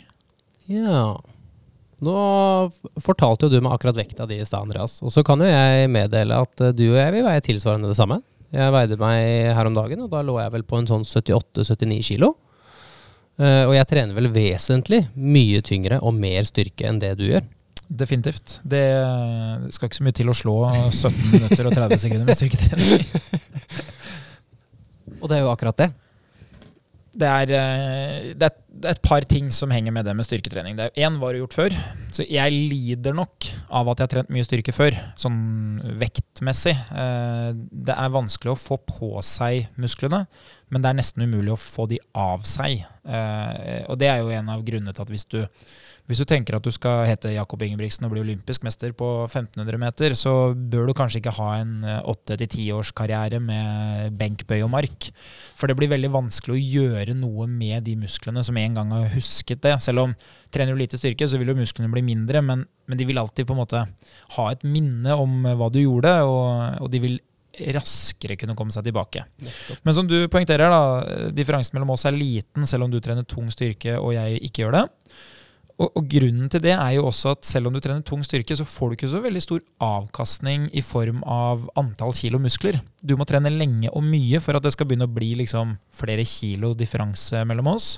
Ja. 0.68 1.13
Nå 2.04 2.15
fortalte 3.00 3.48
jo 3.48 3.54
du 3.54 3.62
meg 3.63 3.78
akkurat 3.78 3.96
vekta 3.96 4.28
di 4.28 4.41
i 4.41 4.48
stad, 4.48 4.68
Andreas. 4.68 4.98
Og 5.06 5.13
så 5.15 5.24
kan 5.24 5.39
jo 5.39 5.48
jeg 5.48 5.88
meddele 5.94 6.41
at 6.44 6.65
eh, 6.68 6.74
du 6.76 6.89
og 6.89 7.00
jeg 7.00 7.15
vil 7.15 7.28
veie 7.30 7.46
tilsvarende 7.46 7.91
det 7.91 7.96
samme. 8.00 8.20
Jeg 8.56 8.76
veide 8.76 9.00
meg 9.00 9.56
her 9.56 9.68
om 9.68 9.76
dagen, 9.76 10.04
og 10.04 10.12
da 10.12 10.24
lå 10.24 10.36
jeg 10.41 10.52
vel 10.54 10.68
på 10.68 10.82
en 10.82 10.91
sånn 10.91 11.08
78-79 11.08 12.02
kilo. 12.12 12.34
Eh, 13.39 13.63
og 13.70 13.74
jeg 13.78 13.88
trener 13.88 14.20
vel 14.20 14.34
vesentlig 14.36 15.06
mye 15.15 15.63
tyngre 15.63 16.04
og 16.04 16.15
mer 16.15 16.44
styrke 16.48 16.91
enn 16.91 17.00
det 17.00 17.15
du 17.20 17.30
gjør. 17.30 17.48
Definitivt. 17.88 18.60
Det 18.65 18.84
skal 19.76 19.89
ikke 19.89 20.00
så 20.00 20.06
mye 20.08 20.17
til 20.17 20.32
å 20.32 20.38
slå 20.38 20.56
17 20.89 21.19
minutter 21.36 21.69
og 21.69 21.76
30 21.78 22.02
sekunder 22.02 22.26
med 22.26 22.39
styrketrening. 22.39 23.06
Og 25.21 25.30
det 25.30 25.38
er 25.38 25.45
jo 25.45 25.54
akkurat 25.54 25.78
det. 25.80 25.91
Det 27.15 27.28
er, 27.32 27.52
eh, 27.56 28.24
det, 28.36 28.50
er, 28.50 28.89
et 28.91 29.00
par 29.06 29.24
ting 29.24 29.48
som 29.56 29.71
henger 29.71 29.93
med 29.95 30.04
det 30.06 30.15
med 30.17 30.28
styrketrening. 30.28 30.76
Det 30.76 30.89
er 30.89 31.06
Én 31.08 31.15
var 31.21 31.38
gjort 31.38 31.56
før. 31.56 31.76
Så 32.12 32.26
jeg 32.28 32.52
lider 32.52 33.15
nok 33.15 33.48
av 33.69 33.88
at 33.93 34.02
jeg 34.02 34.04
har 34.04 34.12
trent 34.12 34.34
mye 34.36 34.43
styrke 34.43 34.76
før, 34.76 34.98
sånn 35.19 35.39
vektmessig. 36.02 36.76
Eh, 36.76 37.54
Det 37.88 37.95
er 37.95 38.12
vanskelig 38.17 38.52
å 38.52 38.60
få 38.60 38.78
på 38.84 39.13
seg 39.24 39.69
musklene, 39.80 40.26
men 40.69 40.84
det 40.84 40.91
er 40.91 41.00
nesten 41.00 41.24
umulig 41.24 41.56
å 41.56 41.62
få 41.62 41.88
de 41.88 42.02
av 42.13 42.43
seg. 42.43 42.84
Eh, 43.08 43.86
Og 43.88 43.98
det 44.02 44.12
er 44.12 44.19
jo 44.19 44.36
en 44.36 44.50
av 44.50 44.65
grunnene 44.67 44.93
til 44.93 45.08
at 45.08 45.13
hvis 45.15 45.30
du, 45.32 45.39
hvis 46.06 46.20
du 46.22 46.26
tenker 46.30 46.54
at 46.58 46.65
du 46.65 46.70
skal 46.74 47.08
hete 47.10 47.32
Jakob 47.34 47.63
Ingebrigtsen 47.65 48.06
og 48.06 48.12
bli 48.13 48.22
olympisk 48.22 48.65
mester 48.65 48.91
på 48.94 49.08
1500 49.26 49.80
meter, 49.82 50.13
så 50.13 50.54
bør 50.54 50.89
du 50.89 50.94
kanskje 50.98 51.22
ikke 51.22 51.34
ha 51.39 51.50
en 51.63 51.74
åtte 52.06 52.38
til 52.38 52.52
ti 52.52 52.65
års 52.76 52.91
karriere 52.94 53.39
med 53.41 54.13
benkbøy 54.20 54.60
og 54.62 54.70
mark. 54.76 55.10
For 55.58 55.65
det 55.65 55.78
blir 55.80 55.89
veldig 55.89 56.12
vanskelig 56.13 56.54
å 56.54 56.62
gjøre 56.62 57.18
noe 57.18 57.50
med 57.50 57.88
de 57.88 57.96
musklene 57.98 58.46
som 58.46 58.60
en 58.62 58.78
gang 58.78 58.94
har 58.94 59.10
husket 59.15 59.63
det. 59.65 59.74
Selv 59.82 60.06
om 60.06 60.15
trener 60.54 60.78
du 60.78 60.84
lite 60.84 61.02
styrke, 61.02 61.26
så 61.26 61.41
vil 61.41 61.50
jo 61.50 61.58
musklene 61.58 61.89
bli 61.89 62.06
mindre, 62.06 62.44
men, 62.46 62.68
men 62.86 63.02
de 63.02 63.10
vil 63.10 63.22
alltid 63.22 63.50
på 63.50 63.58
en 63.58 63.63
måte 63.63 63.86
ha 64.38 64.50
et 64.52 64.65
minne 64.68 65.18
om 65.18 65.41
hva 65.58 65.72
du 65.74 65.82
gjorde, 65.82 66.20
og, 66.30 66.86
og 66.86 66.91
de 66.94 67.02
vil 67.02 67.18
raskere 67.74 68.36
kunne 68.38 68.54
komme 68.58 68.74
seg 68.76 68.86
tilbake. 68.86 69.24
Men 69.88 69.96
som 69.98 70.06
du 70.10 70.20
poengterer, 70.30 70.70
da, 70.70 71.30
differansen 71.34 71.78
mellom 71.78 71.96
oss 71.96 72.06
er 72.06 72.13
liten, 72.13 72.68
selv 72.70 72.86
om 72.86 72.94
du 72.94 73.00
trener 73.02 73.26
tung 73.26 73.50
styrke 73.54 73.98
og 73.98 74.13
jeg 74.13 74.41
ikke 74.50 74.65
gjør 74.65 74.84
det. 74.84 74.89
Og, 75.76 75.90
og 75.92 76.06
grunnen 76.08 76.48
til 76.52 76.62
det 76.64 76.72
er 76.72 76.94
jo 76.96 77.08
også 77.10 77.34
at 77.36 77.48
selv 77.48 77.68
om 77.68 77.76
du 77.76 77.82
trener 77.84 78.04
tung 78.08 78.22
styrke, 78.24 78.56
så 78.56 78.64
får 78.68 78.90
du 78.90 78.96
ikke 78.96 79.12
så 79.12 79.20
veldig 79.24 79.44
stor 79.44 79.64
avkastning 79.84 80.70
i 80.72 80.84
form 80.86 81.20
av 81.28 81.66
antall 81.80 82.16
kilo 82.16 82.40
muskler. 82.40 82.80
Du 83.04 83.18
må 83.20 83.28
trene 83.28 83.52
lenge 83.52 83.92
og 83.92 84.06
mye 84.08 84.40
for 84.44 84.56
at 84.56 84.64
det 84.64 84.72
skal 84.76 84.88
begynne 84.88 85.10
å 85.10 85.16
bli 85.16 85.34
liksom 85.42 85.76
flere 85.96 86.24
kilo 86.30 86.72
differanse 86.80 87.44
mellom 87.50 87.74
oss. 87.76 87.98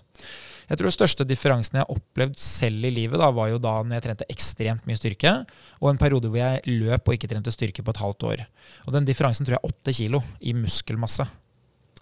Jeg 0.68 0.80
tror 0.80 0.90
den 0.90 0.98
største 0.98 1.24
differansen 1.28 1.78
jeg 1.78 1.86
har 1.86 1.94
opplevd 1.94 2.40
selv 2.44 2.88
i 2.90 2.92
livet, 2.92 3.22
da, 3.22 3.30
var 3.32 3.54
jo 3.54 3.60
da 3.62 3.78
når 3.86 4.00
jeg 4.00 4.06
trente 4.08 4.28
ekstremt 4.34 4.90
mye 4.90 5.00
styrke, 5.00 5.32
og 5.80 5.92
en 5.94 6.02
periode 6.02 6.28
hvor 6.28 6.42
jeg 6.42 6.80
løp 6.82 7.08
og 7.08 7.16
ikke 7.16 7.30
trente 7.32 7.54
styrke 7.56 7.86
på 7.86 7.94
et 7.94 8.02
halvt 8.04 8.26
år. 8.28 8.44
Og 8.90 8.98
den 8.98 9.08
differansen 9.08 9.48
tror 9.48 9.56
jeg 9.56 9.62
er 9.62 9.70
åtte 9.70 9.96
kilo 9.96 10.24
i 10.42 10.58
muskelmasse. 10.58 11.30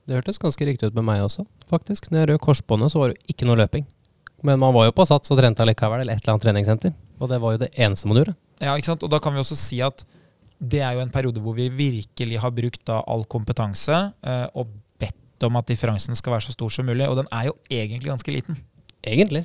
Det 0.05 0.17
hørtes 0.17 0.41
ganske 0.41 0.65
riktig 0.65 0.89
ut 0.89 0.97
med 0.97 1.05
meg 1.05 1.21
også, 1.25 1.45
faktisk. 1.69 2.09
Når 2.09 2.23
jeg 2.23 2.31
rød 2.31 2.41
korsbåndet, 2.47 2.93
så 2.93 3.03
var 3.03 3.13
det 3.13 3.21
ikke 3.29 3.45
noe 3.49 3.59
løping. 3.61 3.85
Men 4.45 4.61
man 4.61 4.75
var 4.75 4.87
jo 4.89 4.93
på 4.95 5.05
sats 5.09 5.31
og 5.33 5.39
trente 5.39 5.63
allikevel, 5.63 6.03
eller 6.03 6.17
et 6.17 6.23
eller 6.23 6.35
annet 6.35 6.45
treningssenter. 6.45 6.93
Og 7.19 7.31
det 7.31 7.39
var 7.41 7.55
jo 7.55 7.63
det 7.63 7.71
eneste 7.81 8.09
man 8.09 8.21
gjorde. 8.21 8.35
Ja, 8.61 8.75
ikke 8.75 8.91
sant? 8.91 9.03
Og 9.05 9.11
da 9.11 9.19
kan 9.23 9.35
vi 9.35 9.41
også 9.41 9.57
si 9.59 9.81
at 9.83 10.05
det 10.59 10.81
er 10.85 10.95
jo 10.95 11.03
en 11.03 11.11
periode 11.11 11.41
hvor 11.43 11.55
vi 11.57 11.67
virkelig 11.73 12.39
har 12.39 12.53
brukt 12.55 12.91
all 12.95 13.25
kompetanse 13.31 13.97
eh, 14.23 14.47
og 14.55 14.71
bedt 15.01 15.45
om 15.47 15.59
at 15.59 15.67
differansen 15.67 16.15
skal 16.15 16.37
være 16.37 16.47
så 16.47 16.55
stor 16.55 16.71
som 16.71 16.87
mulig. 16.87 17.07
Og 17.09 17.19
den 17.19 17.29
er 17.33 17.49
jo 17.49 17.57
egentlig 17.69 18.13
ganske 18.13 18.35
liten. 18.37 18.59
Egentlig. 19.05 19.43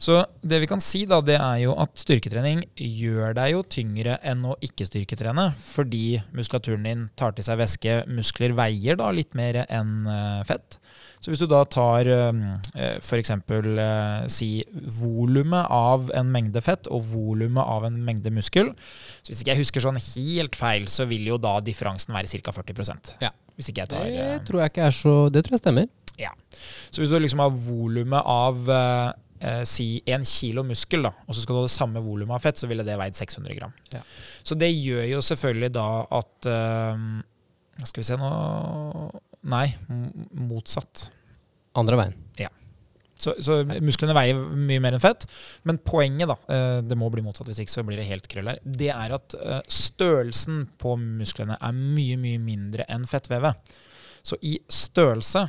Så 0.00 0.16
det 0.40 0.62
vi 0.62 0.68
kan 0.68 0.80
si, 0.80 1.02
da, 1.04 1.18
det 1.20 1.36
er 1.36 1.58
jo 1.66 1.74
at 1.76 1.92
styrketrening 2.00 2.62
gjør 2.72 3.34
deg 3.36 3.52
jo 3.52 3.60
tyngre 3.68 4.16
enn 4.24 4.46
å 4.48 4.56
ikke 4.64 4.86
styrketrene, 4.88 5.50
fordi 5.60 6.22
muskulaturen 6.32 6.86
din 6.88 7.02
tar 7.20 7.34
til 7.36 7.44
seg 7.44 7.60
væske. 7.60 7.98
Muskler 8.08 8.56
veier 8.56 8.96
da 8.96 9.10
litt 9.12 9.36
mer 9.36 9.60
enn 9.66 10.08
eh, 10.08 10.40
fett. 10.48 10.80
Så 11.20 11.28
hvis 11.32 11.42
du 11.42 11.46
da 11.50 11.60
tar 11.68 12.08
f.eks. 13.04 13.32
si 14.32 14.48
volumet 15.02 15.66
av 15.68 16.08
en 16.16 16.30
mengde 16.32 16.62
fett 16.64 16.88
og 16.88 17.04
volumet 17.10 17.60
av 17.60 17.84
en 17.90 17.98
mengde 18.06 18.32
muskel 18.32 18.70
Så 19.20 19.28
hvis 19.28 19.42
ikke 19.42 19.52
jeg 19.52 19.60
husker 19.60 19.84
sånn 19.84 20.00
helt 20.00 20.56
feil, 20.56 20.88
så 20.88 21.04
vil 21.10 21.28
jo 21.28 21.36
da 21.36 21.58
differansen 21.64 22.16
være 22.16 22.40
ca. 22.40 22.54
40% 22.56 23.14
Ja. 23.20 23.34
Hvis 23.60 23.68
ikke 23.68 23.84
jeg 23.84 23.92
tar 23.92 24.06
Det 24.08 24.20
eh, 24.24 24.38
tror 24.48 24.62
jeg 24.64 24.72
ikke 24.72 24.86
er 24.88 24.96
så 24.96 25.14
Det 25.32 25.44
tror 25.44 25.58
jeg 25.58 25.64
stemmer. 25.66 25.90
Ja. 26.20 26.30
Så 26.90 27.02
hvis 27.02 27.12
du 27.12 27.18
liksom 27.20 27.42
har 27.44 27.52
volumet 27.52 28.24
av 28.24 28.70
eh, 28.72 29.10
eh, 29.40 29.62
si 29.68 29.88
én 30.08 30.24
kilo 30.28 30.64
muskel, 30.66 31.04
da, 31.06 31.12
og 31.26 31.34
så 31.36 31.42
skal 31.42 31.56
du 31.56 31.60
ha 31.62 31.68
det 31.68 31.72
samme 31.72 32.02
volumet 32.04 32.36
av 32.36 32.44
fett, 32.44 32.60
så 32.60 32.68
ville 32.70 32.84
det 32.86 32.96
veid 33.00 33.16
600 33.16 33.56
gram. 33.56 33.72
Ja. 33.94 34.02
Så 34.44 34.56
det 34.60 34.68
gjør 34.72 35.06
jo 35.14 35.22
selvfølgelig 35.24 35.72
da 35.76 35.88
at 36.20 36.50
eh, 36.50 37.04
Skal 37.88 38.02
vi 38.02 38.08
se 38.10 38.16
nå 38.20 38.30
Nei, 39.48 39.66
motsatt. 40.36 41.08
Andre 41.78 41.96
veien. 42.00 42.18
Så, 43.20 43.34
så 43.44 43.60
musklene 43.84 44.16
veier 44.16 44.38
mye 44.38 44.80
mer 44.82 44.96
enn 44.96 45.02
fett. 45.02 45.26
Men 45.68 45.80
poenget, 45.84 46.30
da, 46.30 46.36
eh, 46.54 46.80
det 46.86 46.98
må 46.98 47.10
bli 47.12 47.24
motsatt, 47.24 47.48
hvis 47.50 47.62
ikke 47.64 47.74
så 47.74 47.84
blir 47.86 48.00
det 48.00 48.08
helt 48.08 48.28
krøll 48.30 48.50
her, 48.52 48.60
det 48.64 48.90
er 48.94 49.16
at 49.16 49.36
eh, 49.36 49.62
størrelsen 49.70 50.64
på 50.80 50.96
musklene 51.00 51.58
er 51.60 51.76
mye, 51.76 52.18
mye 52.20 52.40
mindre 52.42 52.88
enn 52.90 53.06
fettvevet. 53.10 53.74
Så 54.24 54.38
i 54.44 54.56
størrelse 54.72 55.46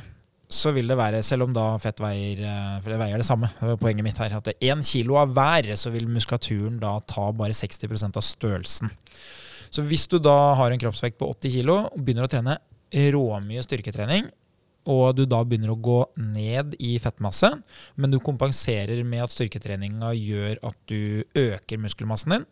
så 0.52 0.72
vil 0.76 0.90
det 0.90 0.98
være, 1.00 1.22
selv 1.24 1.46
om 1.46 1.54
da 1.56 1.64
fett 1.80 2.00
veier 2.02 2.42
eh, 2.44 2.74
For 2.84 2.92
det 2.92 2.98
veier 3.00 3.20
det 3.20 3.28
samme, 3.28 3.48
det 3.56 3.70
var 3.70 3.80
poenget 3.80 4.04
mitt 4.04 4.20
her, 4.20 4.36
at 4.36 4.52
én 4.52 4.84
kilo 4.84 5.16
av 5.22 5.32
hver, 5.32 5.72
så 5.80 5.92
vil 5.94 6.10
muskulaturen 6.12 6.76
da 6.82 6.98
ta 7.08 7.30
bare 7.36 7.56
60% 7.56 8.20
av 8.20 8.26
størrelsen. 8.26 8.92
Så 9.72 9.80
hvis 9.88 10.04
du 10.12 10.18
da 10.20 10.52
har 10.58 10.68
en 10.68 10.80
kroppsvekt 10.80 11.16
på 11.16 11.30
80 11.32 11.56
kilo 11.56 11.78
og 11.86 12.04
begynner 12.04 12.28
å 12.28 12.32
trene 12.32 12.58
råmye 12.92 13.62
styrketrening, 13.64 14.28
og 14.90 15.14
du 15.16 15.24
da 15.30 15.42
begynner 15.46 15.70
å 15.74 15.78
gå 15.78 15.98
ned 16.18 16.74
i 16.82 16.96
fettmasse, 17.02 17.52
men 17.96 18.10
du 18.10 18.18
kompenserer 18.22 19.04
med 19.06 19.22
at 19.22 19.30
styrketreninga 19.34 20.10
gjør 20.18 20.58
at 20.66 20.76
du 20.90 21.22
øker 21.38 21.78
muskelmassen 21.78 22.34
din, 22.36 22.48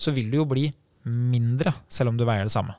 så 0.00 0.14
vil 0.16 0.30
du 0.32 0.38
jo 0.40 0.46
bli 0.48 0.70
mindre, 1.04 1.74
selv 1.92 2.10
om 2.14 2.16
du 2.16 2.24
veier 2.24 2.48
det 2.48 2.54
samme. 2.54 2.74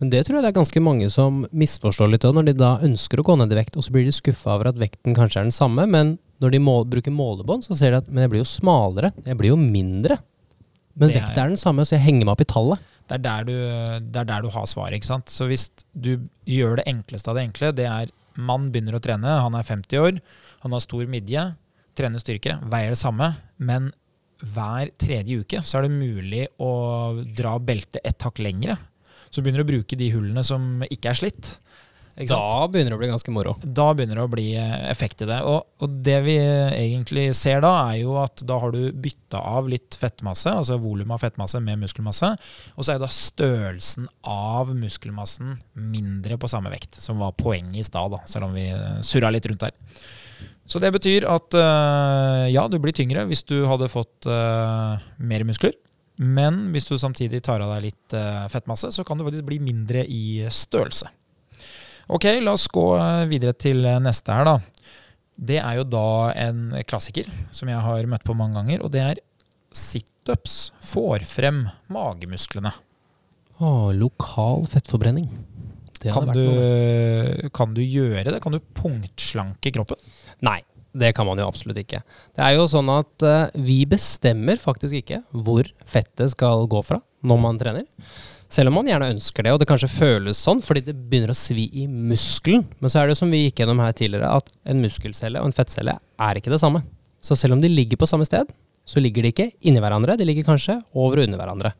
Men 0.00 0.10
det 0.12 0.24
tror 0.26 0.38
jeg 0.38 0.44
det 0.44 0.50
er 0.52 0.58
ganske 0.58 0.80
mange 0.84 1.06
som 1.12 1.44
misforstår 1.56 2.10
litt 2.12 2.24
òg, 2.28 2.34
når 2.36 2.50
de 2.50 2.56
da 2.60 2.72
ønsker 2.84 3.20
å 3.20 3.24
gå 3.24 3.36
ned 3.40 3.52
i 3.52 3.58
vekt, 3.60 3.76
og 3.80 3.84
så 3.84 3.92
blir 3.94 4.04
de 4.08 4.12
skuffa 4.16 4.56
over 4.56 4.72
at 4.72 4.80
vekten 4.80 5.16
kanskje 5.16 5.40
er 5.40 5.48
den 5.48 5.56
samme, 5.56 5.86
men 5.88 6.18
når 6.40 6.54
de 6.56 6.60
må, 6.64 6.74
bruker 6.88 7.12
målebånd, 7.12 7.64
så 7.68 7.76
ser 7.76 7.92
de 7.94 8.00
at 8.00 8.08
men 8.08 8.24
jeg 8.24 8.32
blir 8.32 8.42
jo 8.42 8.48
smalere, 8.48 9.12
jeg 9.28 9.36
blir 9.40 9.52
jo 9.52 9.60
mindre. 9.60 10.16
Men 11.00 11.10
er- 11.12 11.20
vekta 11.20 11.44
er 11.44 11.52
den 11.52 11.60
samme, 11.60 11.84
så 11.84 11.96
jeg 11.96 12.04
henger 12.08 12.24
meg 12.28 12.32
opp 12.34 12.44
i 12.44 12.48
tallet. 12.48 12.78
Det 13.10 13.18
er 13.18 13.24
der 13.24 13.46
du, 13.48 13.54
det 14.06 14.22
er 14.22 14.28
der 14.28 14.44
du 14.44 14.52
har 14.54 14.68
svaret. 14.70 14.94
ikke 14.96 15.10
sant? 15.10 15.32
Så 15.32 15.48
hvis 15.50 15.68
du 15.92 16.14
gjør 16.46 16.78
det 16.78 16.86
enkleste 16.90 17.32
av 17.32 17.38
det 17.38 17.48
enkle, 17.48 17.72
det 17.74 17.88
er 17.90 18.12
mann 18.38 18.68
begynner 18.70 18.96
å 18.96 19.02
trene, 19.02 19.40
han 19.42 19.56
er 19.58 19.66
50 19.66 20.00
år, 20.00 20.20
han 20.62 20.76
har 20.76 20.84
stor 20.84 21.08
midje, 21.10 21.42
trener 21.98 22.22
styrke, 22.22 22.54
veier 22.70 22.94
det 22.94 23.00
samme, 23.00 23.32
men 23.58 23.90
hver 24.40 24.92
tredje 25.00 25.42
uke 25.42 25.60
så 25.66 25.80
er 25.80 25.86
det 25.86 25.98
mulig 25.98 26.46
å 26.62 26.70
dra 27.36 27.58
beltet 27.60 28.00
et 28.06 28.24
hakk 28.24 28.40
lengre. 28.40 28.78
Så 29.30 29.42
begynner 29.42 29.62
du 29.62 29.68
å 29.68 29.72
bruke 29.74 29.98
de 29.98 30.08
hullene 30.14 30.44
som 30.46 30.80
ikke 30.86 31.12
er 31.12 31.18
slitt. 31.18 31.50
Da 32.28 32.66
begynner 32.68 32.92
det 32.92 32.98
å 32.98 33.00
bli 33.00 33.10
ganske 33.10 33.32
moro. 33.34 33.54
Da 33.62 33.86
begynner 33.96 34.20
det 34.20 34.26
å 34.26 34.32
bli 34.32 34.46
eh, 34.60 34.76
effekt 34.90 35.24
i 35.24 35.28
det. 35.30 35.38
Og, 35.48 35.64
og 35.80 35.98
det 36.04 36.18
vi 36.26 36.36
egentlig 36.36 37.30
ser 37.38 37.62
da, 37.64 37.72
er 37.90 38.02
jo 38.02 38.18
at 38.20 38.44
da 38.46 38.58
har 38.60 38.74
du 38.74 38.80
bytta 38.92 39.40
av 39.54 39.70
litt 39.72 39.96
fettmasse, 39.98 40.52
altså 40.62 40.80
volum 40.82 41.14
av 41.14 41.22
fettmasse 41.24 41.62
med 41.64 41.80
muskelmasse, 41.80 42.32
og 42.76 42.84
så 42.84 42.94
er 42.94 43.02
da 43.02 43.10
størrelsen 43.10 44.08
av 44.28 44.74
muskelmassen 44.76 45.58
mindre 45.72 46.36
på 46.40 46.50
samme 46.50 46.72
vekt, 46.72 47.00
som 47.00 47.22
var 47.22 47.36
poenget 47.38 47.80
i 47.80 47.86
stad, 47.88 48.18
selv 48.28 48.50
om 48.50 48.56
vi 48.58 48.68
eh, 48.74 48.98
surra 49.06 49.32
litt 49.32 49.48
rundt 49.48 49.68
her. 49.68 49.76
Så 50.70 50.78
det 50.78 50.92
betyr 50.94 51.26
at 51.26 51.54
eh, 51.58 52.48
ja, 52.54 52.66
du 52.70 52.78
blir 52.78 52.94
tyngre 52.94 53.24
hvis 53.26 53.42
du 53.48 53.64
hadde 53.66 53.90
fått 53.90 54.28
eh, 54.30 55.06
mer 55.18 55.46
muskler. 55.48 55.74
Men 56.20 56.66
hvis 56.74 56.86
du 56.90 56.98
samtidig 57.00 57.40
tar 57.46 57.62
av 57.64 57.72
deg 57.74 57.88
litt 57.88 58.14
eh, 58.14 58.44
fettmasse, 58.52 58.92
så 58.92 59.04
kan 59.06 59.18
du 59.18 59.24
faktisk 59.24 59.46
bli 59.48 59.58
mindre 59.64 60.04
i 60.04 60.44
størrelse. 60.52 61.08
Ok, 62.10 62.26
la 62.42 62.54
oss 62.56 62.66
gå 62.72 62.84
eh, 62.98 63.24
videre 63.30 63.54
til 63.54 63.84
eh, 63.86 64.00
neste 64.02 64.34
her, 64.34 64.48
da. 64.48 64.58
Det 65.40 65.60
er 65.62 65.78
jo 65.78 65.86
da 65.88 66.06
en 66.36 66.72
klassiker 66.88 67.28
som 67.54 67.70
jeg 67.70 67.80
har 67.80 68.08
møtt 68.10 68.26
på 68.26 68.34
mange 68.36 68.58
ganger, 68.58 68.82
og 68.84 68.90
det 68.92 69.04
er 69.04 69.20
situps 69.70 70.72
får 70.84 71.22
frem 71.28 71.62
magemusklene. 71.92 72.72
Å, 73.60 73.70
lokal 73.94 74.66
fettforbrenning. 74.72 75.30
Kan 76.00 76.32
du, 76.32 76.44
kan 77.52 77.74
du 77.76 77.82
gjøre 77.84 78.32
det? 78.32 78.40
Kan 78.42 78.56
du 78.56 78.60
punktslanke 78.74 79.72
kroppen? 79.74 80.00
Nei, 80.44 80.58
det 80.96 81.12
kan 81.14 81.28
man 81.28 81.38
jo 81.38 81.46
absolutt 81.46 81.78
ikke. 81.82 82.00
Det 82.34 82.42
er 82.42 82.56
jo 82.56 82.66
sånn 82.70 82.90
at 82.92 83.26
eh, 83.26 83.60
vi 83.62 83.82
bestemmer 83.88 84.58
faktisk 84.58 85.02
ikke 85.02 85.22
hvor 85.30 85.68
fettet 85.86 86.34
skal 86.34 86.66
gå 86.70 86.82
fra 86.86 86.98
når 87.22 87.42
man 87.44 87.60
trener. 87.60 87.86
Selv 88.50 88.72
om 88.72 88.80
man 88.80 88.88
gjerne 88.90 89.12
ønsker 89.14 89.46
det, 89.46 89.52
og 89.54 89.60
det 89.62 89.68
kanskje 89.70 89.92
føles 89.92 90.38
sånn 90.42 90.62
fordi 90.64 90.82
det 90.88 90.96
begynner 90.98 91.30
å 91.30 91.38
svi 91.38 91.68
i 91.82 91.84
muskelen. 91.86 92.64
Men 92.82 92.90
så 92.90 93.02
er 93.02 93.10
det 93.10 93.18
som 93.20 93.30
vi 93.30 93.44
gikk 93.44 93.62
gjennom 93.62 93.82
her 93.82 93.94
tidligere, 93.94 94.32
at 94.40 94.50
en 94.66 94.82
muskelcelle 94.82 95.38
og 95.38 95.50
en 95.50 95.54
fettcelle 95.54 95.94
er 95.94 96.40
ikke 96.40 96.50
det 96.50 96.58
samme. 96.62 96.82
Så 97.22 97.36
selv 97.38 97.54
om 97.54 97.62
de 97.62 97.70
ligger 97.70 98.00
på 98.00 98.08
samme 98.10 98.26
sted, 98.26 98.50
så 98.90 98.98
ligger 98.98 99.22
de 99.22 99.30
ikke 99.30 99.50
inni 99.62 99.82
hverandre, 99.82 100.16
de 100.18 100.26
ligger 100.26 100.48
kanskje 100.48 100.80
over 100.98 101.20
og 101.20 101.28
under 101.28 101.38
hverandre. 101.38 101.72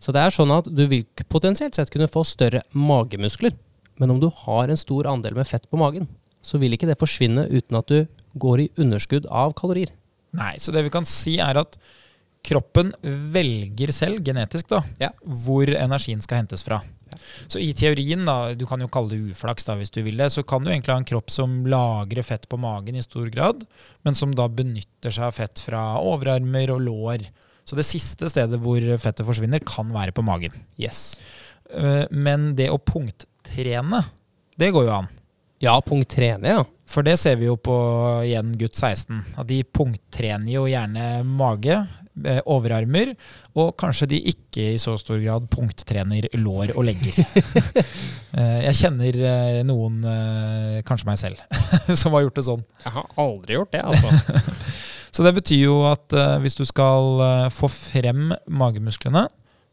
Så 0.00 0.14
det 0.14 0.22
er 0.22 0.32
sånn 0.32 0.54
at 0.54 0.70
du 0.72 0.86
vil 0.88 1.04
potensielt 1.28 1.76
sett 1.76 1.92
kunne 1.92 2.08
få 2.08 2.22
større 2.24 2.62
magemuskler. 2.72 3.52
Men 4.00 4.14
om 4.14 4.22
du 4.22 4.30
har 4.44 4.70
en 4.70 4.80
stor 4.80 5.08
andel 5.10 5.36
med 5.36 5.48
fett 5.48 5.68
på 5.68 5.80
magen, 5.80 6.08
så 6.40 6.60
vil 6.62 6.76
ikke 6.76 6.88
det 6.88 6.98
forsvinne 7.00 7.44
uten 7.50 7.76
at 7.76 7.92
du 7.92 8.06
går 8.40 8.64
i 8.64 8.70
underskudd 8.80 9.28
av 9.28 9.52
kalorier. 9.58 9.92
Nei, 10.36 10.54
så 10.60 10.72
det 10.72 10.84
vi 10.86 10.92
kan 10.94 11.06
si 11.08 11.36
er 11.42 11.58
at 11.60 11.76
kroppen 12.46 12.92
velger 13.34 13.90
selv, 13.94 14.22
genetisk, 14.26 14.68
da, 14.70 14.82
Ja. 15.02 15.10
hvor 15.44 15.66
energien 15.66 16.22
skal 16.22 16.38
hentes 16.44 16.62
fra. 16.66 16.80
Ja. 17.10 17.18
Så 17.48 17.60
i 17.62 17.72
teorien, 17.76 18.24
da, 18.26 18.52
du 18.54 18.64
kan 18.66 18.80
jo 18.82 18.88
kalle 18.92 19.10
det 19.14 19.32
uflaks 19.32 19.64
da, 19.66 19.76
hvis 19.78 19.90
du 19.94 20.00
vil 20.06 20.16
det, 20.18 20.30
så 20.34 20.42
kan 20.46 20.62
du 20.64 20.70
egentlig 20.70 20.92
ha 20.94 20.98
en 21.00 21.06
kropp 21.08 21.30
som 21.30 21.64
lagrer 21.70 22.22
fett 22.26 22.48
på 22.50 22.58
magen 22.58 22.96
i 22.98 23.02
stor 23.04 23.28
grad, 23.34 23.64
men 24.06 24.14
som 24.18 24.34
da 24.34 24.48
benytter 24.48 25.10
seg 25.14 25.28
av 25.28 25.34
fett 25.38 25.62
fra 25.62 25.82
overarmer 26.02 26.70
og 26.74 26.82
lår. 26.86 27.26
Så 27.66 27.74
det 27.78 27.86
siste 27.88 28.28
stedet 28.30 28.60
hvor 28.62 28.78
fettet 29.02 29.26
forsvinner, 29.26 29.62
kan 29.66 29.90
være 29.94 30.12
på 30.14 30.22
magen. 30.22 30.52
Yes. 30.78 31.18
Eh, 31.74 32.06
Men 32.14 32.54
det 32.54 32.68
å 32.70 32.78
punkttrene, 32.78 34.04
det 34.58 34.70
går 34.74 34.86
jo 34.86 34.92
an. 35.00 35.08
Ja, 35.62 35.80
punkttrene 35.80 36.46
ja. 36.52 36.64
For 36.86 37.02
det 37.02 37.16
ser 37.18 37.34
vi 37.40 37.48
jo 37.48 37.56
på 37.58 37.74
igjen 38.22 38.52
gutt 38.60 38.76
16. 38.78 39.24
At 39.40 39.48
de 39.48 39.62
punkttrener 39.64 40.52
jo 40.52 40.66
gjerne 40.70 41.24
mage, 41.26 41.80
overarmer, 42.48 43.12
og 43.56 43.74
kanskje 43.80 44.08
de 44.14 44.20
ikke 44.32 44.70
i 44.74 44.78
så 44.80 44.94
stor 45.00 45.18
grad 45.20 45.48
punkttrener 45.52 46.28
lår 46.40 46.72
og 46.76 46.86
legger. 46.88 47.12
Eh, 48.36 48.66
Jeg 48.66 48.76
kjenner 48.82 49.16
eh, 49.24 49.58
noen, 49.64 50.02
eh, 50.04 50.80
kanskje 50.84 51.06
meg 51.08 51.16
selv, 51.16 51.38
som 52.00 52.12
har 52.12 52.26
gjort 52.26 52.36
det 52.36 52.42
sånn. 52.44 52.64
Jeg 52.84 52.92
har 52.92 53.06
aldri 53.22 53.56
gjort 53.56 53.72
det, 53.72 53.80
altså. 53.80 54.42
Så 55.16 55.24
det 55.24 55.32
betyr 55.38 55.62
jo 55.62 55.76
at 55.88 56.12
eh, 56.12 56.34
hvis 56.44 56.58
du 56.58 56.66
skal 56.68 57.22
eh, 57.24 57.46
få 57.54 57.70
frem 57.72 58.34
magemusklene, 58.52 59.22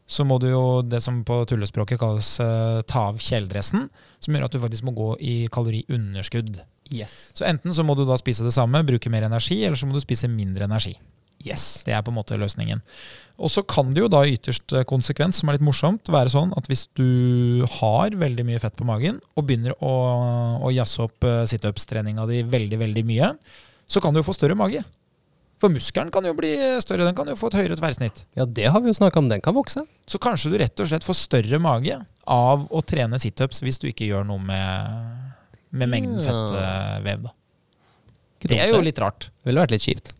så 0.08 0.24
må 0.24 0.38
du 0.40 0.46
jo 0.48 0.62
det 0.84 1.02
som 1.04 1.20
på 1.28 1.42
tullespråket 1.50 2.00
kalles 2.00 2.30
eh, 2.40 2.80
ta 2.88 3.02
av 3.10 3.20
kjeledressen, 3.20 3.90
som 4.24 4.32
gjør 4.38 4.46
at 4.48 4.56
du 4.56 4.62
faktisk 4.64 4.86
må 4.88 4.94
gå 4.96 5.10
i 5.20 5.34
kaloriunderskudd. 5.52 6.62
yes. 6.88 7.34
Så 7.36 7.44
enten 7.48 7.74
så 7.76 7.84
må 7.84 7.96
du 8.00 8.06
da 8.08 8.16
spise 8.20 8.44
det 8.48 8.54
samme, 8.56 8.80
bruke 8.88 9.12
mer 9.12 9.28
energi, 9.28 9.60
eller 9.66 9.76
så 9.76 9.84
må 9.90 9.92
du 9.98 10.00
spise 10.04 10.28
mindre 10.32 10.64
energi. 10.70 10.94
Yes. 11.44 11.84
Det 11.84 11.92
er 11.92 12.02
på 12.04 12.12
en 12.12 12.16
måte 12.16 12.38
løsningen. 12.40 12.80
Og 13.34 13.50
så 13.50 13.64
kan 13.66 13.90
det 13.94 14.04
jo 14.04 14.08
da 14.10 14.22
i 14.24 14.36
ytterste 14.36 14.84
konsekvens, 14.88 15.40
som 15.40 15.50
er 15.50 15.58
litt 15.58 15.66
morsomt, 15.66 16.08
være 16.12 16.32
sånn 16.32 16.54
at 16.56 16.68
hvis 16.70 16.86
du 16.96 17.64
har 17.80 18.14
veldig 18.16 18.46
mye 18.46 18.60
fett 18.62 18.76
på 18.78 18.86
magen, 18.88 19.18
og 19.34 19.48
begynner 19.48 19.74
å, 19.82 19.94
å 20.64 20.72
jazze 20.74 21.04
opp 21.08 21.26
eh, 21.26 21.42
situps-treninga 21.50 22.28
di 22.30 22.44
veldig, 22.46 22.78
veldig 22.84 23.04
mye, 23.08 23.32
så 23.90 24.00
kan 24.00 24.14
du 24.14 24.22
jo 24.22 24.28
få 24.28 24.36
større 24.36 24.56
mage. 24.58 24.84
For 25.60 25.72
muskelen 25.72 26.10
kan 26.14 26.26
jo 26.26 26.34
bli 26.36 26.52
større, 26.82 27.06
den 27.06 27.16
kan 27.16 27.28
jo 27.30 27.36
få 27.38 27.50
et 27.50 27.58
høyere 27.60 27.78
tverrsnitt. 27.78 28.24
Ja, 28.38 28.46
det 28.46 28.66
har 28.70 28.82
vi 28.82 28.90
jo 28.90 28.96
snakka 28.96 29.20
om. 29.20 29.30
Den 29.30 29.42
kan 29.44 29.54
vokse. 29.56 29.84
Så 30.10 30.18
kanskje 30.22 30.50
du 30.52 30.58
rett 30.60 30.80
og 30.82 30.90
slett 30.90 31.06
får 31.06 31.18
større 31.20 31.60
mage 31.62 32.00
av 32.30 32.66
å 32.70 32.82
trene 32.86 33.20
situps 33.22 33.62
hvis 33.64 33.80
du 33.82 33.88
ikke 33.90 34.08
gjør 34.08 34.26
noe 34.28 34.42
med, 34.42 35.32
med 35.74 35.92
mengden 35.92 36.20
fettvev, 36.24 37.28
da. 37.28 37.34
Det 38.44 38.58
er 38.60 38.74
jo 38.74 38.82
litt 38.84 38.98
rart. 39.00 39.30
Det 39.40 39.48
ville 39.48 39.62
vært 39.62 39.72
litt 39.72 39.86
kjipt. 39.86 40.12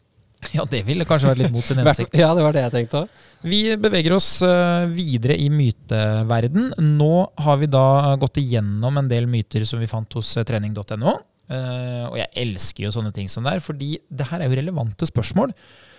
Ja, 0.56 0.64
det 0.68 0.82
ville 0.86 1.06
kanskje 1.08 1.30
vært 1.32 1.42
litt 1.42 1.54
mot 1.54 1.66
sin 1.66 1.78
hensikt. 1.82 2.16
Ja, 2.18 2.32
det 2.36 2.44
var 2.44 2.56
det 2.56 2.64
jeg 2.66 2.74
tenkte 2.74 3.04
òg. 3.04 3.20
Vi 3.44 3.60
beveger 3.76 4.14
oss 4.16 4.28
eh, 4.46 4.86
videre 4.92 5.36
i 5.36 5.50
myteverden. 5.52 6.72
Nå 6.96 7.14
har 7.44 7.60
vi 7.60 7.68
da 7.68 8.14
gått 8.20 8.40
igjennom 8.40 9.00
en 9.00 9.10
del 9.10 9.28
myter 9.30 9.66
som 9.68 9.82
vi 9.82 9.90
fant 9.90 10.16
hos 10.16 10.36
eh, 10.40 10.46
trening.no. 10.48 11.16
Eh, 11.52 12.04
og 12.08 12.16
jeg 12.16 12.30
elsker 12.40 12.86
jo 12.86 12.94
sånne 12.94 13.12
ting 13.12 13.28
som 13.28 13.44
det 13.44 13.58
er, 13.58 13.64
fordi 13.64 13.98
det 14.08 14.30
her 14.30 14.40
er 14.40 14.48
jo 14.48 14.60
relevante 14.62 15.08
spørsmål. 15.10 15.52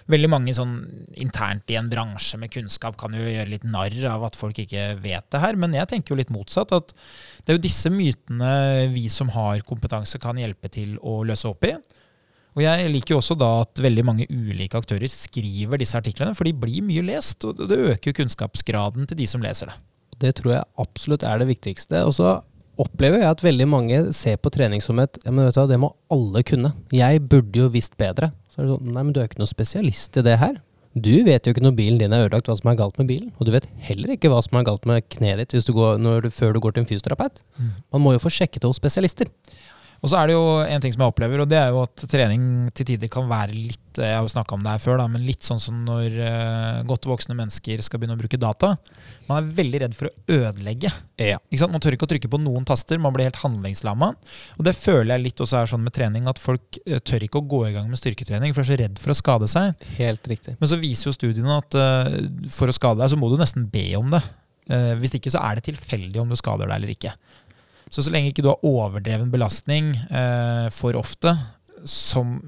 Veldig 0.09 0.29
mange 0.29 0.53
sånn 0.53 0.73
internt 1.21 1.71
i 1.73 1.77
en 1.79 1.87
bransje 1.89 2.37
med 2.37 2.51
kunnskap 2.53 2.97
kan 2.99 3.13
jo 3.17 3.23
gjøre 3.25 3.49
litt 3.49 3.63
narr 3.65 3.95
av 4.09 4.27
at 4.27 4.37
folk 4.37 4.59
ikke 4.61 4.91
vet 5.01 5.25
det 5.33 5.41
her, 5.41 5.57
men 5.57 5.73
jeg 5.73 5.89
tenker 5.89 6.13
jo 6.13 6.19
litt 6.19 6.33
motsatt. 6.33 6.73
At 6.77 6.93
det 7.41 7.53
er 7.53 7.57
jo 7.57 7.63
disse 7.65 7.89
mytene 7.93 8.51
vi 8.93 9.07
som 9.09 9.31
har 9.33 9.65
kompetanse 9.65 10.21
kan 10.21 10.37
hjelpe 10.37 10.69
til 10.73 10.97
å 11.01 11.23
løse 11.25 11.49
opp 11.49 11.65
i. 11.69 11.73
Og 12.55 12.63
jeg 12.63 12.87
liker 12.91 13.15
jo 13.15 13.19
også 13.19 13.35
da 13.35 13.49
at 13.65 13.81
veldig 13.83 14.03
mange 14.07 14.27
ulike 14.31 14.79
aktører 14.79 15.11
skriver 15.11 15.81
disse 15.81 15.97
artiklene, 15.99 16.35
for 16.37 16.47
de 16.47 16.55
blir 16.55 16.85
mye 16.87 17.03
lest, 17.03 17.43
og 17.43 17.59
det 17.67 17.79
øker 17.91 18.11
jo 18.11 18.17
kunnskapsgraden 18.21 19.09
til 19.11 19.19
de 19.19 19.27
som 19.27 19.43
leser 19.43 19.71
det. 19.71 19.79
Det 20.23 20.37
tror 20.37 20.53
jeg 20.53 20.69
absolutt 20.79 21.25
er 21.27 21.41
det 21.41 21.49
viktigste. 21.49 22.05
Og 22.07 22.15
så 22.15 22.37
opplever 22.79 23.19
jeg 23.19 23.31
at 23.31 23.43
veldig 23.43 23.67
mange 23.67 23.99
ser 24.15 24.39
på 24.39 24.51
trening 24.55 24.83
som 24.83 24.99
et 25.03 25.19
ja, 25.23 25.31
men 25.31 25.47
vet 25.47 25.55
du 25.55 25.61
hva, 25.61 25.67
Det 25.71 25.81
må 25.83 25.91
alle 26.11 26.43
kunne. 26.47 26.71
Jeg 26.95 27.23
burde 27.27 27.65
jo 27.65 27.67
visst 27.73 27.97
bedre. 27.99 28.31
Så 28.51 28.61
er 28.61 28.69
det 28.69 28.77
sånn, 28.77 28.95
Nei, 28.95 29.03
men 29.03 29.11
du 29.15 29.19
er 29.19 29.27
ikke 29.27 29.41
noen 29.43 29.51
spesialist 29.51 30.15
i 30.19 30.23
det 30.25 30.39
her. 30.39 30.55
Du 30.95 31.11
vet 31.27 31.43
jo 31.43 31.51
ikke 31.51 31.63
når 31.63 31.75
bilen 31.75 31.99
din 31.99 32.13
er 32.15 32.23
ødelagt, 32.23 32.47
hva 32.47 32.55
som 32.55 32.69
er 32.71 32.79
galt 32.79 32.95
med 33.01 33.09
bilen. 33.11 33.33
Og 33.35 33.47
du 33.47 33.51
vet 33.51 33.67
heller 33.83 34.13
ikke 34.15 34.31
hva 34.31 34.39
som 34.45 34.55
er 34.55 34.67
galt 34.67 34.85
med 34.87 35.03
kneet 35.11 35.41
ditt 35.41 35.55
hvis 35.57 35.67
du 35.67 35.73
går, 35.75 35.97
når 35.99 36.23
du, 36.23 36.29
før 36.31 36.55
du 36.55 36.61
går 36.63 36.77
til 36.77 36.85
en 36.85 36.87
fysioterapeut. 36.87 37.41
Man 37.91 38.03
må 38.03 38.15
jo 38.15 38.23
få 38.23 38.31
sjekket 38.31 38.63
det 38.63 38.71
hos 38.71 38.79
spesialister. 38.79 39.27
Og 40.05 40.11
så 40.11 40.19
er 40.19 40.29
det 40.29 40.35
jo 40.35 40.59
en 40.61 40.83
ting 40.83 40.93
som 40.93 41.01
jeg 41.01 41.11
opplever, 41.11 41.41
og 41.41 41.49
det 41.49 41.57
er 41.57 41.71
jo 41.73 41.79
at 41.81 42.03
trening 42.11 42.67
til 42.77 42.85
tider 42.91 43.09
kan 43.09 43.25
være 43.25 43.55
litt 43.55 43.97
Jeg 43.97 44.11
har 44.13 44.21
jo 44.21 44.29
snakka 44.29 44.53
om 44.53 44.61
det 44.61 44.73
her 44.75 44.81
før, 44.83 44.99
da, 44.99 45.07
men 45.09 45.23
litt 45.25 45.41
sånn 45.47 45.61
som 45.63 45.79
når 45.87 46.17
eh, 46.21 46.81
godt 46.85 47.07
voksne 47.09 47.33
mennesker 47.37 47.81
skal 47.81 48.01
begynne 48.01 48.17
å 48.17 48.19
bruke 48.19 48.37
data. 48.37 48.73
Man 49.29 49.39
er 49.39 49.55
veldig 49.57 49.81
redd 49.85 49.95
for 49.97 50.11
å 50.11 50.35
ødelegge. 50.35 50.91
Ja. 51.17 51.39
Man 51.71 51.81
tør 51.81 51.95
ikke 51.95 52.05
å 52.05 52.11
trykke 52.11 52.29
på 52.29 52.41
noen 52.43 52.67
taster, 52.67 53.01
man 53.01 53.15
blir 53.15 53.29
helt 53.29 53.39
handlingslamma. 53.41 54.11
Og 54.59 54.67
det 54.67 54.75
føler 54.77 55.15
jeg 55.15 55.25
litt 55.29 55.45
også 55.47 55.61
er 55.61 55.71
sånn 55.71 55.85
med 55.87 55.95
trening, 55.95 56.29
at 56.29 56.43
folk 56.43 56.77
eh, 56.83 56.99
tør 56.99 57.25
ikke 57.25 57.41
å 57.41 57.49
gå 57.55 57.63
i 57.71 57.75
gang 57.79 57.89
med 57.89 58.03
styrketrening, 58.03 58.53
for 58.53 58.61
de 58.61 58.67
er 58.67 58.73
så 58.75 58.81
redd 58.83 59.01
for 59.01 59.15
å 59.15 59.17
skade 59.17 59.49
seg. 59.49 59.85
Helt 59.97 60.29
riktig. 60.29 60.59
Men 60.59 60.69
så 60.69 60.81
viser 60.83 61.09
jo 61.09 61.17
studiene 61.17 61.57
at 61.63 61.79
eh, 61.81 62.17
for 62.53 62.69
å 62.69 62.75
skade 62.75 63.01
deg, 63.01 63.15
så 63.15 63.17
må 63.17 63.31
du 63.31 63.39
nesten 63.41 63.71
be 63.71 63.87
om 63.97 64.13
det. 64.13 64.21
Eh, 64.65 64.93
hvis 64.97 65.13
ikke 65.17 65.33
så 65.33 65.41
er 65.45 65.57
det 65.57 65.67
tilfeldig 65.67 66.21
om 66.21 66.31
du 66.31 66.37
skader 66.39 66.69
deg 66.69 66.79
eller 66.79 66.93
ikke. 66.95 67.11
Så 67.89 68.03
så 68.05 68.13
lenge 68.13 68.31
ikke 68.31 68.45
du 68.45 68.51
har 68.51 68.65
overdreven 68.65 69.31
belastning 69.33 69.93
eh, 70.09 70.67
for 70.73 70.97
ofte, 70.99 71.35
som 71.85 72.39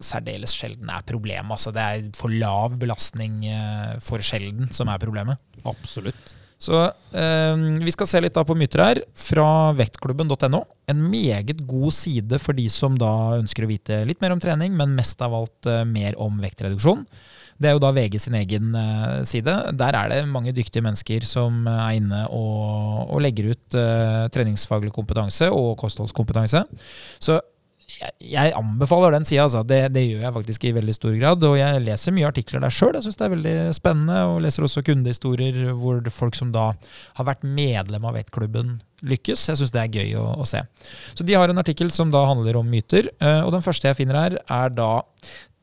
særdeles 0.00 0.54
sjelden 0.56 0.90
er 0.92 1.04
problemet. 1.06 1.52
Altså 1.52 1.72
det 1.74 1.84
er 1.84 2.10
for 2.16 2.32
lav 2.32 2.76
belastning 2.80 3.44
eh, 3.48 3.96
for 4.04 4.24
sjelden 4.24 4.70
som 4.74 4.90
er 4.92 5.00
problemet. 5.02 5.40
Absolutt. 5.68 6.36
Så 6.60 6.76
eh, 7.16 7.62
vi 7.80 7.92
skal 7.94 8.08
se 8.08 8.20
litt 8.20 8.36
da 8.36 8.44
på 8.44 8.56
myter 8.58 8.82
her 8.84 9.02
fra 9.16 9.72
vektklubben.no. 9.78 10.62
En 10.92 11.04
meget 11.08 11.62
god 11.68 11.94
side 11.96 12.40
for 12.42 12.56
de 12.56 12.66
som 12.72 12.98
da 13.00 13.38
ønsker 13.38 13.64
å 13.64 13.70
vite 13.70 14.02
litt 14.08 14.20
mer 14.20 14.34
om 14.34 14.42
trening, 14.42 14.74
men 14.76 14.96
mest 14.96 15.24
av 15.24 15.36
alt 15.36 15.68
eh, 15.70 15.86
mer 15.88 16.18
om 16.20 16.36
vektreduksjon. 16.42 17.06
Det 17.60 17.68
er 17.68 17.76
jo 17.76 17.82
da 17.82 17.92
VG 17.92 18.16
sin 18.22 18.36
egen 18.38 18.72
eh, 18.78 19.20
side. 19.28 19.54
Der 19.76 19.96
er 19.96 20.08
det 20.08 20.20
mange 20.30 20.54
dyktige 20.56 20.84
mennesker 20.84 21.26
som 21.28 21.66
eh, 21.68 21.84
er 21.84 22.00
inne 22.00 22.24
og, 22.32 23.10
og 23.12 23.20
legger 23.20 23.52
ut 23.52 23.76
uh, 23.76 24.26
treningsfaglig 24.32 24.92
kompetanse 24.96 25.50
og 25.52 25.74
kostholdskompetanse. 25.82 26.62
Så 27.20 27.36
jeg, 27.90 28.14
jeg 28.32 28.54
anbefaler 28.56 29.12
den 29.12 29.26
sida, 29.28 29.44
altså. 29.44 29.60
Det, 29.66 29.82
det 29.92 30.06
gjør 30.06 30.22
jeg 30.24 30.34
faktisk 30.38 30.64
i 30.64 30.72
veldig 30.78 30.94
stor 30.96 31.18
grad. 31.18 31.44
Og 31.44 31.58
jeg 31.58 31.82
leser 31.84 32.16
mye 32.16 32.30
artikler 32.30 32.64
der 32.64 32.72
sjøl. 32.72 32.94
Jeg 32.96 33.04
syns 33.04 33.20
det 33.20 33.26
er 33.26 33.34
veldig 33.34 33.54
spennende. 33.76 34.22
Og 34.30 34.40
leser 34.46 34.64
også 34.64 34.84
kundehistorier 34.86 35.74
hvor 35.76 36.00
folk 36.14 36.38
som 36.38 36.54
da 36.54 36.70
har 37.18 37.28
vært 37.28 37.44
medlem 37.44 38.08
av 38.08 38.16
vettklubben, 38.16 38.78
lykkes. 39.04 39.50
Jeg 39.50 39.60
syns 39.60 39.76
det 39.76 39.84
er 39.84 40.00
gøy 40.00 40.16
å, 40.22 40.24
å 40.40 40.48
se. 40.48 40.64
Så 41.12 41.28
de 41.28 41.36
har 41.36 41.52
en 41.52 41.60
artikkel 41.60 41.92
som 41.92 42.14
da 42.14 42.24
handler 42.30 42.62
om 42.62 42.72
myter. 42.72 43.12
Og 43.44 43.52
den 43.52 43.68
første 43.68 43.90
jeg 43.90 44.00
finner 44.00 44.22
her, 44.22 44.40
er 44.48 44.72
da 44.72 44.92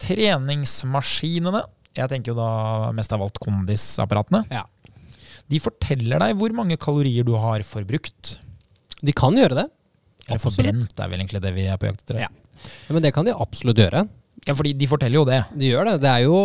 treningsmaskinene. 0.03 1.63
Jeg 1.97 2.11
tenker 2.11 2.33
jo 2.33 2.37
da 2.37 2.91
mest 2.95 3.13
av 3.15 3.23
alt 3.25 3.39
kondisapparatene. 3.41 4.43
Ja. 4.53 4.65
De 5.47 5.61
forteller 5.63 6.21
deg 6.21 6.37
hvor 6.39 6.53
mange 6.55 6.77
kalorier 6.81 7.25
du 7.27 7.33
har 7.39 7.63
forbrukt. 7.65 8.37
De 9.01 9.13
kan 9.15 9.35
gjøre 9.37 9.63
det. 9.63 9.67
Eller 10.27 10.39
Absolutt. 10.41 10.57
forbrent 10.59 11.01
er 11.03 11.11
vel 11.11 11.21
egentlig 11.23 11.41
det 11.43 11.53
vi 11.55 11.65
er 11.71 11.79
på 11.79 11.87
jakt 11.89 12.03
etter. 12.03 12.21
Ja. 12.25 12.31
Ja, 12.87 12.93
men 12.95 13.03
det 13.05 13.13
kan 13.15 13.25
de 13.27 13.35
absolutt 13.37 13.79
gjøre. 13.79 14.07
Ja, 14.47 14.55
fordi 14.57 14.73
de 14.77 14.89
forteller 14.89 15.21
jo 15.21 15.27
det. 15.27 15.43
De 15.57 15.69
gjør 15.69 15.91
det. 15.91 15.95
Det 16.03 16.09
er 16.11 16.25
jo 16.25 16.39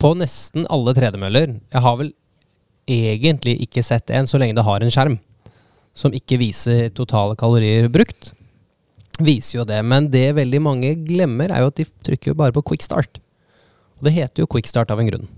på 0.00 0.12
nesten 0.18 0.66
alle 0.72 0.94
tredemøller. 0.96 1.56
Jeg 1.72 1.84
har 1.84 1.98
vel 2.00 2.12
egentlig 2.86 3.56
ikke 3.66 3.82
sett 3.84 4.12
en 4.14 4.28
så 4.30 4.38
lenge 4.38 4.56
det 4.56 4.64
har 4.66 4.82
en 4.84 4.92
skjerm 4.92 5.18
som 5.96 6.12
ikke 6.14 6.38
viser 6.40 6.90
totale 6.94 7.36
kalorier 7.40 7.88
brukt. 7.92 8.32
Viser 9.24 9.60
jo 9.60 9.64
det. 9.68 9.80
Men 9.84 10.10
det 10.12 10.28
veldig 10.36 10.60
mange 10.62 10.92
glemmer, 11.06 11.50
er 11.50 11.64
jo 11.64 11.70
at 11.72 11.80
de 11.80 11.86
trykker 12.08 12.32
jo 12.32 12.38
bare 12.38 12.54
på 12.54 12.64
quick 12.70 12.84
start. 12.84 13.20
Og 13.98 14.08
det 14.08 14.16
heter 14.16 14.44
jo 14.44 14.50
quick 14.50 14.68
start 14.70 14.92
av 14.92 15.00
en 15.00 15.08
grunn. 15.08 15.28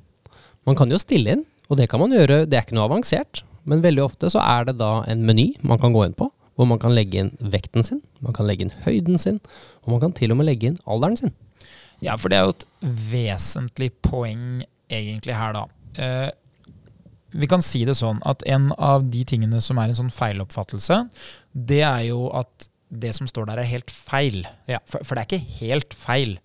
Man 0.68 0.76
kan 0.78 0.90
jo 0.92 0.98
stille 1.00 1.36
inn, 1.36 1.44
og 1.68 1.78
det 1.80 1.88
kan 1.90 2.02
man 2.02 2.14
gjøre. 2.14 2.44
Det 2.48 2.58
er 2.58 2.66
ikke 2.66 2.76
noe 2.78 2.88
avansert, 2.88 3.42
men 3.68 3.84
veldig 3.84 4.04
ofte 4.04 4.30
så 4.32 4.42
er 4.44 4.68
det 4.68 4.78
da 4.80 5.02
en 5.08 5.24
meny 5.28 5.52
man 5.66 5.80
kan 5.80 5.94
gå 5.94 6.06
inn 6.06 6.16
på, 6.18 6.30
hvor 6.58 6.66
man 6.66 6.80
kan 6.82 6.94
legge 6.96 7.20
inn 7.22 7.30
vekten 7.38 7.86
sin, 7.86 8.00
man 8.24 8.34
kan 8.34 8.48
legge 8.48 8.66
inn 8.66 8.74
høyden 8.82 9.20
sin, 9.20 9.38
og 9.84 9.94
man 9.94 10.02
kan 10.02 10.16
til 10.16 10.34
og 10.34 10.40
med 10.40 10.48
legge 10.48 10.72
inn 10.72 10.80
alderen 10.90 11.18
sin. 11.20 11.34
Ja, 12.02 12.16
for 12.18 12.30
det 12.30 12.38
er 12.38 12.48
jo 12.48 12.56
et 12.56 12.66
vesentlig 13.12 13.92
poeng 14.06 14.64
egentlig 14.90 15.36
her, 15.38 15.54
da. 15.54 15.64
Eh, 15.98 16.30
vi 17.38 17.48
kan 17.50 17.62
si 17.62 17.84
det 17.86 17.98
sånn 17.98 18.20
at 18.26 18.42
en 18.48 18.70
av 18.74 19.06
de 19.12 19.22
tingene 19.28 19.60
som 19.62 19.78
er 19.78 19.90
en 19.90 19.98
sånn 19.98 20.14
feiloppfattelse, 20.14 21.02
det 21.52 21.82
er 21.84 22.08
jo 22.08 22.28
at 22.34 22.68
det 22.88 23.12
som 23.16 23.28
står 23.28 23.50
der, 23.50 23.60
er 23.60 23.68
helt 23.68 23.92
feil. 23.92 24.42
Ja. 24.70 24.80
For, 24.88 25.04
for 25.04 25.14
det 25.14 25.24
er 25.24 25.28
ikke 25.28 25.58
helt 25.60 25.96
feil. 25.96 26.38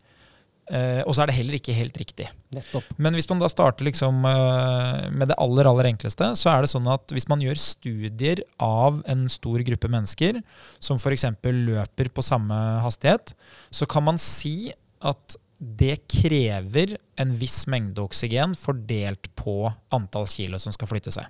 Eh, 0.71 1.01
og 1.03 1.11
så 1.11 1.23
er 1.23 1.29
det 1.29 1.35
heller 1.35 1.57
ikke 1.57 1.75
helt 1.75 1.97
riktig. 1.99 2.29
Nettopp. 2.55 2.87
Men 3.01 3.17
hvis 3.17 3.27
man 3.27 3.41
da 3.43 3.49
starter 3.51 3.87
liksom 3.87 4.23
eh, 4.29 5.09
med 5.11 5.31
det 5.31 5.37
aller 5.43 5.67
aller 5.67 5.89
enkleste, 5.91 6.31
så 6.39 6.53
er 6.53 6.63
det 6.63 6.71
sånn 6.71 6.87
at 6.91 7.11
hvis 7.11 7.27
man 7.31 7.43
gjør 7.43 7.59
studier 7.59 8.43
av 8.63 9.01
en 9.11 9.27
stor 9.31 9.63
gruppe 9.67 9.91
mennesker 9.91 10.39
som 10.79 11.01
f.eks. 11.01 11.27
løper 11.43 12.11
på 12.13 12.25
samme 12.25 12.59
hastighet, 12.85 13.35
så 13.75 13.89
kan 13.89 14.07
man 14.07 14.21
si 14.21 14.71
at 15.03 15.37
det 15.63 15.95
krever 16.11 16.97
en 17.21 17.35
viss 17.39 17.63
mengde 17.71 18.01
oksygen 18.03 18.55
fordelt 18.57 19.29
på 19.39 19.69
antall 19.95 20.25
kilo 20.27 20.59
som 20.59 20.73
skal 20.75 20.89
flytte 20.89 21.13
seg. 21.13 21.27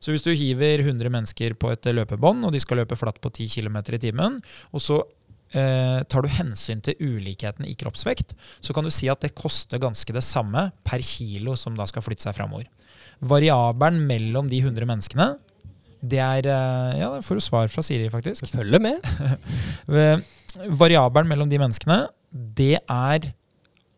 Så 0.00 0.12
hvis 0.12 0.24
du 0.24 0.30
hiver 0.36 0.80
100 0.84 1.10
mennesker 1.12 1.56
på 1.58 1.72
et 1.74 1.88
løpebånd, 1.90 2.46
og 2.46 2.54
de 2.54 2.62
skal 2.62 2.80
løpe 2.80 2.96
flatt 2.96 3.20
på 3.20 3.32
10 3.32 3.50
km 3.56 3.80
i 3.82 4.00
timen, 4.00 4.38
og 4.72 4.84
så 4.84 5.00
eh, 5.52 6.02
tar 6.08 6.24
du 6.24 6.30
hensyn 6.32 6.82
til 6.84 6.98
ulikheten 7.00 7.66
i 7.68 7.74
kroppsvekt, 7.78 8.34
så 8.60 8.74
kan 8.76 8.86
du 8.86 8.92
si 8.94 9.10
at 9.12 9.22
det 9.24 9.34
koster 9.38 9.82
ganske 9.82 10.16
det 10.16 10.24
samme 10.24 10.70
per 10.86 11.04
kilo 11.04 11.56
som 11.58 11.76
da 11.78 11.86
skal 11.88 12.04
flytte 12.06 12.26
seg 12.26 12.36
framover. 12.38 12.68
Variabelen 13.20 14.02
mellom 14.08 14.50
de 14.52 14.60
100 14.60 14.88
menneskene, 14.88 15.34
det 16.06 16.20
er 16.20 16.46
eh, 16.52 16.98
Ja, 17.00 17.14
det 17.16 17.24
får 17.26 17.38
du 17.38 17.44
svar 17.44 17.70
fra 17.72 17.82
Siri, 17.84 18.08
faktisk. 18.12 18.48
Følger 18.52 18.82
med. 18.82 19.00
Eh, 19.86 20.18
Variabelen 20.72 21.28
mellom 21.30 21.50
de 21.50 21.58
menneskene, 21.60 21.98
det 22.32 22.78
er 22.80 23.26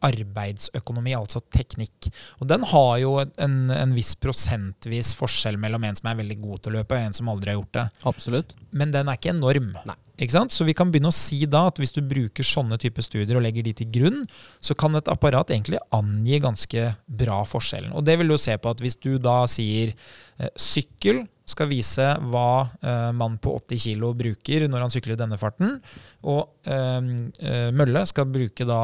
arbeidsøkonomi, 0.05 1.15
altså 1.17 1.41
teknikk. 1.55 2.11
Og 2.43 2.49
den 2.51 2.67
har 2.71 2.93
jo 3.03 3.15
en, 3.25 3.57
en 3.75 3.95
viss 3.97 4.15
prosentvis 4.21 5.15
forskjell 5.19 5.59
mellom 5.61 5.87
en 5.89 5.99
som 5.99 6.11
er 6.11 6.19
veldig 6.21 6.39
god 6.43 6.63
til 6.65 6.75
å 6.75 6.79
løpe, 6.79 6.99
og 6.99 7.09
en 7.09 7.17
som 7.17 7.31
aldri 7.33 7.53
har 7.53 7.59
gjort 7.61 7.79
det. 7.79 7.87
Absolutt. 8.11 8.55
Men 8.71 8.95
den 8.95 9.09
er 9.11 9.19
ikke 9.19 9.33
enorm. 9.35 9.73
Nei. 9.89 9.97
Så 10.19 10.67
vi 10.67 10.75
kan 10.75 10.91
begynne 10.91 11.13
å 11.13 11.15
si 11.15 11.45
da 11.47 11.69
at 11.69 11.79
hvis 11.79 11.95
du 11.95 12.03
bruker 12.03 12.43
sånne 12.43 12.79
typer 12.81 13.05
studier 13.07 13.39
og 13.39 13.45
legger 13.45 13.63
de 13.63 13.75
til 13.79 13.91
grunn, 13.95 14.25
så 14.61 14.75
kan 14.75 14.97
et 14.99 15.09
apparat 15.09 15.51
egentlig 15.55 15.79
angi 15.95 16.41
ganske 16.43 16.95
bra 17.07 17.45
forskjellen. 17.47 17.95
Og 17.95 18.05
det 18.05 18.19
vil 18.19 18.29
du 18.29 18.39
se 18.39 18.57
på 18.59 18.73
at 18.73 18.83
hvis 18.83 18.99
du 18.99 19.17
da 19.23 19.45
sier 19.47 19.95
eh, 19.95 20.51
sykkel 20.59 21.23
skal 21.49 21.71
vise 21.71 22.05
hva 22.29 22.69
eh, 22.83 23.09
mann 23.17 23.39
på 23.41 23.55
80 23.57 23.81
kg 23.81 24.11
bruker 24.19 24.67
når 24.69 24.85
han 24.85 24.93
sykler 24.93 25.17
i 25.17 25.21
denne 25.23 25.39
farten, 25.41 25.79
og 26.27 26.69
eh, 26.69 27.09
eh, 27.39 27.71
mølle 27.73 28.05
skal 28.11 28.29
bruke 28.29 28.67
da 28.69 28.83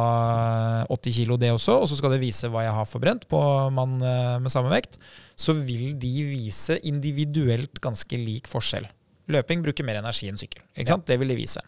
80 0.88 1.18
kg 1.18 1.38
det 1.42 1.52
også, 1.56 1.80
og 1.82 1.90
så 1.90 1.98
skal 1.98 2.14
det 2.14 2.22
vise 2.22 2.48
hva 2.48 2.64
jeg 2.64 2.78
har 2.78 2.88
forbrent 2.88 3.28
på 3.28 3.40
mann 3.74 3.98
eh, 4.00 4.36
med 4.40 4.54
samme 4.54 4.72
vekt, 4.72 5.00
så 5.36 5.56
vil 5.58 5.96
de 6.00 6.14
vise 6.30 6.78
individuelt 6.86 7.82
ganske 7.84 8.22
lik 8.22 8.48
forskjell. 8.48 8.86
Løping 9.32 9.62
bruker 9.64 9.86
mer 9.86 9.96
energi 10.00 10.28
enn 10.28 10.36
sykkel. 10.40 10.60
ikke 10.76 10.90
sant? 10.90 11.06
Det 11.08 11.16
vil 11.20 11.30
de 11.32 11.38
vise. 11.38 11.62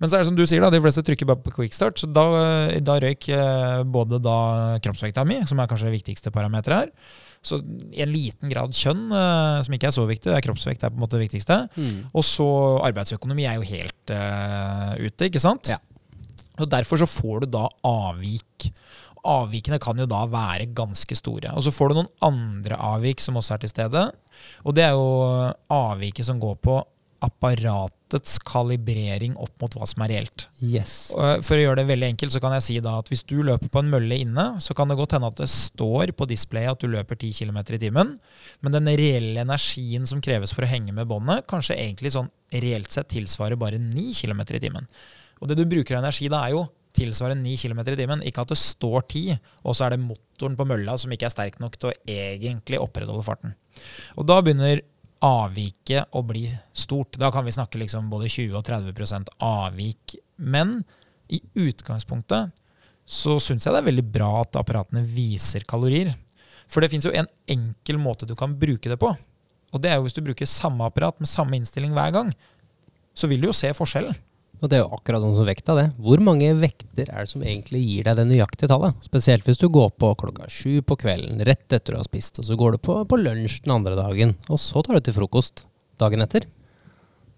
Men 0.00 0.10
så 0.10 0.16
er 0.16 0.22
det 0.22 0.28
som 0.28 0.36
du 0.36 0.44
sier, 0.44 0.60
da, 0.60 0.68
de 0.72 0.80
fleste 0.84 1.04
trykker 1.04 1.28
bare 1.28 1.40
på 1.44 1.54
quickstart. 1.54 2.00
Så 2.00 2.08
da, 2.08 2.24
da 2.84 2.96
røyk 3.00 3.28
eh, 3.32 3.80
både 3.88 4.20
da 4.20 4.36
kroppsvekta 4.84 5.24
mi, 5.28 5.40
som 5.48 5.60
er 5.60 5.70
kanskje 5.70 5.88
det 5.88 5.96
viktigste 5.98 6.32
parameteret 6.34 6.88
her. 6.88 7.18
Så 7.40 7.56
i 7.92 8.02
en 8.04 8.12
liten 8.12 8.52
grad 8.52 8.76
kjønn, 8.76 9.06
eh, 9.16 9.60
som 9.64 9.76
ikke 9.76 9.88
er 9.88 9.96
så 9.96 10.04
viktig, 10.08 10.28
det 10.28 10.36
er 10.36 10.44
kroppsvekt 10.44 10.84
er 10.84 10.92
på 10.92 11.00
en 11.00 11.04
måte 11.04 11.16
det 11.16 11.24
viktigste. 11.24 11.62
Mm. 11.76 12.10
Og 12.12 12.26
så 12.26 12.48
arbeidsøkonomi 12.90 13.48
er 13.48 13.56
jo 13.56 13.68
helt 13.70 14.12
uh, 14.12 14.92
ute, 15.00 15.30
ikke 15.30 15.42
sant? 15.42 15.72
Ja. 15.72 15.80
Og 16.60 16.68
Derfor 16.68 17.00
så 17.00 17.08
får 17.08 17.44
du 17.44 17.54
da 17.56 17.64
avvik. 17.88 18.68
Avvikene 19.28 19.80
kan 19.82 19.98
jo 20.00 20.06
da 20.08 20.22
være 20.30 20.70
ganske 20.76 21.16
store. 21.18 21.52
Og 21.56 21.66
så 21.66 21.74
får 21.74 21.90
du 21.90 22.00
noen 22.00 22.14
andre 22.24 22.78
avvik 22.92 23.20
som 23.20 23.36
også 23.40 23.56
er 23.56 23.64
til 23.64 23.74
stede. 23.74 24.06
Og 24.64 24.76
det 24.76 24.86
er 24.86 24.96
jo 24.96 25.50
avviket 25.74 26.28
som 26.28 26.40
går 26.40 26.56
på 26.64 26.80
apparatets 27.20 28.38
kalibrering 28.48 29.34
opp 29.36 29.52
mot 29.60 29.74
hva 29.76 29.86
som 29.88 30.04
er 30.04 30.14
reelt. 30.14 30.46
Yes. 30.64 30.94
For 31.44 31.56
å 31.56 31.60
gjøre 31.60 31.82
det 31.82 31.90
veldig 31.90 32.08
enkelt, 32.14 32.32
så 32.32 32.40
kan 32.42 32.54
jeg 32.56 32.64
si 32.64 32.78
da 32.80 32.96
at 33.00 33.12
hvis 33.12 33.26
du 33.28 33.36
løper 33.44 33.68
på 33.72 33.82
en 33.82 33.90
mølle 33.92 34.20
inne, 34.24 34.46
så 34.64 34.76
kan 34.76 34.88
det 34.88 34.96
godt 34.98 35.18
hende 35.18 35.28
at 35.28 35.42
det 35.42 35.50
står 35.52 36.14
på 36.16 36.28
displayet 36.30 36.72
at 36.72 36.80
du 36.80 36.88
løper 36.88 37.20
10 37.20 37.34
km 37.42 37.60
i 37.60 37.82
timen, 37.82 38.14
men 38.64 38.76
den 38.76 38.88
reelle 38.88 39.44
energien 39.44 40.08
som 40.08 40.22
kreves 40.24 40.54
for 40.56 40.64
å 40.64 40.70
henge 40.70 40.96
med 40.96 41.10
båndet, 41.10 41.44
kanskje 41.50 41.76
egentlig 41.76 42.14
sånn 42.16 42.32
reelt 42.56 42.90
sett 42.92 43.12
tilsvarer 43.12 43.60
bare 43.60 43.80
9 43.82 44.16
km 44.22 44.46
i 44.48 44.64
timen. 44.64 44.88
Og 45.40 45.48
det 45.48 45.60
du 45.60 45.66
bruker 45.68 45.96
av 45.96 46.04
energi 46.04 46.28
da, 46.32 46.46
er 46.46 46.56
jo 46.56 46.64
tilsvarende 46.96 47.44
9 47.44 47.56
km 47.62 47.82
i 47.84 47.98
timen. 47.98 48.22
Ikke 48.26 48.44
at 48.44 48.52
det 48.52 48.58
står 48.60 49.04
10, 49.06 49.38
og 49.64 49.76
så 49.76 49.86
er 49.86 49.94
det 49.94 50.04
motoren 50.04 50.56
på 50.58 50.66
mølla 50.68 50.96
som 51.00 51.12
ikke 51.12 51.28
er 51.28 51.34
sterk 51.34 51.60
nok 51.62 51.76
til 51.78 51.90
å 51.90 51.98
egentlig 52.10 52.80
opprettholde 52.80 53.26
farten. 53.26 53.54
Og 54.18 54.26
da 54.28 54.40
begynner 54.42 54.82
avviket 55.24 56.16
å 56.16 56.22
bli 56.24 56.46
stort. 56.72 57.18
Da 57.20 57.30
kan 57.32 57.44
vi 57.44 57.54
snakke 57.54 57.80
liksom 57.80 58.08
både 58.12 58.30
20 58.30 58.56
og 58.56 58.64
30% 58.66 59.34
avvik. 59.44 60.16
Men 60.40 60.80
i 61.30 61.42
utgangspunktet 61.60 62.56
så 63.10 63.36
syns 63.42 63.66
jeg 63.66 63.74
det 63.74 63.82
er 63.82 63.90
veldig 63.90 64.06
bra 64.14 64.30
at 64.40 64.58
apparatene 64.60 65.02
viser 65.04 65.66
kalorier. 65.68 66.14
For 66.70 66.82
det 66.82 66.92
fins 66.92 67.06
jo 67.06 67.14
en 67.14 67.28
enkel 67.50 67.98
måte 68.00 68.28
du 68.28 68.36
kan 68.38 68.54
bruke 68.56 68.90
det 68.90 68.98
på. 69.00 69.10
Og 69.70 69.82
det 69.82 69.90
er 69.90 69.98
jo 69.98 70.06
hvis 70.06 70.16
du 70.16 70.22
bruker 70.24 70.48
samme 70.48 70.86
apparat 70.86 71.20
med 71.22 71.30
samme 71.30 71.58
innstilling 71.58 71.92
hver 71.94 72.14
gang. 72.14 72.32
Så 73.14 73.28
vil 73.30 73.42
du 73.42 73.50
jo 73.50 73.56
se 73.56 73.70
forskjellen. 73.76 74.16
Og 74.60 74.68
det 74.68 74.76
er 74.76 74.82
jo 74.84 74.92
akkurat 74.92 75.24
noe 75.24 75.36
som 75.38 75.48
vekta, 75.48 75.74
det. 75.78 75.86
Hvor 76.04 76.20
mange 76.24 76.50
vekter 76.60 77.08
er 77.08 77.24
det 77.24 77.32
som 77.32 77.44
egentlig 77.44 77.80
gir 77.80 78.06
deg 78.06 78.18
det 78.18 78.26
nøyaktige 78.28 78.68
tallet? 78.68 78.98
Spesielt 79.06 79.48
hvis 79.48 79.60
du 79.62 79.70
går 79.72 79.92
på 79.96 80.12
klokka 80.20 80.50
sju 80.52 80.82
på 80.84 80.98
kvelden, 81.00 81.40
rett 81.48 81.64
etter 81.72 81.96
du 81.96 82.00
har 82.00 82.08
spist, 82.08 82.42
og 82.42 82.48
så 82.48 82.58
går 82.60 82.76
du 82.76 82.82
på, 82.84 82.98
på 83.08 83.20
lunsj 83.20 83.62
den 83.64 83.76
andre 83.78 83.96
dagen, 83.96 84.36
og 84.52 84.60
så 84.60 84.84
tar 84.84 85.00
du 85.00 85.06
til 85.08 85.16
frokost 85.16 85.64
dagen 86.00 86.24
etter. 86.26 86.44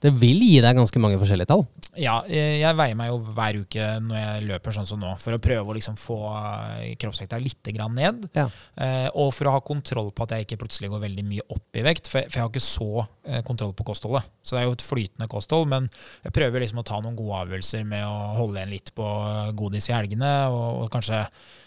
Det 0.03 0.11
vil 0.19 0.41
gi 0.43 0.59
deg 0.63 0.75
ganske 0.75 1.01
mange 1.03 1.19
forskjellige 1.21 1.51
tall. 1.53 1.63
Ja, 2.01 2.23
eh, 2.25 2.57
jeg 2.63 2.77
veier 2.79 2.97
meg 2.97 3.11
jo 3.11 3.19
hver 3.37 3.59
uke 3.63 3.85
når 4.03 4.17
jeg 4.19 4.45
løper 4.49 4.75
sånn 4.75 4.89
som 4.89 4.99
nå, 4.99 5.13
for 5.21 5.37
å 5.37 5.41
prøve 5.43 5.71
å 5.71 5.77
liksom 5.77 5.99
få 6.01 6.17
eh, 6.33 6.95
kroppsvekta 6.99 7.39
litt 7.39 7.71
grann 7.77 7.95
ned. 7.95 8.25
Ja. 8.35 8.49
Eh, 8.75 9.07
og 9.13 9.31
for 9.37 9.51
å 9.51 9.55
ha 9.55 9.61
kontroll 9.63 10.11
på 10.11 10.25
at 10.25 10.35
jeg 10.35 10.47
ikke 10.47 10.59
plutselig 10.65 10.91
går 10.91 11.05
veldig 11.05 11.25
mye 11.29 11.47
opp 11.55 11.79
i 11.79 11.85
vekt. 11.87 12.11
For 12.11 12.25
jeg, 12.25 12.33
har 12.35 12.51
ikke 12.51 12.65
så 12.65 13.05
kontroll 13.47 13.75
på 13.79 13.87
kostholdet. 13.87 14.27
Så 14.43 14.57
det 14.57 14.63
er 14.63 14.67
jo 14.67 14.75
et 14.75 14.87
flytende 14.87 15.29
kosthold. 15.31 15.69
Men 15.71 15.87
jeg 16.25 16.35
prøver 16.35 16.65
liksom 16.65 16.83
å 16.83 16.87
ta 16.89 16.99
noen 16.99 17.19
gode 17.19 17.45
avgjørelser 17.45 17.85
med 17.87 18.07
å 18.09 18.33
holde 18.41 18.59
igjen 18.59 18.75
litt 18.75 18.91
på 18.97 19.11
godis 19.59 19.91
i 19.93 19.95
helgene, 19.95 20.33
og, 20.51 20.89
kanskje 20.93 21.23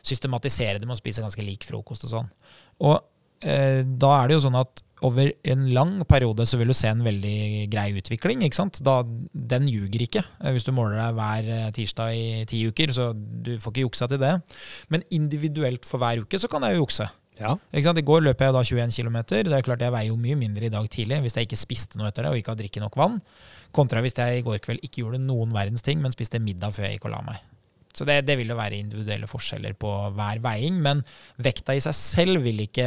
systematisere 0.05 0.81
det 0.81 0.89
med 0.89 0.97
å 0.97 0.99
spise 0.99 1.23
ganske 1.23 1.45
lik 1.45 1.63
frokost 1.65 2.09
og 2.09 2.11
sånn. 2.17 2.33
Og 2.83 2.99
da 3.45 4.11
er 4.17 4.27
det 4.27 4.36
jo 4.36 4.43
sånn 4.47 4.57
at 4.57 4.81
over 5.03 5.31
en 5.43 5.65
lang 5.75 5.97
periode 6.07 6.45
så 6.47 6.57
vil 6.59 6.71
du 6.71 6.75
se 6.77 6.87
en 6.87 7.03
veldig 7.03 7.65
grei 7.71 7.89
utvikling. 7.99 8.45
ikke 8.45 8.55
sant? 8.55 8.79
Da, 8.85 9.01
den 9.33 9.67
ljuger 9.67 10.05
ikke. 10.05 10.23
Eh, 10.39 10.53
Hvis 10.55 10.63
du 10.63 10.71
måler 10.71 10.95
deg 11.01 11.17
hver 11.17 11.49
eh, 11.57 11.67
tirsdag 11.75 12.15
i 12.15 12.45
ti 12.47 12.61
uker, 12.69 12.93
så 12.95 13.09
du 13.13 13.57
får 13.59 13.73
ikke 13.73 13.85
juksa 13.87 14.07
til 14.07 14.21
det. 14.23 14.33
Men 14.89 15.03
individuelt 15.11 15.85
for 15.85 15.99
hver 15.99 16.23
uke 16.23 16.39
så 16.39 16.47
kan 16.51 16.63
jeg 16.63 16.77
jo 16.77 16.85
jukse. 16.85 17.09
Ja. 17.35 17.57
Ikke 17.73 17.89
sant? 17.89 17.99
I 17.99 18.05
går 18.07 18.23
løp 18.23 18.39
jeg 18.39 18.55
da 18.55 18.61
21 18.63 18.95
km. 18.95 19.17
Det 19.27 19.41
er 19.51 19.65
klart 19.67 19.83
jeg 19.83 19.91
veier 19.91 20.13
jo 20.13 20.15
mye 20.15 20.37
mindre 20.39 20.69
i 20.69 20.71
dag 20.71 20.87
tidlig 20.87 21.19
hvis 21.25 21.35
jeg 21.35 21.49
ikke 21.49 21.59
spiste 21.59 21.99
noe 21.99 22.07
etter 22.07 22.23
det 22.23 22.31
og 22.31 22.39
ikke 22.39 22.53
har 22.53 22.61
drikket 22.61 22.85
nok 22.85 22.95
vann. 22.99 23.19
Kontra 23.75 23.99
hvis 24.05 24.15
jeg 24.15 24.39
i 24.39 24.45
går 24.45 24.61
kveld 24.63 24.79
ikke 24.87 25.01
gjorde 25.03 25.19
noen 25.19 25.51
verdens 25.51 25.83
ting, 25.83 25.99
men 25.99 26.15
spiste 26.15 26.39
middag 26.39 26.71
før 26.77 26.87
jeg 26.87 26.95
gikk 26.95 27.09
og 27.09 27.17
la 27.17 27.21
meg. 27.27 27.43
Så 27.95 28.07
det, 28.07 28.19
det 28.27 28.35
vil 28.39 28.51
jo 28.51 28.57
være 28.59 28.77
individuelle 28.81 29.29
forskjeller 29.31 29.77
på 29.79 29.91
hver 30.17 30.41
veiing, 30.43 30.81
men 30.83 31.01
vekta 31.41 31.77
i 31.77 31.83
seg 31.83 31.95
selv 31.95 32.43
vil 32.43 32.59
ikke 32.65 32.85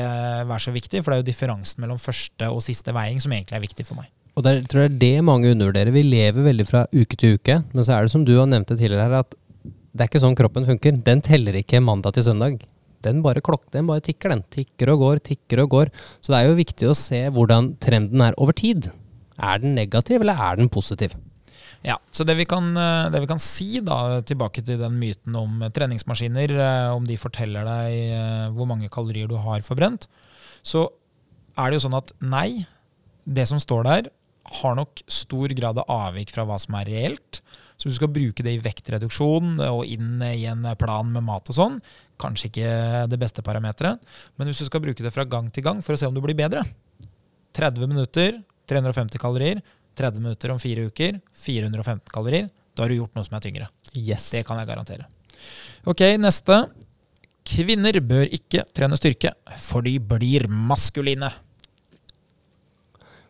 være 0.48 0.64
så 0.66 0.74
viktig, 0.74 1.00
for 1.02 1.10
det 1.12 1.18
er 1.18 1.24
jo 1.24 1.30
differansen 1.30 1.84
mellom 1.84 2.00
første 2.02 2.50
og 2.52 2.60
siste 2.64 2.92
veiing 2.96 3.20
som 3.24 3.32
egentlig 3.32 3.56
er 3.56 3.64
viktig 3.64 3.88
for 3.88 4.02
meg. 4.02 4.12
Og 4.38 4.44
det 4.46 4.68
tror 4.70 4.84
jeg 4.84 4.92
er 4.92 4.98
det 5.00 5.26
mange 5.26 5.50
undervurderer. 5.50 5.90
Vi 5.90 6.04
lever 6.06 6.44
veldig 6.46 6.66
fra 6.68 6.84
uke 6.92 7.16
til 7.18 7.38
uke, 7.38 7.56
men 7.72 7.86
så 7.86 7.96
er 7.96 8.06
det 8.06 8.12
som 8.12 8.26
du 8.26 8.36
har 8.36 8.46
nevnt 8.46 8.70
det 8.70 8.78
tidligere 8.78 9.08
her, 9.08 9.24
at 9.24 9.34
det 9.64 10.04
er 10.04 10.10
ikke 10.12 10.22
sånn 10.22 10.36
kroppen 10.38 10.68
funker. 10.68 11.00
Den 11.02 11.24
teller 11.24 11.56
ikke 11.58 11.80
mandag 11.82 12.14
til 12.14 12.28
søndag. 12.28 12.60
Den 13.02 13.22
bare 13.24 13.42
klokker, 13.42 13.70
den 13.74 13.88
bare 13.88 14.02
tikker, 14.04 14.30
den. 14.30 14.44
Tikker 14.52 14.92
og 14.92 15.02
går, 15.02 15.22
tikker 15.26 15.64
og 15.64 15.72
går. 15.74 15.90
Så 16.22 16.30
det 16.30 16.38
er 16.38 16.50
jo 16.50 16.58
viktig 16.58 16.86
å 16.90 16.98
se 16.98 17.24
hvordan 17.34 17.72
trenden 17.82 18.22
er 18.22 18.38
over 18.38 18.54
tid. 18.54 18.90
Er 19.38 19.58
den 19.62 19.74
negativ, 19.78 20.20
eller 20.22 20.38
er 20.38 20.60
den 20.60 20.70
positiv? 20.70 21.16
Ja, 21.86 21.94
så 22.10 22.24
det 22.26 22.34
vi, 22.34 22.46
kan, 22.48 22.72
eh, 22.76 23.08
det 23.14 23.20
vi 23.22 23.28
kan 23.30 23.40
si 23.42 23.78
da, 23.84 24.18
tilbake 24.26 24.64
til 24.66 24.80
den 24.80 24.96
myten 24.98 25.36
om 25.38 25.62
treningsmaskiner, 25.74 26.54
eh, 26.58 26.90
om 26.94 27.06
de 27.06 27.18
forteller 27.20 27.66
deg 27.68 27.98
eh, 28.16 28.48
hvor 28.56 28.66
mange 28.66 28.90
kalorier 28.90 29.30
du 29.30 29.36
har 29.38 29.62
forbrent, 29.66 30.08
så 30.66 30.88
er 31.58 31.70
det 31.70 31.78
jo 31.78 31.84
sånn 31.86 31.98
at 32.00 32.10
nei, 32.18 32.66
det 33.28 33.46
som 33.50 33.62
står 33.62 33.86
der, 33.86 34.10
har 34.58 34.74
nok 34.78 35.02
stor 35.12 35.52
grad 35.54 35.78
av 35.78 35.90
avvik 35.92 36.32
fra 36.34 36.46
hva 36.48 36.56
som 36.58 36.74
er 36.78 36.88
reelt. 36.88 37.40
Så 37.78 37.86
hvis 37.86 37.98
du 37.98 38.00
skal 38.00 38.10
bruke 38.10 38.42
det 38.42 38.56
i 38.56 38.62
vektreduksjon 38.62 39.60
og 39.68 39.82
inn 39.86 40.22
i 40.24 40.48
en 40.50 40.64
plan 40.80 41.10
med 41.12 41.26
mat 41.26 41.50
og 41.52 41.54
sånn, 41.54 41.76
kanskje 42.18 42.48
ikke 42.48 42.70
det 43.12 43.18
beste 43.20 43.44
parameteret. 43.46 44.02
Men 44.40 44.48
hvis 44.48 44.64
du 44.64 44.66
skal 44.66 44.82
bruke 44.82 45.04
det 45.04 45.12
fra 45.14 45.28
gang 45.28 45.52
til 45.54 45.66
gang 45.66 45.84
for 45.84 45.94
å 45.94 46.00
se 46.00 46.08
om 46.08 46.16
du 46.16 46.22
blir 46.24 46.38
bedre 46.38 46.64
30 47.54 47.86
minutter, 47.86 48.40
350 48.68 49.20
kalorier. 49.22 49.62
30 49.98 50.22
minutter 50.24 50.54
om 50.54 50.60
fire 50.62 50.86
uker, 50.88 51.18
415 51.44 52.12
kalorier. 52.12 52.46
Da 52.74 52.84
har 52.84 52.92
du 52.92 53.00
gjort 53.00 53.16
noe 53.18 53.26
som 53.26 53.34
er 53.38 53.42
tyngre. 53.44 53.70
Yes. 53.94 54.30
Det 54.34 54.44
kan 54.46 54.60
jeg 54.60 54.70
garantere. 54.70 55.08
Ok, 55.88 56.04
neste. 56.20 56.62
Kvinner 57.48 57.96
bør 58.04 58.28
ikke 58.34 58.64
trene 58.76 58.98
styrke, 59.00 59.32
for 59.64 59.82
de 59.86 59.96
blir 59.98 60.46
maskuline. 60.52 61.30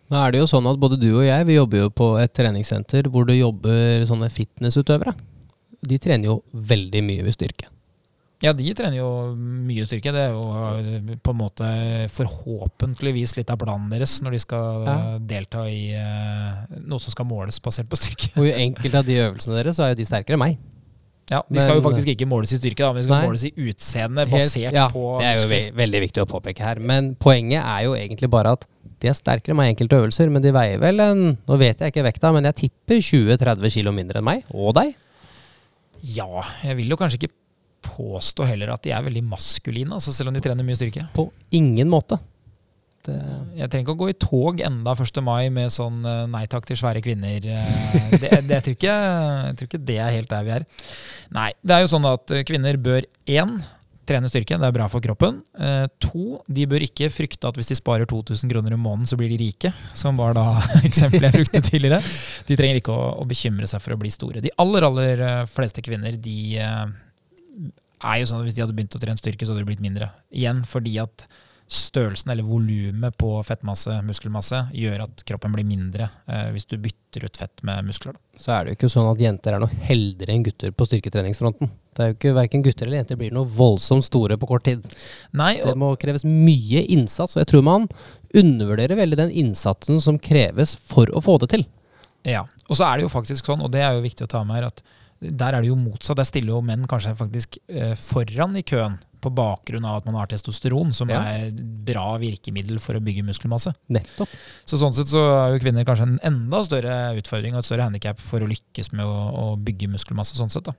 Nå 0.09 0.17
er 0.17 0.33
det 0.33 0.41
jo 0.41 0.49
sånn 0.49 0.67
at 0.71 0.79
både 0.81 0.97
du 1.01 1.11
og 1.11 1.25
jeg 1.27 1.47
vi 1.49 1.59
jobber 1.59 1.83
jo 1.85 1.89
på 1.93 2.07
et 2.21 2.33
treningssenter 2.37 3.11
hvor 3.13 3.27
det 3.29 3.39
jobber 3.39 4.07
sånne 4.09 4.31
fitnessutøvere. 4.33 5.13
De 5.89 5.99
trener 6.01 6.31
jo 6.31 6.41
veldig 6.53 7.03
mye 7.05 7.27
ved 7.27 7.37
styrke. 7.37 7.69
Ja, 8.41 8.53
de 8.55 8.71
trener 8.79 9.01
jo 9.01 9.09
mye 9.35 9.83
styrke. 9.89 10.13
Det 10.15 10.21
er 10.29 10.31
jo 10.31 10.45
eh, 10.79 11.17
på 11.27 11.33
en 11.35 11.41
måte 11.41 11.67
forhåpentligvis 12.15 13.35
litt 13.41 13.51
av 13.51 13.59
planen 13.59 13.89
deres 13.91 14.21
når 14.23 14.37
de 14.37 14.41
skal 14.45 14.85
Ja. 14.87 14.97
delta 15.19 15.65
i 15.67 15.91
eh, 15.99 16.79
noe 16.87 17.03
som 17.03 17.11
skal 17.15 17.27
måles 17.27 17.59
basert 17.65 17.89
på 17.91 17.99
styrke. 17.99 18.31
Og 18.39 18.47
i 18.47 18.55
enkelte 18.69 19.01
av 19.03 19.09
de 19.09 19.17
øvelsene 19.25 19.59
deres 19.59 19.77
så 19.79 19.89
er 19.89 19.95
jo 19.95 19.99
de 20.03 20.07
sterkere 20.07 20.39
enn 20.39 20.45
meg. 20.45 20.59
Ja, 21.29 21.43
De 21.51 21.61
skal 21.61 21.77
jo 21.77 21.83
faktisk 21.85 22.09
ikke 22.09 22.25
måles 22.31 22.55
i 22.55 22.57
styrke, 22.57 22.81
da, 22.87 22.93
men 22.95 23.03
de 23.03 23.09
skal 23.09 23.19
Nei. 23.19 23.27
måles 23.29 23.43
i 23.45 23.51
utseende 23.69 24.23
Helt- 24.25 24.33
basert 24.33 24.73
ja, 24.73 24.87
på 24.89 25.03
Det 25.19 25.27
er 25.29 25.35
jo 25.43 25.49
ve 25.51 25.59
veldig 25.77 26.01
viktig 26.07 26.23
å 26.23 26.29
påpeke 26.31 26.65
her. 26.65 26.79
Men 26.81 27.11
poenget 27.21 27.61
er 27.61 27.83
jo 27.85 27.93
egentlig 27.99 28.31
bare 28.33 28.55
at 28.57 28.65
de 29.03 29.11
er 29.11 29.13
sterkere 29.19 29.53
enn 29.53 29.59
meg 29.61 29.69
i 29.69 29.75
enkelte 29.75 29.99
øvelser, 29.99 30.31
men 30.33 30.41
de 30.43 30.55
veier 30.57 30.79
vel 30.81 30.99
en 31.05 31.21
Nå 31.37 31.59
vet 31.61 31.79
jeg 31.85 31.93
ikke 31.93 32.07
vekta, 32.07 32.33
men 32.33 32.45
jeg 32.49 32.57
tipper 32.63 33.03
20-30 33.05 33.75
kilo 33.77 33.93
mindre 33.93 34.23
enn 34.23 34.25
meg. 34.31 34.47
Og 34.55 34.73
deg. 34.79 34.95
Ja, 36.17 36.31
jeg 36.65 36.77
vil 36.81 36.95
jo 36.95 36.97
kanskje 36.97 37.19
ikke 37.21 37.35
påstå 37.85 38.47
heller 38.49 38.73
at 38.75 38.83
de 38.87 38.93
er 38.95 39.05
veldig 39.07 39.23
maskuline, 39.29 39.93
altså 39.95 40.13
selv 40.15 40.33
om 40.33 40.37
de 40.39 40.43
trener 40.45 40.67
mye 40.67 40.79
styrke. 40.79 41.07
På 41.17 41.29
ingen 41.55 41.89
måte. 41.93 42.19
Det, 43.07 43.15
Jeg 43.57 43.71
trenger 43.71 43.85
ikke 43.87 43.95
å 43.95 44.01
gå 44.03 44.09
i 44.11 44.17
tog 44.21 44.61
enda 44.67 44.93
1. 44.99 45.21
mai 45.25 45.49
med 45.55 45.71
sånn 45.73 46.03
eh, 46.05 46.25
nei 46.29 46.45
takk 46.51 46.67
til 46.69 46.77
svære 46.77 47.01
kvinner. 47.05 47.39
eh, 47.41 47.73
Det, 48.19 48.29
det, 48.45 48.53
jeg, 48.59 48.63
tror 48.67 48.75
ikke, 48.77 48.99
jeg 49.47 49.57
tror 49.61 49.71
ikke 49.71 49.85
det 49.93 49.99
er 50.03 50.15
helt 50.19 50.31
der 50.35 50.45
vi 50.49 50.55
er. 50.59 50.67
Nei, 51.39 51.51
det 51.63 51.77
er 51.79 51.85
jo 51.87 51.91
sånn 51.95 52.09
at 52.11 52.35
eh, 52.35 52.45
kvinner 52.49 52.77
bør 52.77 53.07
én 53.31 53.59
trene 54.09 54.29
styrke, 54.33 54.57
det 54.57 54.65
er 54.65 54.73
bra 54.73 54.87
for 54.89 55.05
kroppen. 55.05 55.43
Eh, 55.61 55.85
to, 56.01 56.39
de 56.49 56.65
bør 56.69 56.81
ikke 56.87 57.11
frykte 57.13 57.45
at 57.51 57.59
hvis 57.61 57.69
de 57.69 57.77
sparer 57.77 58.09
2000 58.09 58.49
kroner 58.49 58.73
i 58.73 58.79
måneden, 58.81 59.09
så 59.09 59.19
blir 59.21 59.29
de 59.29 59.37
rike. 59.43 59.73
Som 59.97 60.17
var 60.21 60.33
da 60.37 60.47
eksempelet 60.89 61.29
jeg 61.29 61.43
brukte 61.45 61.61
tidligere. 61.67 61.99
De 62.49 62.57
trenger 62.57 62.81
ikke 62.81 62.95
å, 62.95 63.11
å 63.21 63.27
bekymre 63.29 63.69
seg 63.69 63.85
for 63.85 63.93
å 63.95 64.01
bli 64.01 64.11
store. 64.13 64.41
De 64.45 64.53
aller, 64.65 64.87
aller 64.89 65.23
fleste 65.53 65.85
kvinner, 65.85 66.17
de 66.17 66.39
er 68.05 68.21
jo 68.21 68.31
sånn 68.31 68.43
at 68.43 68.49
hvis 68.49 68.57
de 68.57 68.65
hadde 68.65 68.77
begynt 68.77 68.97
å 68.97 69.03
trene 69.03 69.21
styrke, 69.21 69.47
så 69.47 69.53
hadde 69.53 69.65
det 69.65 69.71
blitt 69.73 69.85
mindre. 69.85 70.11
Igjen 70.35 70.65
fordi 70.69 70.97
at 71.03 71.27
størrelsen 71.69 72.31
eller 72.33 72.47
volumet 72.49 73.17
på 73.21 73.29
fettmasse, 73.45 73.99
muskelmasse, 74.07 74.63
gjør 74.73 75.03
at 75.05 75.25
kroppen 75.29 75.53
blir 75.53 75.67
mindre 75.69 76.07
eh, 76.25 76.47
hvis 76.55 76.65
du 76.65 76.79
bytter 76.81 77.27
ut 77.29 77.37
fett 77.37 77.63
med 77.67 77.85
muskler. 77.91 78.17
Da. 78.17 78.41
så 78.41 78.55
er 78.55 78.65
det 78.65 78.73
jo 78.73 78.79
ikke 78.79 78.91
sånn 78.95 79.11
at 79.11 79.21
jenter 79.21 79.57
er 79.57 79.63
noe 79.63 79.81
heldigere 79.85 80.33
enn 80.33 80.47
gutter 80.47 80.73
på 80.73 80.87
styrketreningsfronten. 80.89 81.71
Det 81.93 82.05
er 82.05 82.13
jo 82.13 82.17
ikke 82.17 82.35
Verken 82.39 82.65
gutter 82.65 82.89
eller 82.89 83.03
jenter 83.03 83.21
blir 83.21 83.35
noe 83.37 83.49
voldsomt 83.53 84.07
store 84.07 84.39
på 84.41 84.49
kort 84.49 84.65
tid. 84.65 84.85
Nei, 85.37 85.59
Det 85.61 85.77
må 85.77 85.93
kreves 86.01 86.25
mye 86.25 86.87
innsats, 86.89 87.37
og 87.37 87.43
jeg 87.43 87.53
tror 87.53 87.67
man 87.69 87.89
undervurderer 88.33 88.97
veldig 88.97 89.21
den 89.21 89.35
innsatsen 89.45 90.01
som 90.01 90.21
kreves 90.21 90.73
for 90.89 91.11
å 91.13 91.21
få 91.25 91.37
det 91.45 91.53
til. 91.53 91.69
ja. 92.25 92.47
og 92.69 92.77
så 92.77 92.89
er 92.89 92.97
det 92.97 93.05
jo 93.05 93.13
faktisk 93.13 93.45
sånn, 93.45 93.61
og 93.61 93.73
det 93.73 93.85
er 93.85 93.93
jo 93.93 94.05
viktig 94.05 94.25
å 94.25 94.33
ta 94.33 94.41
med 94.45 94.57
her, 94.57 94.71
at 94.73 94.81
der 95.21 95.55
er 95.57 95.63
det 95.65 95.69
jo 95.73 95.77
motsatt. 95.79 96.17
Der 96.21 96.27
stiller 96.29 96.55
jo 96.57 96.63
menn 96.65 96.87
kanskje 96.91 97.15
faktisk 97.19 97.59
eh, 97.69 97.95
foran 97.99 98.57
i 98.57 98.63
køen 98.63 98.99
på 99.19 99.33
bakgrunn 99.35 99.83
av 99.83 99.97
at 99.99 100.05
man 100.07 100.15
har 100.15 100.29
testosteron, 100.31 100.93
som 100.95 101.11
Ja. 101.11 101.19
er 101.27 101.49
et 101.49 101.57
bra 101.89 102.13
virkemiddel 102.23 102.79
for 102.79 102.95
å 102.95 103.01
bygge 103.03 103.25
muskelmasse. 103.27 103.73
Nettopp. 103.91 104.31
Så 104.65 104.79
sånn 104.79 104.95
sett 104.95 105.11
så 105.11 105.19
er 105.19 105.57
jo 105.57 105.63
kvinner 105.65 105.83
kanskje 105.89 106.07
en 106.07 106.21
enda 106.23 106.61
større 106.63 107.17
utfordring 107.19 107.57
og 107.57 107.65
et 107.65 107.67
større 107.67 107.89
handikap 107.89 108.21
for 108.23 108.39
å 108.39 108.47
lykkes 108.47 108.93
med 108.95 109.03
å, 109.05 109.17
å 109.35 109.57
bygge 109.59 109.91
muskelmasse. 109.91 110.39
sånn 110.39 110.53
sett 110.55 110.71
da. 110.71 110.77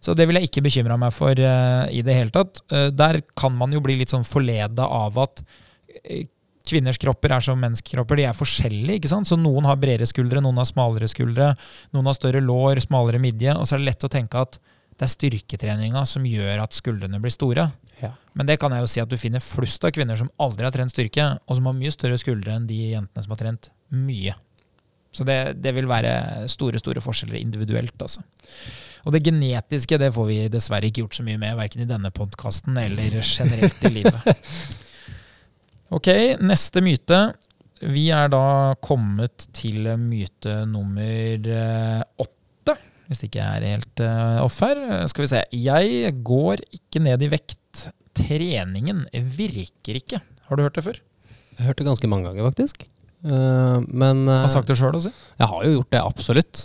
Så 0.00 0.16
det 0.16 0.24
vil 0.26 0.40
jeg 0.40 0.48
ikke 0.48 0.64
bekymre 0.64 0.96
meg 0.96 1.12
for 1.12 1.36
eh, 1.36 1.84
i 1.92 2.00
det 2.00 2.16
hele 2.16 2.32
tatt. 2.32 2.62
Eh, 2.72 2.88
der 2.96 3.20
kan 3.36 3.52
man 3.60 3.76
jo 3.76 3.84
bli 3.84 3.98
litt 4.00 4.08
sånn 4.14 4.24
forleda 4.24 4.88
av 4.88 5.18
at 5.26 5.44
eh, 6.08 6.24
kvinners 6.66 7.00
kropper 7.00 7.34
er 7.36 7.44
som 7.44 7.60
menns 7.60 7.82
kropper. 7.84 8.20
De 8.20 8.26
er 8.28 8.36
forskjellige. 8.36 9.00
ikke 9.00 9.10
sant? 9.12 9.28
Så 9.28 9.38
noen 9.40 9.66
har 9.68 9.80
bredere 9.80 10.08
skuldre, 10.08 10.42
noen 10.44 10.60
har 10.60 10.68
smalere 10.68 11.08
skuldre, 11.10 11.52
noen 11.94 12.10
har 12.10 12.18
større 12.18 12.42
lår, 12.44 12.82
smalere 12.84 13.20
midje. 13.22 13.54
Og 13.56 13.66
så 13.66 13.76
er 13.76 13.82
det 13.82 13.90
lett 13.90 14.06
å 14.08 14.12
tenke 14.12 14.44
at 14.46 14.60
det 14.92 15.08
er 15.08 15.12
styrketreninga 15.14 16.04
som 16.06 16.26
gjør 16.28 16.62
at 16.62 16.76
skuldrene 16.76 17.20
blir 17.22 17.32
store. 17.34 17.70
Ja. 18.02 18.12
Men 18.38 18.48
det 18.48 18.58
kan 18.62 18.74
jeg 18.74 18.84
jo 18.84 18.90
si 18.92 19.02
at 19.02 19.10
du 19.10 19.18
finner 19.20 19.42
flust 19.42 19.84
av 19.84 19.92
kvinner 19.94 20.18
som 20.18 20.30
aldri 20.42 20.66
har 20.66 20.74
trent 20.74 20.92
styrke, 20.92 21.26
og 21.42 21.58
som 21.58 21.68
har 21.68 21.76
mye 21.78 21.92
større 21.94 22.18
skuldre 22.20 22.56
enn 22.56 22.68
de 22.68 22.78
jentene 22.92 23.24
som 23.24 23.34
har 23.34 23.40
trent 23.40 23.70
mye. 23.92 24.36
Så 25.12 25.26
det, 25.28 25.38
det 25.60 25.74
vil 25.76 25.88
være 25.90 26.46
store 26.48 26.80
store 26.80 27.02
forskjeller 27.04 27.40
individuelt. 27.40 27.96
altså. 28.00 28.22
Og 29.02 29.12
det 29.14 29.24
genetiske 29.26 29.98
det 29.98 30.12
får 30.14 30.28
vi 30.28 30.38
dessverre 30.52 30.88
ikke 30.88 31.04
gjort 31.04 31.18
så 31.18 31.26
mye 31.26 31.40
med, 31.40 31.56
verken 31.58 31.82
i 31.84 31.88
denne 31.88 32.12
podkasten 32.14 32.78
eller 32.78 33.18
generelt 33.20 33.84
i 33.88 33.92
livet. 33.98 34.32
Ok, 35.92 36.08
neste 36.40 36.80
myte. 36.84 37.18
Vi 37.82 38.06
er 38.14 38.30
da 38.32 38.42
kommet 38.84 39.48
til 39.56 39.88
myte 40.00 40.62
nummer 40.70 41.48
eh, 41.52 42.02
åtte, 42.22 42.76
hvis 43.10 43.24
ikke 43.26 43.40
jeg 43.42 43.58
er 43.58 43.66
helt 43.74 44.02
eh, 44.04 44.38
off 44.44 44.60
her. 44.64 44.80
Skal 45.10 45.26
vi 45.26 45.30
se. 45.34 45.42
Jeg 45.52 46.14
går 46.24 46.62
ikke 46.78 47.02
ned 47.02 47.24
i 47.26 47.30
vekt. 47.32 47.88
Treningen 48.16 49.04
virker 49.12 49.98
ikke. 50.00 50.22
Har 50.48 50.56
du 50.58 50.64
hørt 50.64 50.78
det 50.78 50.86
før? 50.86 51.00
Jeg 51.52 51.58
har 51.60 51.72
hørt 51.72 51.82
det 51.82 51.88
ganske 51.90 52.08
mange 52.12 52.30
ganger, 52.30 52.46
faktisk. 52.48 52.86
Eh, 53.26 53.78
men 53.88 54.24
Har 54.30 54.48
sagt 54.52 54.70
det 54.70 54.78
sjøl, 54.80 54.96
også? 54.96 55.12
jeg 55.42 55.50
har 55.52 55.66
jo 55.66 55.74
gjort 55.76 55.92
det, 55.92 56.00
absolutt. 56.06 56.64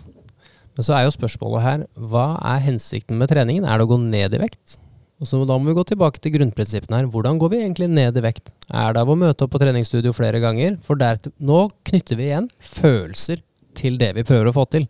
Men 0.78 0.86
så 0.86 0.94
er 0.94 1.08
jo 1.08 1.16
spørsmålet 1.18 1.64
her, 1.66 1.86
hva 1.98 2.28
er 2.54 2.62
hensikten 2.70 3.18
med 3.18 3.32
treningen? 3.34 3.66
Er 3.66 3.80
det 3.82 3.88
å 3.88 3.92
gå 3.92 3.98
ned 4.04 4.36
i 4.38 4.44
vekt? 4.46 4.78
Og 5.18 5.26
så 5.26 5.40
Da 5.50 5.58
må 5.58 5.72
vi 5.72 5.78
gå 5.78 5.84
tilbake 5.90 6.22
til 6.22 6.36
grunnprinsippene 6.36 7.00
her. 7.00 7.10
Hvordan 7.10 7.40
går 7.42 7.50
vi 7.50 7.62
egentlig 7.64 7.90
ned 7.90 8.18
i 8.18 8.22
vekt? 8.22 8.52
Er 8.70 8.94
det 8.94 9.02
av 9.02 9.10
å 9.10 9.18
møte 9.18 9.46
opp 9.46 9.56
på 9.56 9.62
treningsstudio 9.62 10.14
flere 10.14 10.42
ganger? 10.44 10.78
For 10.86 11.00
der, 11.00 11.18
nå 11.42 11.68
knytter 11.90 12.20
vi 12.20 12.30
igjen 12.30 12.50
følelser 12.62 13.42
til 13.78 13.98
det 13.98 14.12
vi 14.18 14.26
prøver 14.28 14.52
å 14.52 14.56
få 14.56 14.68
til. 14.70 14.86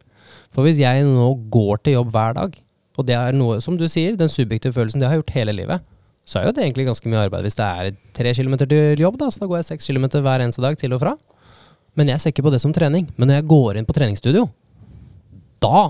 For 0.51 0.67
hvis 0.67 0.82
jeg 0.82 1.05
nå 1.07 1.30
går 1.53 1.84
til 1.84 1.95
jobb 1.95 2.11
hver 2.11 2.36
dag, 2.36 2.57
og 2.97 3.07
det 3.07 3.15
er 3.15 3.36
noe, 3.38 3.61
som 3.63 3.78
du 3.80 3.86
sier, 3.88 4.17
den 4.19 4.32
subjektive 4.32 4.75
følelsen, 4.75 4.99
det 4.99 5.07
har 5.07 5.19
gjort 5.21 5.36
hele 5.36 5.55
livet, 5.55 5.86
så 6.28 6.41
er 6.41 6.47
jo 6.49 6.55
det 6.57 6.65
egentlig 6.65 6.89
ganske 6.89 7.07
mye 7.07 7.23
arbeid 7.23 7.45
hvis 7.47 7.55
det 7.55 7.65
er 7.67 7.91
tre 8.17 8.34
kilometer 8.36 8.67
til 8.67 8.99
jobb, 8.99 9.19
da, 9.21 9.30
så 9.32 9.43
da 9.43 9.47
går 9.47 9.61
jeg 9.61 9.69
seks 9.69 9.88
kilometer 9.88 10.23
hver 10.25 10.43
eneste 10.43 10.63
dag 10.65 10.75
til 10.80 10.95
og 10.97 11.03
fra. 11.05 11.13
Men 11.95 12.11
jeg 12.11 12.19
ser 12.19 12.34
ikke 12.34 12.43
på 12.49 12.51
det 12.53 12.59
som 12.61 12.73
trening. 12.75 13.07
Men 13.15 13.32
når 13.32 13.39
jeg 13.39 13.47
går 13.53 13.80
inn 13.80 13.88
på 13.88 13.95
treningsstudio, 13.95 14.43
da, 15.63 15.86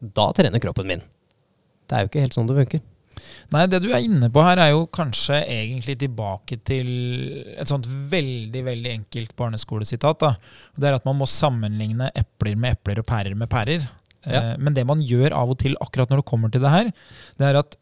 da 0.00 0.30
trener 0.34 0.62
kroppen 0.62 0.88
min. 0.88 1.04
Det 1.88 1.94
er 1.94 2.06
jo 2.06 2.10
ikke 2.10 2.24
helt 2.24 2.38
sånn 2.38 2.48
det 2.48 2.56
funker. 2.56 2.82
Nei, 3.54 3.62
det 3.72 3.78
du 3.80 3.88
er 3.88 4.04
inne 4.04 4.28
på 4.32 4.42
her, 4.44 4.60
er 4.60 4.74
jo 4.74 4.82
kanskje 4.92 5.38
egentlig 5.48 5.94
tilbake 6.02 6.58
til 6.68 6.88
et 7.56 7.70
sånt 7.70 7.86
veldig 7.88 8.60
veldig 8.66 8.90
enkelt 8.92 9.32
barneskolesitat. 9.38 10.20
da. 10.20 10.34
Det 10.76 10.90
er 10.90 10.98
at 10.98 11.06
man 11.08 11.16
må 11.16 11.28
sammenligne 11.32 12.10
epler 12.18 12.58
med 12.60 12.76
epler 12.76 13.00
og 13.00 13.08
pærer 13.08 13.38
med 13.38 13.48
pærer. 13.48 13.88
Ja. 14.26 14.52
Eh, 14.52 14.56
Men 14.60 14.74
det 14.76 14.84
man 14.84 15.00
gjør 15.00 15.32
av 15.32 15.54
og 15.54 15.58
til 15.62 15.78
akkurat 15.80 16.10
når 16.12 16.20
det 16.20 16.28
kommer 16.28 16.52
til 16.52 16.60
det 16.60 16.74
her, 16.74 16.92
det 17.40 17.48
er 17.48 17.60
at 17.62 17.78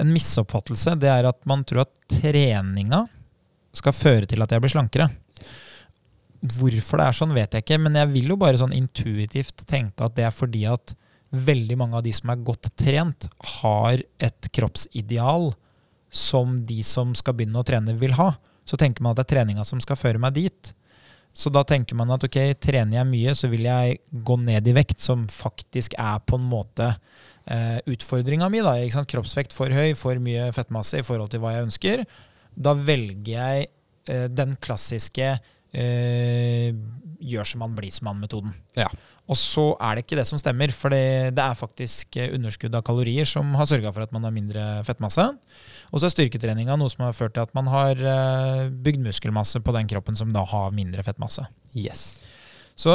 en 0.00 0.10
misoppfattelse 0.14 0.96
det 0.98 1.12
er 1.12 1.28
at 1.28 1.44
man 1.46 1.62
tror 1.64 1.84
at 1.84 1.92
treninga 2.10 3.04
skal 3.76 3.92
føre 3.92 4.26
til 4.26 4.40
at 4.42 4.50
jeg 4.50 4.64
blir 4.64 4.72
slankere. 4.72 5.10
Hvorfor 6.56 7.00
det 7.00 7.06
er 7.06 7.16
sånn, 7.16 7.34
vet 7.36 7.52
jeg 7.52 7.64
ikke, 7.64 7.78
men 7.84 7.98
jeg 8.00 8.08
vil 8.12 8.32
jo 8.32 8.36
bare 8.40 8.58
sånn 8.60 8.74
intuitivt 8.76 9.66
tenke 9.68 10.04
at 10.08 10.16
det 10.16 10.24
er 10.24 10.34
fordi 10.34 10.64
at 10.70 10.94
veldig 11.46 11.76
mange 11.78 11.98
av 11.98 12.04
de 12.06 12.12
som 12.14 12.32
er 12.32 12.42
godt 12.46 12.70
trent, 12.78 13.28
har 13.60 14.02
et 14.22 14.50
kroppsideal 14.56 15.52
som 16.10 16.60
de 16.66 16.80
som 16.86 17.12
skal 17.18 17.36
begynne 17.36 17.60
å 17.60 17.66
trene, 17.66 17.96
vil 18.00 18.16
ha. 18.18 18.32
Så 18.66 18.78
tenker 18.80 19.04
man 19.04 19.14
at 19.14 19.20
det 19.20 19.26
er 19.26 19.32
treninga 19.36 19.64
som 19.66 19.82
skal 19.82 19.98
føre 20.00 20.20
meg 20.22 20.36
dit. 20.38 20.72
Så 21.36 21.52
da 21.52 21.60
tenker 21.68 21.98
man 21.98 22.10
at 22.14 22.24
ok, 22.24 22.38
trener 22.64 23.02
jeg 23.02 23.08
mye, 23.10 23.34
så 23.36 23.50
vil 23.52 23.66
jeg 23.68 23.98
gå 24.24 24.38
ned 24.40 24.68
i 24.70 24.74
vekt, 24.76 25.02
som 25.04 25.26
faktisk 25.28 25.98
er 26.00 26.22
på 26.24 26.38
en 26.40 26.46
måte 26.48 26.88
eh, 27.44 27.76
utfordringa 27.92 28.48
mi. 28.52 28.62
Kroppsvekt 29.12 29.52
for 29.52 29.68
høy, 29.68 29.92
for 29.98 30.16
mye 30.22 30.48
fettmasse 30.56 31.02
i 31.02 31.06
forhold 31.06 31.34
til 31.34 31.44
hva 31.44 31.52
jeg 31.52 31.68
ønsker. 31.68 32.06
Da 32.56 32.72
velger 32.78 33.34
jeg 33.34 33.68
eh, 34.08 34.26
den 34.32 34.56
klassiske 34.64 35.34
eh, 35.76 36.72
gjør 37.20 37.52
som 37.52 37.62
man 37.66 37.76
blir 37.76 37.92
som 37.92 38.08
man-metoden. 38.08 38.56
Ja. 38.78 38.88
Og 39.26 39.38
så 39.38 39.64
er 39.82 39.96
det 39.96 40.04
ikke 40.04 40.18
det 40.20 40.26
som 40.28 40.38
stemmer, 40.38 40.70
for 40.74 40.94
det, 40.94 41.34
det 41.34 41.42
er 41.42 41.58
faktisk 41.58 42.18
eh, 42.20 42.30
underskudd 42.36 42.76
av 42.78 42.84
kalorier 42.86 43.26
som 43.26 43.48
har 43.58 43.66
sørga 43.66 43.90
for 43.94 44.06
at 44.06 44.14
man 44.14 44.26
har 44.26 44.34
mindre 44.34 44.66
fettmasse. 44.86 45.24
Og 45.90 45.98
så 45.98 46.06
er 46.06 46.14
styrketreninga 46.14 46.76
noe 46.78 46.92
som 46.92 47.06
har 47.08 47.16
ført 47.16 47.34
til 47.34 47.42
at 47.42 47.54
man 47.56 47.66
har 47.72 47.98
eh, 47.98 48.62
bygd 48.70 49.02
muskelmasse 49.08 49.62
på 49.66 49.74
den 49.74 49.90
kroppen 49.90 50.18
som 50.18 50.30
da 50.34 50.44
har 50.46 50.70
mindre 50.76 51.02
fettmasse. 51.06 51.42
Yes. 51.74 52.06
Så 52.78 52.94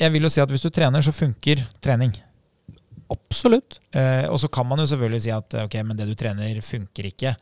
jeg 0.00 0.12
vil 0.12 0.26
jo 0.26 0.32
si 0.32 0.42
at 0.44 0.52
hvis 0.52 0.64
du 0.64 0.68
trener, 0.74 1.04
så 1.04 1.14
funker 1.16 1.64
trening. 1.84 2.12
Absolutt. 3.14 3.78
Eh, 3.96 4.28
og 4.28 4.36
så 4.42 4.50
kan 4.52 4.68
man 4.68 4.82
jo 4.82 4.88
selvfølgelig 4.90 5.24
si 5.24 5.32
at 5.32 5.60
ok, 5.64 5.78
men 5.86 5.96
det 5.96 6.10
du 6.10 6.16
trener, 6.18 6.60
funker 6.64 7.08
ikke. 7.08 7.36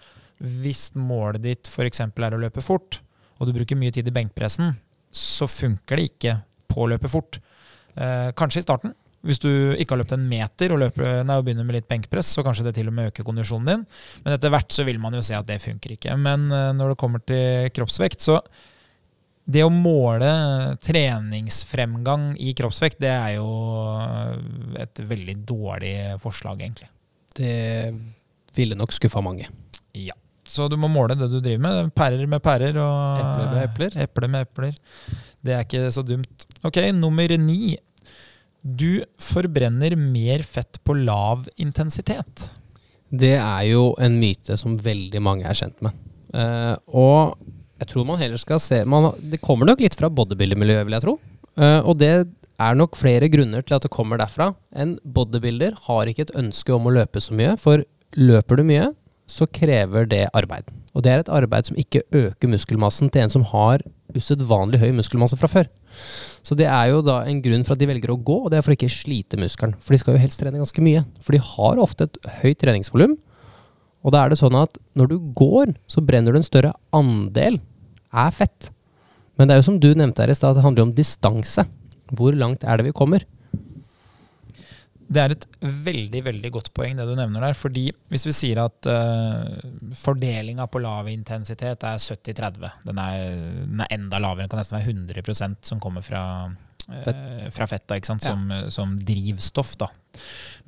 Hvis 0.62 0.92
målet 0.98 1.42
ditt 1.42 1.70
f.eks. 1.70 2.04
er 2.06 2.36
å 2.36 2.42
løpe 2.42 2.62
fort, 2.62 3.00
og 3.38 3.48
du 3.48 3.56
bruker 3.56 3.78
mye 3.78 3.94
tid 3.94 4.06
i 4.06 4.14
benkpressen, 4.14 4.76
så 5.10 5.48
funker 5.50 5.98
det 5.98 6.12
ikke 6.12 6.36
på 6.70 6.84
å 6.84 6.92
løpe 6.92 7.10
fort. 7.10 7.40
Eh, 7.96 8.32
kanskje 8.38 8.62
i 8.62 8.66
starten. 8.66 8.94
Hvis 9.22 9.38
du 9.38 9.50
ikke 9.78 9.94
har 9.94 10.00
løpt 10.00 10.16
en 10.16 10.24
meter 10.26 10.72
og, 10.74 10.80
løper, 10.82 11.20
nei, 11.22 11.36
og 11.38 11.46
begynner 11.46 11.66
med 11.66 11.76
litt 11.76 11.88
benkpress, 11.90 12.32
så 12.34 12.42
kanskje 12.42 12.66
det 12.66 12.74
til 12.74 12.90
og 12.90 12.96
med 12.96 13.12
øker 13.12 13.26
kondisjonen 13.26 13.68
din. 13.70 13.84
Men 14.24 14.34
etter 14.34 14.50
hvert 14.50 14.74
så 14.74 14.86
vil 14.88 14.98
man 15.02 15.14
jo 15.14 15.22
se 15.22 15.36
at 15.38 15.46
det 15.46 15.60
funker 15.62 15.94
ikke. 15.94 16.16
Men 16.18 16.48
eh, 16.50 16.72
når 16.74 16.92
det 16.92 17.00
kommer 17.02 17.22
til 17.22 17.70
kroppsvekt, 17.76 18.24
så 18.24 18.40
det 19.52 19.62
å 19.66 19.70
måle 19.74 20.30
treningsfremgang 20.82 22.32
i 22.38 22.52
kroppsvekt, 22.58 23.00
det 23.02 23.10
er 23.10 23.36
jo 23.40 23.48
et 24.78 25.02
veldig 25.06 25.36
dårlig 25.46 25.94
forslag, 26.22 26.62
egentlig. 26.62 26.90
Det 27.34 27.54
ville 28.54 28.78
nok 28.78 28.94
skuffa 28.94 29.22
mange. 29.24 29.48
Ja. 29.98 30.14
Så 30.52 30.66
du 30.68 30.76
må 30.76 30.90
måle 30.92 31.16
det 31.16 31.30
du 31.32 31.38
driver 31.40 31.62
med. 31.64 31.92
Pærer 31.96 32.26
med 32.28 32.42
pærer 32.44 32.76
og 32.80 33.20
Epler 33.22 33.52
med 33.52 33.62
epler. 33.64 33.98
Eple 34.04 34.28
med 34.28 34.46
epler. 34.46 34.74
Det 35.42 35.54
er 35.56 35.64
ikke 35.66 35.88
så 35.94 36.04
dumt. 36.06 36.46
Ok, 36.62 36.78
nummer 36.94 37.36
ni. 37.40 37.76
Du 38.62 39.02
forbrenner 39.18 39.96
mer 39.98 40.44
fett 40.46 40.78
på 40.86 40.94
lav 40.94 41.48
intensitet. 41.60 42.46
Det 43.10 43.34
er 43.34 43.64
jo 43.72 43.90
en 44.00 44.20
myte 44.20 44.56
som 44.60 44.78
veldig 44.80 45.20
mange 45.24 45.48
er 45.48 45.58
kjent 45.58 45.82
med. 45.84 45.98
Uh, 46.32 46.76
og 46.88 47.34
jeg 47.82 47.90
tror 47.90 48.06
man 48.08 48.20
heller 48.22 48.40
skal 48.40 48.60
se 48.62 48.78
man, 48.88 49.10
Det 49.20 49.42
kommer 49.42 49.68
nok 49.68 49.82
litt 49.84 49.98
fra 49.98 50.08
bodybuilder-miljøet, 50.08 50.86
vil 50.86 50.96
jeg 50.96 51.04
tro. 51.04 51.18
Uh, 51.58 51.82
og 51.82 51.98
det 52.00 52.12
er 52.62 52.78
nok 52.78 52.96
flere 52.96 53.28
grunner 53.32 53.66
til 53.66 53.76
at 53.76 53.84
det 53.84 53.92
kommer 53.92 54.20
derfra. 54.20 54.52
En 54.72 54.94
bodybuilder 55.02 55.74
har 55.88 56.08
ikke 56.08 56.28
et 56.28 56.36
ønske 56.38 56.72
om 56.72 56.86
å 56.86 56.94
løpe 56.94 57.20
så 57.20 57.34
mye, 57.36 57.56
for 57.60 57.82
løper 58.16 58.60
du 58.60 58.66
mye, 58.68 58.92
så 59.30 59.46
krever 59.48 60.06
det 60.08 60.26
arbeid. 60.36 60.68
Og 60.92 61.04
det 61.04 61.12
er 61.12 61.22
et 61.22 61.32
arbeid 61.32 61.68
som 61.68 61.78
ikke 61.80 62.04
øker 62.12 62.50
muskelmassen 62.52 63.10
til 63.12 63.24
en 63.24 63.32
som 63.32 63.46
har 63.52 63.84
usedvanlig 64.12 64.80
høy 64.82 64.90
muskelmasse 64.96 65.38
fra 65.40 65.48
før. 65.48 65.70
Så 66.44 66.56
det 66.58 66.66
er 66.68 66.90
jo 66.90 67.00
da 67.04 67.22
en 67.28 67.40
grunn 67.44 67.64
for 67.64 67.74
at 67.74 67.80
de 67.80 67.88
velger 67.88 68.12
å 68.12 68.18
gå, 68.20 68.38
og 68.44 68.52
det 68.52 68.58
er 68.58 68.64
for 68.66 68.74
å 68.74 68.76
ikke 68.76 68.92
slite 68.92 69.38
muskelen. 69.40 69.76
For 69.80 69.94
de 69.94 70.00
skal 70.02 70.16
jo 70.16 70.22
helst 70.22 70.40
trene 70.42 70.60
ganske 70.60 70.84
mye. 70.84 71.04
For 71.22 71.36
de 71.36 71.42
har 71.44 71.80
ofte 71.80 72.08
et 72.08 72.18
høyt 72.42 72.60
treningsvolum. 72.60 73.16
Og 74.02 74.14
da 74.14 74.24
er 74.24 74.32
det 74.32 74.40
sånn 74.40 74.56
at 74.58 74.76
når 74.98 75.12
du 75.12 75.18
går, 75.38 75.74
så 75.86 76.02
brenner 76.04 76.34
du 76.34 76.40
en 76.40 76.46
større 76.46 76.74
andel 76.96 77.60
er 78.12 78.32
fett. 78.34 78.72
Men 79.38 79.48
det 79.48 79.54
er 79.54 79.62
jo 79.62 79.68
som 79.70 79.78
du 79.80 79.92
nevnte 79.94 80.24
her 80.24 80.32
i 80.32 80.36
stad, 80.36 80.58
det 80.58 80.64
handler 80.66 80.88
om 80.88 80.96
distanse. 80.96 81.64
Hvor 82.12 82.34
langt 82.36 82.66
er 82.66 82.80
det 82.80 82.90
vi 82.90 82.96
kommer? 82.96 83.24
Det 85.12 85.20
er 85.20 85.34
et 85.34 85.46
veldig 85.60 86.22
veldig 86.28 86.50
godt 86.54 86.70
poeng 86.76 86.96
det 86.96 87.06
du 87.08 87.14
nevner 87.18 87.44
der. 87.44 87.56
fordi 87.58 87.88
hvis 88.12 88.26
vi 88.28 88.34
sier 88.36 88.62
at 88.64 88.88
uh, 88.88 89.92
fordelinga 89.98 90.66
på 90.72 90.80
lav 90.82 91.10
intensitet 91.12 91.84
er 91.84 92.00
70-30, 92.00 92.68
den, 92.88 93.00
den, 93.00 93.84
er 93.84 93.94
enda 93.94 94.20
lavere, 94.22 94.46
den 94.46 94.52
kan 94.52 94.62
nesten 94.62 94.78
være 94.78 94.94
100% 94.94 95.68
som 95.68 95.82
kommer 95.82 96.04
fra, 96.06 96.24
uh, 96.88 97.46
fra 97.52 97.68
fetta 97.70 97.98
ikke 97.98 98.12
sant? 98.14 98.24
Som, 98.24 98.48
ja. 98.50 98.64
som, 98.72 98.96
drivstoff. 98.96 99.76
da. 99.80 99.90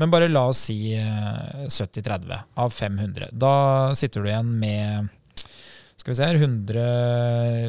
Men 0.01 0.13
bare 0.13 0.29
la 0.29 0.47
oss 0.51 0.67
si 0.69 0.79
uh, 0.99 1.65
70-30 1.69 2.35
av 2.61 2.75
500. 2.75 3.33
Da 3.33 3.55
sitter 3.97 4.25
du 4.25 4.33
igjen 4.33 4.57
med 4.61 5.13
skal 6.05 6.13
vi 6.13 6.17
se 6.19 6.27
her, 6.29 6.37
100, 6.37 6.81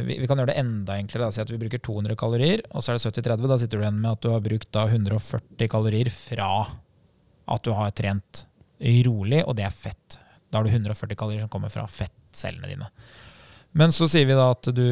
vi, 0.04 0.18
vi, 0.20 0.28
kan 0.28 0.42
gjøre 0.42 0.50
det 0.52 0.60
enda 0.60 0.98
enklere. 1.00 1.30
Si 1.32 1.40
at 1.40 1.52
vi 1.54 1.60
bruker 1.62 1.80
200 1.80 2.18
kalorier, 2.20 2.66
og 2.76 2.84
så 2.84 2.92
er 2.92 2.98
det 2.98 3.08
70-30. 3.08 3.48
Da 3.48 3.58
sitter 3.62 3.80
du 3.80 3.86
igjen 3.86 4.02
med 4.02 4.10
at 4.12 4.26
du 4.26 4.34
har 4.34 4.42
brukt 4.44 4.68
da 4.76 4.84
140 4.90 5.70
kalorier 5.72 6.10
fra 6.12 6.50
at 7.56 7.64
du 7.64 7.72
har 7.78 7.94
trent 7.96 8.42
rolig, 9.08 9.40
og 9.40 9.56
det 9.56 9.64
er 9.64 9.78
fett. 9.78 10.18
Da 10.52 10.60
har 10.60 10.68
du 10.68 10.74
140 10.74 11.16
kalorier 11.16 11.46
som 11.46 11.54
kommer 11.54 11.72
fra 11.72 11.86
fettcellene 11.88 12.74
dine. 12.74 12.90
Men 13.80 13.96
så 13.96 14.10
sier 14.12 14.28
vi 14.28 14.36
da 14.36 14.50
at 14.52 14.68
du 14.76 14.84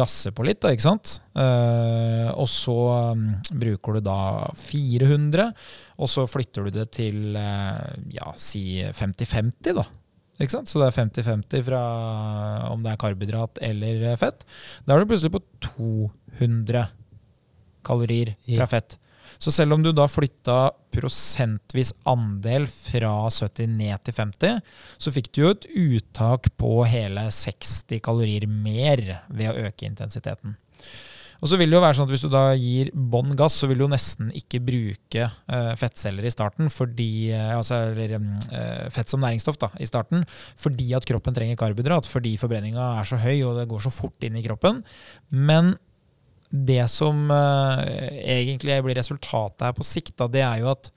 gasser 0.00 0.32
på 0.32 0.48
litt, 0.48 0.62
da, 0.64 0.72
ikke 0.72 0.86
sant? 0.86 1.18
Uh, 1.36 2.32
og 2.40 2.48
så 2.48 2.78
um, 3.12 3.28
bruker 3.52 4.00
du 4.00 4.04
da 4.08 4.18
400, 4.64 5.52
og 6.00 6.12
så 6.12 6.24
flytter 6.24 6.64
du 6.64 6.80
det 6.80 6.88
til 6.96 7.36
uh, 7.36 7.84
ja, 8.16 8.32
si 8.40 8.80
50-50, 8.80 9.76
da. 9.76 9.84
Ikke 10.36 10.52
sant? 10.52 10.68
Så 10.68 10.80
det 10.82 10.90
er 10.90 10.98
50-50 10.98 11.64
fra 11.64 11.80
om 12.68 12.82
det 12.84 12.92
er 12.92 13.00
karbohydrat 13.00 13.60
eller 13.64 14.06
fett. 14.20 14.44
Da 14.84 14.94
er 14.94 15.02
du 15.02 15.10
plutselig 15.10 15.32
på 15.32 15.42
200 15.70 16.86
kalorier 17.86 18.34
fra 18.44 18.68
fett. 18.68 18.98
Så 19.38 19.52
selv 19.52 19.76
om 19.76 19.82
du 19.84 19.90
da 19.92 20.06
flytta 20.08 20.70
prosentvis 20.94 21.92
andel 22.08 22.64
fra 22.70 23.12
70 23.28 23.74
ned 23.76 24.04
til 24.06 24.16
50, 24.16 24.60
så 25.02 25.12
fikk 25.12 25.32
du 25.32 25.42
jo 25.42 25.50
et 25.52 25.66
uttak 25.82 26.48
på 26.60 26.70
hele 26.88 27.26
60 27.32 28.00
kalorier 28.04 28.48
mer 28.48 29.02
ved 29.28 29.50
å 29.50 29.68
øke 29.68 29.88
intensiteten. 29.88 30.56
Og 31.42 31.50
så 31.50 31.58
vil 31.60 31.70
det 31.70 31.76
jo 31.76 31.82
være 31.84 31.98
sånn 31.98 32.08
at 32.08 32.14
Hvis 32.14 32.24
du 32.24 32.30
da 32.32 32.44
gir 32.56 32.90
bånn 32.94 33.34
gass, 33.38 33.58
så 33.60 33.68
vil 33.68 33.80
du 33.80 33.86
jo 33.86 33.92
nesten 33.92 34.30
ikke 34.36 34.62
bruke 34.64 35.28
uh, 35.28 35.72
fettceller 35.78 36.26
i 36.26 36.32
starten, 36.32 36.70
fordi, 36.72 37.32
uh, 37.34 37.56
altså, 37.58 37.82
eller 37.92 38.16
uh, 38.18 38.86
fett 38.94 39.12
som 39.12 39.22
næringsstoff 39.24 39.58
da, 39.62 39.70
i 39.82 39.88
starten, 39.88 40.24
fordi 40.60 40.92
at 40.96 41.08
kroppen 41.08 41.36
trenger 41.36 41.58
karbohydrat. 41.60 42.08
Fordi 42.10 42.36
forbrenninga 42.40 42.92
er 43.00 43.08
så 43.08 43.20
høy 43.20 43.42
og 43.46 43.60
det 43.60 43.68
går 43.70 43.84
så 43.86 43.92
fort 43.94 44.26
inn 44.26 44.38
i 44.38 44.44
kroppen. 44.46 44.80
Men 45.30 45.74
det 46.46 46.84
som 46.88 47.26
egentlig 47.28 48.76
blir 48.86 48.96
resultatet 48.96 49.64
her 49.66 49.74
på 49.74 49.84
sikt, 49.84 50.14
da, 50.20 50.28
det 50.30 50.44
er 50.46 50.60
jo 50.62 50.70
at 50.70 50.92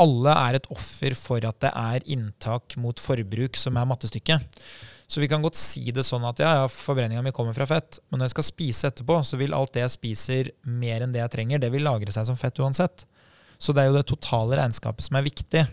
alle 0.00 0.32
er 0.46 0.56
et 0.56 0.68
offer 0.72 1.16
for 1.18 1.44
at 1.44 1.58
det 1.64 1.72
er 1.76 2.06
inntak 2.14 2.78
mot 2.80 3.00
forbruk 3.02 3.58
som 3.58 3.76
er 3.76 3.88
mattestykket. 3.90 4.62
Så 5.12 5.20
vi 5.20 5.28
kan 5.28 5.42
godt 5.44 5.58
si 5.60 5.90
det 5.92 6.06
sånn 6.08 6.24
at 6.24 6.38
ja, 6.40 6.54
ja 6.62 6.68
forbrenninga 6.72 7.20
mi 7.20 7.34
kommer 7.36 7.52
fra 7.52 7.66
fett, 7.68 7.98
men 8.08 8.22
når 8.22 8.30
jeg 8.30 8.32
skal 8.38 8.46
spise 8.46 8.88
etterpå, 8.88 9.18
så 9.28 9.36
vil 9.36 9.52
alt 9.52 9.74
det 9.74 9.82
jeg 9.82 9.92
spiser 9.98 10.48
mer 10.64 11.04
enn 11.04 11.12
det 11.12 11.20
jeg 11.20 11.34
trenger, 11.34 11.60
det 11.60 11.68
vil 11.74 11.84
lagre 11.84 12.14
seg 12.14 12.24
som 12.30 12.38
fett 12.40 12.60
uansett. 12.64 13.04
Så 13.60 13.74
det 13.76 13.82
er 13.82 13.90
jo 13.90 13.98
det 13.98 14.06
totale 14.08 14.56
regnskapet 14.58 15.04
som 15.04 15.18
er 15.20 15.26
viktig. 15.26 15.66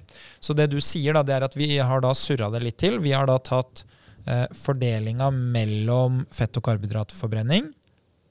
Så 0.43 0.53
det 0.53 0.67
du 0.73 0.77
sier, 0.83 1.15
da, 1.15 1.23
det 1.23 1.37
er 1.37 1.47
at 1.47 1.55
vi 1.57 1.71
har 1.79 2.03
da 2.03 2.11
surra 2.13 2.51
det 2.51 2.61
litt 2.65 2.77
til. 2.83 2.99
Vi 3.01 3.15
har 3.15 3.31
da 3.31 3.39
tatt 3.39 3.85
eh, 4.27 4.43
fordelinga 4.59 5.31
mellom 5.31 6.25
fett- 6.35 6.59
og 6.59 6.67
karbohydratforbrenning 6.67 7.71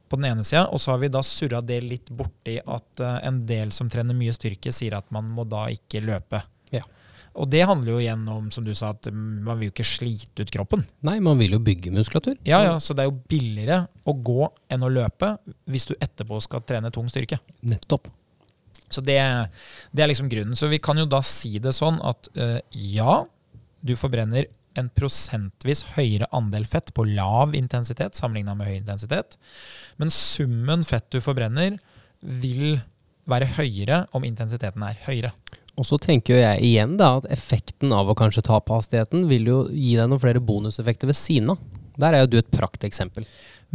på 0.09 0.20
den 0.20 0.28
ene 0.28 0.44
sida, 0.44 0.66
og 0.68 0.80
så 0.80 0.92
har 0.92 1.02
vi 1.02 1.11
da 1.12 1.24
surra 1.24 1.62
det 1.64 1.80
litt 1.84 2.12
borti 2.14 2.61
at 2.61 3.02
eh, 3.02 3.18
en 3.32 3.42
del 3.48 3.72
som 3.74 3.88
trener 3.90 4.16
mye 4.16 4.36
styrke, 4.36 4.76
sier 4.76 5.00
at 5.00 5.09
man 5.14 5.32
må 5.32 5.48
da 5.48 5.66
ikke 5.72 6.04
løpe. 6.04 6.44
Og 7.39 7.49
det 7.51 7.62
handler 7.68 7.93
jo 7.93 8.01
igjen 8.03 8.24
om, 8.32 8.51
som 8.55 8.66
du 8.66 8.72
sa, 8.76 8.91
at 8.97 9.09
man 9.14 9.59
vil 9.59 9.68
jo 9.68 9.74
ikke 9.76 9.86
slite 9.86 10.43
ut 10.43 10.53
kroppen. 10.55 10.82
Nei, 11.07 11.18
man 11.24 11.39
vil 11.39 11.55
jo 11.55 11.62
bygge 11.62 11.93
muskulatur. 11.95 12.36
Ja, 12.49 12.61
ja, 12.66 12.76
så 12.82 12.97
det 12.97 13.05
er 13.05 13.11
jo 13.11 13.18
billigere 13.30 13.84
å 14.09 14.14
gå 14.14 14.49
enn 14.74 14.84
å 14.86 14.91
løpe 14.93 15.36
hvis 15.70 15.89
du 15.91 15.95
etterpå 15.99 16.41
skal 16.45 16.64
trene 16.66 16.91
tung 16.95 17.09
styrke. 17.11 17.39
Nettopp. 17.68 18.11
Så 18.89 19.05
det, 19.05 19.18
det 19.93 20.05
er 20.05 20.11
liksom 20.11 20.30
grunnen. 20.32 20.57
Så 20.59 20.70
vi 20.72 20.80
kan 20.82 20.99
jo 20.99 21.07
da 21.09 21.20
si 21.26 21.59
det 21.62 21.74
sånn 21.76 22.01
at 22.07 22.30
øh, 22.34 22.59
ja, 22.72 23.20
du 23.84 23.95
forbrenner 24.01 24.49
en 24.78 24.91
prosentvis 24.95 25.82
høyere 25.97 26.28
andel 26.34 26.66
fett 26.68 26.93
på 26.95 27.07
lav 27.09 27.55
intensitet 27.59 28.18
sammenligna 28.18 28.55
med 28.59 28.70
høy 28.70 28.76
intensitet. 28.80 29.39
Men 30.01 30.12
summen 30.14 30.84
fett 30.86 31.09
du 31.14 31.20
forbrenner, 31.24 31.78
vil 32.18 32.80
være 33.28 33.47
høyere 33.59 34.03
om 34.16 34.24
intensiteten 34.26 34.82
er 34.86 34.99
høyere. 35.05 35.32
Og 35.78 35.86
så 35.86 35.98
tenker 36.02 36.40
jeg 36.40 36.64
igjen 36.66 36.96
da 36.98 37.14
at 37.20 37.28
effekten 37.32 37.92
av 37.94 38.10
å 38.10 38.16
kanskje 38.18 38.44
ta 38.48 38.58
på 38.58 38.78
hastigheten 38.80 39.28
vil 39.30 39.46
jo 39.46 39.60
gi 39.70 39.94
deg 39.94 40.10
noen 40.10 40.22
flere 40.22 40.42
bonuseffekter 40.42 41.10
ved 41.10 41.18
siden 41.18 41.54
av. 41.54 41.62
Der 41.98 42.14
er 42.14 42.24
jo 42.24 42.32
du 42.32 42.36
et 42.38 42.50
prakteksempel. 42.54 43.24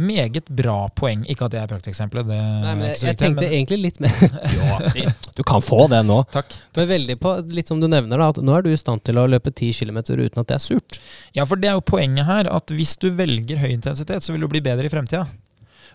Meget 0.00 0.48
bra 0.50 0.88
poeng. 0.96 1.22
Ikke 1.30 1.46
at 1.46 1.52
det 1.54 1.60
er 1.60 1.68
prakteksempelet. 1.70 2.26
Det 2.26 2.38
Nei, 2.38 2.72
men 2.80 2.88
jeg, 2.88 2.98
jeg 3.04 3.18
tenkte 3.20 3.44
men... 3.44 3.52
egentlig 3.52 3.78
litt 3.78 4.00
mer 4.02 4.16
ja, 5.04 5.12
du 5.36 5.42
kan 5.46 5.62
få 5.62 5.84
det 5.92 6.00
nå. 6.08 6.16
Takk. 6.34 6.56
Men 6.74 6.88
veldig 6.90 7.16
på, 7.22 7.34
litt 7.54 7.70
som 7.70 7.82
du 7.82 7.86
nevner, 7.86 8.18
da, 8.18 8.32
at 8.34 8.40
nå 8.42 8.56
er 8.56 8.66
du 8.66 8.72
i 8.72 8.80
stand 8.80 9.04
til 9.06 9.20
å 9.20 9.28
løpe 9.30 9.52
10 9.52 9.76
km 9.84 10.00
uten 10.08 10.42
at 10.42 10.50
det 10.50 10.56
er 10.56 10.64
surt. 10.64 10.98
Ja, 11.36 11.46
for 11.46 11.60
det 11.60 11.70
er 11.70 11.78
jo 11.78 11.84
poenget 11.86 12.26
her. 12.26 12.50
At 12.50 12.74
hvis 12.74 12.96
du 12.98 13.10
velger 13.14 13.60
høy 13.62 13.70
intensitet, 13.70 14.24
så 14.24 14.34
vil 14.34 14.42
du 14.42 14.50
bli 14.50 14.64
bedre 14.64 14.88
i 14.88 14.92
fremtida. 14.92 15.28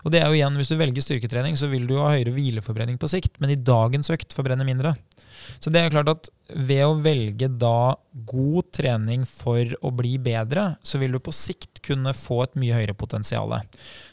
Og 0.04 0.12
det 0.12 0.20
er 0.20 0.28
jo 0.28 0.38
igjen, 0.38 0.56
Hvis 0.56 0.70
du 0.72 0.76
velger 0.80 1.04
styrketrening, 1.04 1.56
så 1.56 1.68
vil 1.70 1.86
du 1.88 1.94
jo 1.96 2.04
ha 2.04 2.14
høyere 2.14 2.34
hvileforbrenning 2.34 2.98
på 3.00 3.10
sikt, 3.10 3.36
men 3.40 3.52
i 3.52 3.58
dagens 3.58 4.10
økt 4.12 4.32
forbrenner 4.36 4.66
mindre. 4.68 4.94
Så 5.60 5.72
det 5.72 5.80
er 5.80 5.92
klart 5.92 6.10
at 6.12 6.28
ved 6.50 6.82
å 6.84 6.98
velge 7.02 7.48
da 7.60 7.94
god 8.28 8.70
trening 8.74 9.24
for 9.28 9.64
å 9.86 9.92
bli 9.94 10.16
bedre, 10.22 10.74
så 10.82 11.00
vil 11.00 11.16
du 11.16 11.20
på 11.22 11.34
sikt 11.34 11.82
kunne 11.86 12.14
få 12.16 12.42
et 12.44 12.56
mye 12.60 12.76
høyere 12.76 12.96
potensial. 12.98 13.52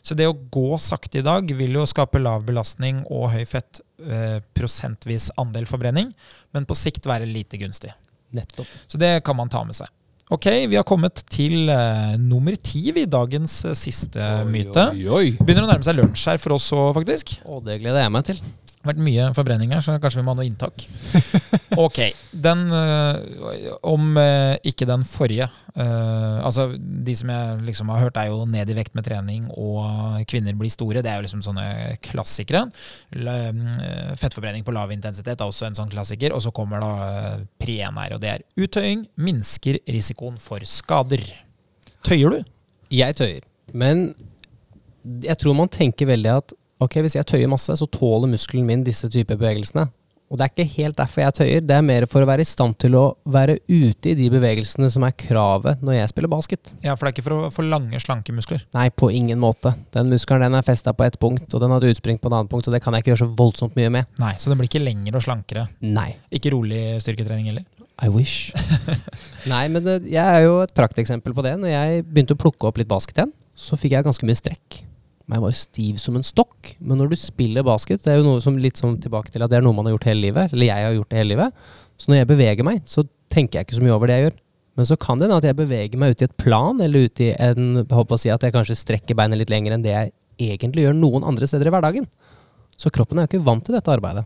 Så 0.01 0.17
det 0.17 0.27
å 0.29 0.35
gå 0.35 0.79
sakte 0.81 1.21
i 1.21 1.25
dag 1.25 1.49
vil 1.57 1.77
jo 1.79 1.85
skape 1.89 2.21
lav 2.21 2.45
belastning 2.47 3.03
og 3.05 3.31
høy 3.35 3.45
fett 3.49 3.81
eh, 4.03 4.39
prosentvis 4.57 5.29
andel 5.37 5.69
forbrenning, 5.69 6.13
men 6.55 6.67
på 6.67 6.77
sikt 6.77 7.09
være 7.09 7.29
lite 7.29 7.59
gunstig. 7.61 7.93
Nettopp. 8.35 8.67
Så 8.87 8.99
det 8.99 9.19
kan 9.25 9.37
man 9.39 9.51
ta 9.51 9.63
med 9.67 9.77
seg. 9.77 9.91
Ok, 10.27 10.45
vi 10.67 10.75
har 10.75 10.83
kommet 10.83 11.21
til 11.31 11.69
uh, 11.71 12.17
nummer 12.19 12.55
ti 12.59 12.89
i 12.91 13.05
dagens 13.07 13.61
uh, 13.63 13.71
siste 13.79 14.19
oi, 14.19 14.47
myte. 14.51 14.83
Oi, 14.91 15.05
oi. 15.07 15.27
Begynner 15.39 15.63
å 15.63 15.69
nærme 15.69 15.87
seg 15.87 15.95
lunsj 15.95 16.25
her 16.27 16.41
for 16.43 16.57
oss 16.57 16.65
òg, 16.75 16.89
faktisk. 16.97 17.37
Å, 17.47 17.61
det 17.63 17.77
gleder 17.79 18.03
jeg 18.03 18.11
meg 18.11 18.25
til. 18.27 18.41
Vært 18.87 19.01
mye 19.03 19.29
forbrenning 19.35 19.73
her, 19.75 19.83
så 19.83 19.97
kanskje 20.01 20.21
vi 20.21 20.25
må 20.27 20.33
ha 20.35 20.41
noe 20.41 20.49
inntak. 20.49 20.87
Ok. 21.77 21.99
Den 22.31 22.63
øh, 22.73 23.75
Om 23.85 24.17
øh, 24.17 24.55
ikke 24.65 24.85
den 24.89 25.03
forrige 25.05 25.45
øh, 25.75 26.45
Altså, 26.45 26.71
de 26.79 27.15
som 27.15 27.29
jeg 27.29 27.57
liksom 27.67 27.89
har 27.93 27.99
hørt, 27.99 28.17
er 28.17 28.31
jo 28.31 28.45
ned 28.49 28.69
i 28.69 28.75
vekt 28.77 28.95
med 28.97 29.05
trening 29.05 29.45
og 29.51 30.23
kvinner 30.29 30.55
blir 30.57 30.71
store. 30.73 31.03
Det 31.05 31.11
er 31.11 31.19
jo 31.19 31.27
liksom 31.27 31.43
sånne 31.45 31.97
klassikere. 32.01 32.65
fettforbrenning 34.17 34.65
på 34.65 34.73
lav 34.73 34.91
intensitet 34.91 35.41
er 35.41 35.45
også 35.45 35.67
en 35.67 35.77
sånn 35.77 35.91
klassiker. 35.91 36.33
Og 36.33 36.41
så 36.41 36.51
kommer 36.55 36.81
da 36.81 37.37
pri 37.61 37.79
1 37.85 38.01
her, 38.01 38.15
og 38.15 38.23
det 38.23 38.31
er 38.33 38.45
uttøying 38.57 39.05
minsker 39.15 39.79
risikoen 39.87 40.37
for 40.41 40.63
skader. 40.65 41.23
Tøyer 42.07 42.37
du? 42.37 42.43
Jeg 42.93 43.15
tøyer. 43.19 43.43
Men 43.73 44.15
Jeg 45.23 45.37
tror 45.39 45.53
man 45.55 45.69
tenker 45.71 46.09
veldig 46.09 46.31
at 46.41 46.53
ok, 46.83 46.99
hvis 47.05 47.17
jeg 47.17 47.27
tøyer 47.29 47.49
masse, 47.51 47.77
så 47.79 47.87
tåler 47.91 48.29
muskelen 48.31 48.67
min 48.67 48.83
disse 48.87 49.09
typer 49.11 49.39
bevegelsene. 49.39 49.87
Og 50.27 50.35
det 50.35 50.43
er 50.43 50.51
ikke 50.51 50.71
helt 50.73 50.97
derfor 50.97 51.21
jeg 51.23 51.35
tøyer, 51.37 51.61
det 51.63 51.75
er 51.77 51.83
mer 51.87 52.03
for 52.11 52.19
å 52.19 52.27
være 52.27 52.43
i 52.43 52.47
stand 52.47 52.75
til 52.83 52.97
å 52.99 53.03
være 53.31 53.61
ute 53.69 54.09
i 54.11 54.15
de 54.17 54.25
bevegelsene 54.33 54.89
som 54.91 55.05
er 55.07 55.13
kravet 55.15 55.79
når 55.87 56.01
jeg 56.01 56.11
spiller 56.11 56.31
basket. 56.31 56.73
Ja, 56.83 56.97
For 56.97 57.07
det 57.07 57.13
er 57.13 57.15
ikke 57.15 57.25
for 57.29 57.45
å 57.45 57.51
få 57.53 57.63
lange, 57.63 58.01
slanke 58.03 58.35
muskler? 58.35 58.65
Nei, 58.75 58.89
på 58.91 59.07
ingen 59.15 59.39
måte. 59.39 59.71
Den 59.95 60.11
muskelen 60.11 60.43
den 60.43 60.59
er 60.59 60.67
festa 60.67 60.91
på 60.91 61.05
ett 61.07 61.15
punkt, 61.21 61.47
og 61.47 61.63
den 61.63 61.71
har 61.71 61.79
et 61.79 61.95
utspring 61.95 62.19
på 62.19 62.27
et 62.27 62.35
annet 62.35 62.51
punkt, 62.51 62.67
og 62.67 62.75
det 62.75 62.81
kan 62.83 62.97
jeg 62.97 63.05
ikke 63.05 63.13
gjøre 63.13 63.23
så 63.23 63.29
voldsomt 63.39 63.79
mye 63.79 63.93
med. 63.95 64.09
Nei, 64.19 64.33
Så 64.35 64.51
den 64.51 64.59
blir 64.59 64.67
ikke 64.67 64.83
lengre 64.83 65.15
og 65.15 65.23
slankere? 65.23 65.69
Nei. 65.79 66.09
Ikke 66.35 66.51
rolig 66.51 66.81
styrketrening 67.05 67.47
heller? 67.53 67.63
I 68.03 68.11
wish. 68.11 68.51
Nei, 69.53 69.63
men 69.71 69.87
det, 69.87 70.01
jeg 70.11 70.21
er 70.21 70.43
jo 70.43 70.59
et 70.65 70.75
prakteksempel 70.75 71.33
på 71.33 71.47
det. 71.47 71.55
Når 71.63 71.71
jeg 71.71 72.03
begynte 72.11 72.35
å 72.35 72.43
plukke 72.43 72.67
opp 72.67 72.83
litt 72.83 72.91
basket 72.91 73.23
igjen, 73.23 73.31
så 73.57 73.79
fikk 73.79 73.95
jeg 73.95 74.05
ganske 74.05 74.27
mye 74.27 74.37
strekk. 74.43 74.81
Men 75.27 75.37
jeg 75.37 75.43
var 75.43 75.51
jo 75.51 75.59
stiv 75.59 75.99
som 75.99 76.15
en 76.15 76.25
stokk. 76.25 76.73
Men 76.79 77.01
når 77.01 77.11
du 77.11 77.17
spiller 77.19 77.65
basket, 77.67 77.99
det 78.05 78.13
er 78.13 78.21
jo 78.21 78.27
noe 78.29 78.43
som 78.43 78.57
litt 78.61 78.79
sånn 78.79 78.95
tilbake 79.03 79.33
til 79.33 79.43
at 79.43 79.51
det 79.51 79.59
er 79.59 79.65
noe 79.65 79.75
man 79.75 79.89
har 79.89 79.97
gjort 79.97 80.07
hele 80.07 80.23
livet. 80.23 80.53
Eller 80.55 80.69
jeg 80.69 80.87
har 80.87 80.95
gjort 80.95 81.11
det 81.11 81.19
hele 81.19 81.33
livet. 81.33 81.65
Så 81.99 82.11
når 82.11 82.21
jeg 82.21 82.29
beveger 82.29 82.67
meg, 82.67 82.79
så 82.87 83.03
tenker 83.33 83.59
jeg 83.59 83.67
ikke 83.67 83.79
så 83.79 83.83
mye 83.83 83.97
over 83.97 84.07
det 84.07 84.17
jeg 84.17 84.27
gjør. 84.29 84.37
Men 84.77 84.87
så 84.87 84.95
kan 85.01 85.17
det 85.17 85.25
hende 85.25 85.39
at 85.41 85.47
jeg 85.49 85.57
beveger 85.57 85.99
meg 85.99 86.13
ut 86.13 86.21
i 86.21 86.27
et 86.29 86.37
plan, 86.39 86.79
eller 86.85 87.07
ut 87.09 87.21
i 87.25 87.31
en 87.33 87.81
håper 87.81 88.15
å 88.15 88.21
si 88.21 88.31
at 88.31 88.43
jeg 88.45 88.53
kanskje 88.53 88.77
strekker 88.77 89.17
beinet 89.17 89.41
litt 89.41 89.51
lenger 89.51 89.73
enn 89.73 89.83
det 89.83 89.95
jeg 89.95 90.13
egentlig 90.53 90.85
gjør 90.85 90.99
noen 90.99 91.25
andre 91.27 91.49
steder 91.49 91.67
i 91.67 91.73
hverdagen. 91.73 92.05
Så 92.77 92.93
kroppen 92.93 93.17
er 93.17 93.25
jo 93.25 93.33
ikke 93.33 93.47
vant 93.47 93.65
til 93.65 93.75
dette 93.75 93.91
arbeidet. 93.91 94.23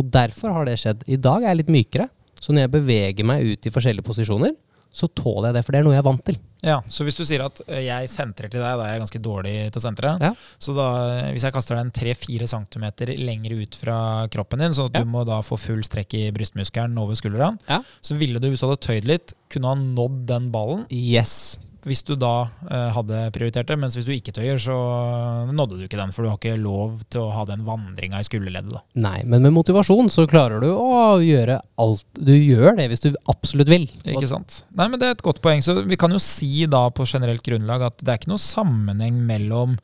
Og 0.00 0.08
derfor 0.08 0.54
har 0.56 0.66
det 0.66 0.78
skjedd. 0.80 1.04
I 1.06 1.20
dag 1.20 1.44
er 1.44 1.52
jeg 1.52 1.60
litt 1.60 1.74
mykere. 1.76 2.08
Så 2.40 2.54
når 2.56 2.64
jeg 2.64 2.74
beveger 2.78 3.26
meg 3.28 3.44
ut 3.44 3.68
i 3.68 3.72
forskjellige 3.74 4.06
posisjoner, 4.06 4.54
så 4.92 5.06
tåler 5.14 5.48
jeg 5.50 5.54
det, 5.54 5.64
for 5.66 5.72
det 5.72 5.80
er 5.80 5.84
noe 5.86 5.94
jeg 5.94 6.02
er 6.02 6.08
vant 6.10 6.24
til. 6.26 6.38
Ja, 6.62 6.82
Så 6.92 7.04
hvis 7.06 7.16
du 7.16 7.22
sier 7.24 7.40
at 7.46 7.60
eh, 7.68 7.86
jeg 7.86 8.08
sentrer 8.12 8.50
til 8.52 8.60
deg, 8.60 8.74
da 8.76 8.84
er 8.84 8.92
jeg 8.96 9.00
ganske 9.00 9.20
dårlig 9.24 9.54
til 9.72 9.80
å 9.80 9.84
sentre. 9.84 10.10
Ja. 10.20 10.32
Så 10.60 10.74
da, 10.76 10.88
eh, 11.22 11.30
hvis 11.32 11.46
jeg 11.46 11.54
kaster 11.54 11.78
den 11.78 11.90
3-4 11.90 12.48
cm 12.50 12.84
lenger 13.22 13.54
ut 13.62 13.78
fra 13.80 14.26
kroppen 14.28 14.58
din, 14.60 14.74
så 14.76 14.90
at 14.90 14.98
Ja. 14.98 15.04
du 15.04 15.08
må 15.08 15.24
da 15.24 15.40
få 15.46 15.56
full 15.58 15.80
strekk 15.86 16.12
i 16.18 16.30
brystmuskelen 16.36 16.98
over 17.00 17.14
skuldra, 17.16 17.56
Ja. 17.68 17.80
så 18.02 18.18
ville 18.18 18.38
du, 18.42 18.50
hvis 18.50 18.60
du 18.60 18.66
hadde 18.68 18.80
tøyd 18.84 19.04
litt, 19.08 19.32
kunne 19.48 19.72
ha 19.72 19.74
nådd 19.74 20.26
den 20.26 20.50
ballen 20.52 20.84
Yes. 20.90 21.56
Hvis 21.88 22.02
du 22.06 22.14
da 22.18 22.48
eh, 22.68 22.88
hadde 22.94 23.22
prioritert 23.34 23.68
det. 23.70 23.76
Mens 23.80 23.96
hvis 23.96 24.08
du 24.08 24.12
ikke 24.14 24.34
tøyer, 24.36 24.58
så 24.60 24.76
nådde 25.50 25.78
du 25.78 25.84
ikke 25.86 26.00
den, 26.00 26.12
for 26.14 26.24
du 26.24 26.30
har 26.30 26.40
ikke 26.40 26.58
lov 26.60 27.00
til 27.12 27.24
å 27.24 27.32
ha 27.34 27.46
den 27.48 27.64
vandringa 27.66 28.20
i 28.20 28.26
skulderleddet. 28.26 28.74
da. 28.74 28.82
Nei, 29.06 29.20
men 29.24 29.46
med 29.46 29.54
motivasjon 29.56 30.10
så 30.12 30.26
klarer 30.30 30.62
du 30.64 30.70
å 30.72 31.16
gjøre 31.24 31.60
alt 31.80 32.04
Du 32.14 32.34
gjør 32.34 32.76
det 32.78 32.90
hvis 32.92 33.04
du 33.06 33.10
absolutt 33.30 33.70
vil. 33.72 33.88
Ikke 34.04 34.28
sant? 34.30 34.62
Nei, 34.76 34.88
men 34.88 35.00
Det 35.00 35.08
er 35.08 35.18
et 35.18 35.26
godt 35.26 35.42
poeng. 35.44 35.64
Så 35.64 35.80
Vi 35.86 35.98
kan 36.00 36.12
jo 36.12 36.20
si 36.22 36.66
da 36.70 36.86
på 36.92 37.08
generelt 37.08 37.44
grunnlag 37.46 37.88
at 37.88 38.04
det 38.04 38.12
er 38.12 38.20
ikke 38.20 38.34
noe 38.34 38.42
sammenheng 38.42 39.20
mellom 39.26 39.78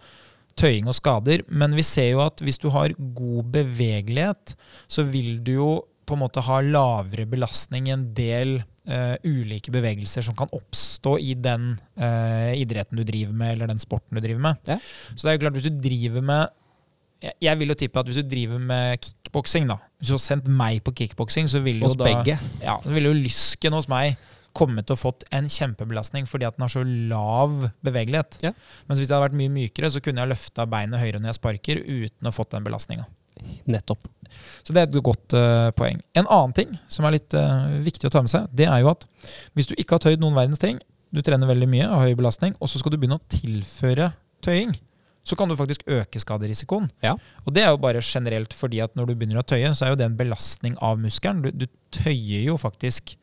tøying 0.57 0.89
og 0.89 0.97
skader, 0.97 1.43
men 1.53 1.75
vi 1.77 1.85
ser 1.85 2.15
jo 2.15 2.23
at 2.25 2.41
hvis 2.41 2.59
du 2.63 2.71
har 2.73 2.95
god 2.97 3.51
bevegelighet, 3.53 4.55
så 4.89 5.05
vil 5.05 5.37
du 5.45 5.53
jo 5.59 5.71
på 6.07 6.17
en 6.17 6.23
måte 6.23 6.45
ha 6.47 6.63
lavere 6.65 7.27
belastning 7.29 7.91
en 7.93 8.07
del 8.17 8.61
eh, 8.87 9.17
ulike 9.25 9.73
bevegelser 9.75 10.25
som 10.27 10.37
kan 10.39 10.51
oppstå 10.55 11.17
i 11.23 11.35
den 11.35 11.75
uh, 11.99 12.53
idretten 12.57 12.99
du 12.99 13.05
driver 13.07 13.35
med, 13.35 13.53
eller 13.55 13.73
den 13.73 13.83
sporten 13.83 14.17
du 14.17 14.23
driver 14.25 14.41
med. 14.41 14.63
Ja. 14.69 14.79
Så 15.15 15.23
det 15.25 15.33
er 15.33 15.39
jo 15.39 15.45
klart, 15.47 15.59
hvis 15.59 15.69
du 15.69 15.83
driver 15.89 16.23
med 16.23 16.49
jeg- 17.41 17.59
vil 17.59 17.69
jo 17.69 17.75
tippe 17.75 17.99
at 17.99 18.07
hvis 18.07 18.23
du 18.23 18.29
driver 18.29 18.59
med 18.61 19.01
kickboksing, 19.01 19.67
da 19.69 19.79
Hvis 19.99 20.09
du 20.09 20.15
har 20.15 20.19
sendt 20.19 20.49
meg 20.49 20.83
på 20.85 20.93
kickboksing, 20.93 21.49
så 21.49 21.63
ville 21.65 21.81
jo 21.81 21.95
da 21.95 22.05
begge. 22.05 22.39
ja, 22.63 22.79
så 22.83 22.93
ville 22.93 23.09
jo 23.09 23.15
lysken 23.15 23.73
hos 23.73 23.89
meg 23.89 24.17
kommet 24.57 24.87
til 24.87 24.97
å 24.97 25.01
fått 25.01 25.25
en 25.37 25.49
kjempebelastning 25.49 26.27
fordi 26.29 26.47
at 26.47 26.57
den 26.57 26.65
har 26.65 26.73
så 26.73 26.85
lav 26.85 27.71
bevegelighet. 27.85 28.39
Ja. 28.43 28.53
Mens 28.89 29.01
hvis 29.01 29.09
det 29.09 29.17
hadde 29.17 29.29
vært 29.31 29.41
mye 29.41 29.53
mykere, 29.53 29.91
så 29.93 30.01
kunne 30.01 30.23
jeg 30.25 30.33
løfta 30.33 30.67
beinet 30.69 31.01
høyere 31.01 31.21
når 31.21 31.33
jeg 31.33 31.41
sparker 31.41 31.83
uten 31.85 32.31
å 32.31 32.35
fått 32.35 32.51
den 32.57 32.65
belastninga. 32.65 33.07
Nettopp. 33.71 34.09
Så 34.67 34.75
det 34.75 34.83
er 34.83 34.89
et 34.89 34.99
godt 35.05 35.37
uh, 35.39 35.71
poeng. 35.77 36.01
En 36.19 36.27
annen 36.27 36.55
ting 36.57 36.75
som 36.93 37.07
er 37.07 37.17
litt 37.17 37.37
uh, 37.39 37.71
viktig 37.85 38.09
å 38.09 38.13
ta 38.13 38.23
med 38.25 38.33
seg, 38.33 38.51
det 38.57 38.69
er 38.69 38.83
jo 38.83 38.91
at 38.93 39.07
hvis 39.57 39.71
du 39.71 39.77
ikke 39.77 39.97
har 39.97 40.05
tøyd 40.07 40.23
noen 40.23 40.37
verdens 40.37 40.63
ting, 40.63 40.81
du 41.15 41.23
trener 41.25 41.49
veldig 41.49 41.69
mye, 41.71 41.89
har 41.89 42.09
høy 42.09 42.17
belastning, 42.19 42.57
og 42.61 42.71
så 42.71 42.81
skal 42.81 42.93
du 42.93 42.99
begynne 43.01 43.21
å 43.21 43.27
tilføre 43.33 44.11
tøying, 44.45 44.75
så 45.27 45.35
kan 45.39 45.51
du 45.51 45.57
faktisk 45.59 45.87
øke 45.91 46.21
skaderisikoen. 46.23 46.89
Ja. 47.03 47.17
Og 47.45 47.55
det 47.55 47.65
er 47.65 47.73
jo 47.73 47.83
bare 47.83 48.03
generelt 48.05 48.55
fordi 48.55 48.83
at 48.85 48.95
når 48.99 49.11
du 49.11 49.15
begynner 49.17 49.41
å 49.41 49.47
tøye, 49.47 49.73
så 49.75 49.87
er 49.87 49.95
jo 49.95 49.99
det 49.99 50.07
en 50.07 50.19
belastning 50.19 50.77
av 50.85 51.01
muskelen. 51.03 51.43
Du, 51.43 51.51
du 51.51 51.67
tøyer 51.95 52.45
jo 52.47 52.59
faktisk 52.61 53.17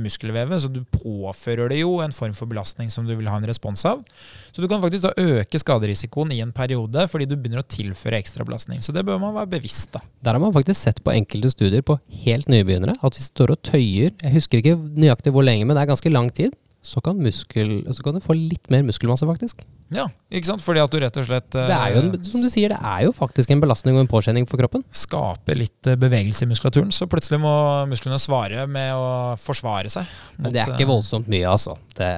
muskelvevet, 0.00 0.62
så 0.62 0.70
du 0.72 0.80
påfører 0.88 1.68
det 1.72 1.82
jo 1.82 1.98
en 2.00 2.14
form 2.16 2.32
for 2.36 2.48
belastning 2.48 2.88
som 2.92 3.04
du 3.04 3.12
vil 3.12 3.28
ha 3.28 3.36
en 3.36 3.48
respons 3.48 3.82
av. 3.88 4.00
Så 4.52 4.62
du 4.62 4.68
kan 4.70 4.80
faktisk 4.80 5.04
da 5.04 5.12
øke 5.20 5.60
skaderisikoen 5.60 6.32
i 6.32 6.40
en 6.44 6.54
periode 6.56 7.04
fordi 7.12 7.28
du 7.28 7.36
begynner 7.36 7.60
å 7.60 7.68
tilføre 7.68 8.20
ekstra 8.20 8.46
belastning. 8.48 8.80
Så 8.80 8.94
det 8.96 9.04
bør 9.08 9.20
man 9.22 9.36
være 9.36 9.52
bevisst 9.58 9.92
da. 9.96 10.02
Der 10.24 10.36
har 10.36 10.42
man 10.42 10.54
faktisk 10.56 10.80
sett 10.80 11.02
på 11.04 11.12
enkelte 11.12 11.52
studier 11.52 11.84
på 11.84 11.98
helt 12.24 12.48
nybegynnere 12.48 12.96
at 13.00 13.16
hvis 13.16 13.28
du 13.28 13.34
står 13.34 13.54
og 13.54 13.62
tøyer 13.68 14.10
Jeg 14.10 14.32
husker 14.34 14.62
ikke 14.62 14.78
nøyaktig 14.78 15.32
hvor 15.34 15.44
lenge, 15.44 15.66
men 15.66 15.76
det 15.76 15.84
er 15.84 15.92
ganske 15.92 16.12
lang 16.12 16.32
tid. 16.32 16.56
Så 16.82 17.02
kan, 17.04 17.20
muskel, 17.20 17.82
så 17.92 18.02
kan 18.04 18.16
du 18.16 18.24
få 18.24 18.32
litt 18.36 18.70
mer 18.72 18.86
muskelmasse, 18.86 19.28
faktisk. 19.28 19.60
Ja, 19.90 20.04
ikke 20.30 20.46
sant? 20.46 20.62
Fordi 20.62 20.78
at 20.78 20.92
du 20.92 21.00
rett 21.02 21.16
og 21.18 21.24
slett 21.26 21.56
eh, 21.58 21.66
Det 21.66 21.74
er 21.74 21.94
jo, 21.96 22.02
en, 22.04 22.12
som 22.22 22.44
du 22.44 22.46
sier, 22.52 22.70
det 22.70 22.78
er 22.78 23.04
jo 23.08 23.14
faktisk 23.14 23.50
en 23.50 23.62
belastning 23.62 23.96
og 23.98 24.04
en 24.04 24.10
påkjenning 24.10 24.46
for 24.46 24.60
kroppen. 24.62 24.84
skaper 24.94 25.58
litt 25.58 25.88
eh, 25.90 25.98
bevegelse 25.98 26.46
i 26.46 26.50
muskulaturen, 26.52 26.92
så 26.94 27.08
plutselig 27.10 27.40
må 27.42 27.54
musklene 27.90 28.18
svare 28.22 28.68
med 28.70 28.94
å 28.94 29.34
forsvare 29.42 29.90
seg. 29.90 30.06
Men 30.38 30.54
det 30.54 30.62
er 30.62 30.76
ikke 30.76 30.86
eh, 30.86 30.92
voldsomt 30.92 31.30
mye, 31.30 31.42
altså. 31.50 31.74
Det, 31.98 32.10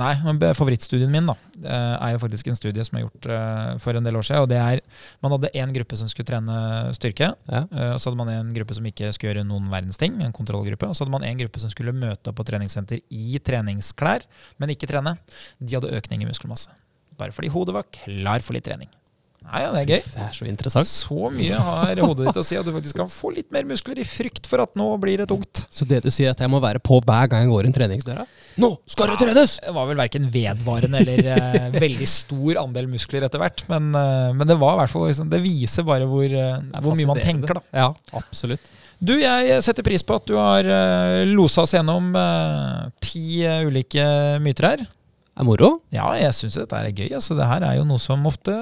Nei, 0.00 0.14
men 0.24 0.40
favorittstudien 0.56 1.12
min 1.12 1.28
da, 1.28 1.36
eh, 1.60 1.92
er 1.98 2.14
jo 2.14 2.22
faktisk 2.24 2.48
en 2.48 2.56
studie 2.56 2.88
som 2.88 2.96
er 2.96 3.04
gjort 3.04 3.30
eh, 3.36 3.76
for 3.84 4.00
en 4.00 4.08
del 4.08 4.16
år 4.16 4.24
siden. 4.30 4.46
og 4.46 4.50
det 4.54 4.62
er, 4.62 4.82
Man 5.20 5.36
hadde 5.36 5.52
én 5.52 5.76
gruppe 5.76 6.00
som 6.00 6.08
skulle 6.08 6.32
trene 6.32 6.56
styrke, 6.96 7.34
ja. 7.44 7.62
eh, 7.68 7.92
og 7.92 8.00
så 8.00 8.08
hadde 8.08 8.22
man 8.24 8.32
en 8.32 8.56
gruppe 8.56 8.80
som 8.80 8.88
ikke 8.88 9.12
skulle 9.12 9.34
gjøre 9.34 9.44
noen 9.52 9.68
verdens 9.68 10.00
ting, 10.00 10.16
en 10.24 10.32
kontrollgruppe. 10.32 10.88
Og 10.88 10.96
så 10.96 11.04
hadde 11.04 11.18
man 11.18 11.28
en 11.28 11.44
gruppe 11.44 11.60
som 11.60 11.68
skulle 11.76 11.92
møte 11.92 12.32
opp 12.32 12.40
på 12.40 12.48
treningssenter 12.48 13.04
i 13.12 13.36
treningsklær, 13.44 14.24
men 14.56 14.72
ikke 14.72 14.88
trene. 14.88 15.18
De 15.60 15.76
hadde 15.76 15.92
økning 16.00 16.24
i 16.24 16.32
muskelmasse. 16.32 16.72
Bare 17.18 17.34
fordi 17.34 17.50
hodet 17.52 17.76
var 17.76 17.90
klar 17.92 18.44
for 18.44 18.56
litt 18.56 18.66
trening. 18.68 18.90
Nei, 19.48 19.62
ja, 19.62 19.68
det 19.72 19.80
er 19.80 19.90
gøy. 19.94 20.02
Det 20.12 20.24
er 20.26 20.32
så 20.36 20.46
interessant. 20.50 20.88
Så 20.90 21.28
mye 21.32 21.56
har 21.64 22.00
hodet 22.02 22.26
ditt 22.26 22.40
å 22.40 22.44
si 22.44 22.56
at 22.58 22.66
du 22.66 22.72
faktisk 22.74 22.98
kan 22.98 23.08
få 23.08 23.30
litt 23.32 23.48
mer 23.54 23.64
muskler 23.68 24.00
i 24.02 24.04
frykt 24.04 24.48
for 24.50 24.60
at 24.60 24.74
nå 24.76 24.88
blir 25.00 25.22
det 25.22 25.28
tungt. 25.30 25.62
Så 25.72 25.86
det 25.88 26.02
du 26.04 26.10
sier 26.12 26.34
at 26.34 26.42
jeg 26.42 26.52
må 26.52 26.60
være 26.60 26.82
på 26.84 26.98
hver 27.00 27.30
gang 27.32 27.46
jeg 27.46 27.52
går 27.54 27.68
inn 27.68 27.76
treningsdøra? 27.76 28.26
Nå 28.60 28.70
skal 28.90 29.12
det 29.14 29.20
trenes! 29.22 29.54
Det 29.64 29.72
var 29.72 29.88
vel 29.88 30.00
verken 30.02 30.26
vedvarende 30.34 31.00
eller 31.00 31.30
eh, 31.32 31.68
veldig 31.78 32.10
stor 32.10 32.60
andel 32.64 32.90
muskler 32.92 33.24
etter 33.28 33.40
hvert. 33.40 33.64
Men, 33.72 33.88
eh, 33.96 34.34
men 34.36 34.50
det 34.50 34.58
var 34.60 34.76
i 34.76 34.82
hvert 34.82 34.92
fall 34.92 35.08
liksom, 35.08 35.30
Det 35.32 35.40
viser 35.46 35.86
bare 35.88 36.10
hvor, 36.10 36.26
eh, 36.28 36.82
hvor 36.82 36.98
mye 36.98 37.08
man 37.14 37.22
tenker, 37.24 37.62
da. 37.62 37.64
Ja, 37.86 37.88
absolutt. 38.20 38.68
Du, 38.98 39.14
jeg 39.14 39.62
setter 39.62 39.86
pris 39.86 40.02
på 40.02 40.16
at 40.18 40.26
du 40.26 40.34
har 40.34 40.66
losa 41.30 41.62
oss 41.62 41.72
gjennom 41.76 42.10
ti 42.98 43.46
ulike 43.62 44.02
myter 44.42 44.72
her. 44.72 44.82
Er 45.38 45.46
moro? 45.46 45.68
Ja, 45.94 46.08
jeg 46.18 46.34
syns 46.34 46.56
dette 46.58 46.74
er 46.74 46.90
gøy. 46.90 47.12
Altså, 47.14 47.36
det 47.38 47.46
her 47.46 47.62
er 47.62 47.76
jo 47.78 47.84
noe 47.86 48.02
som 48.02 48.24
ofte 48.26 48.54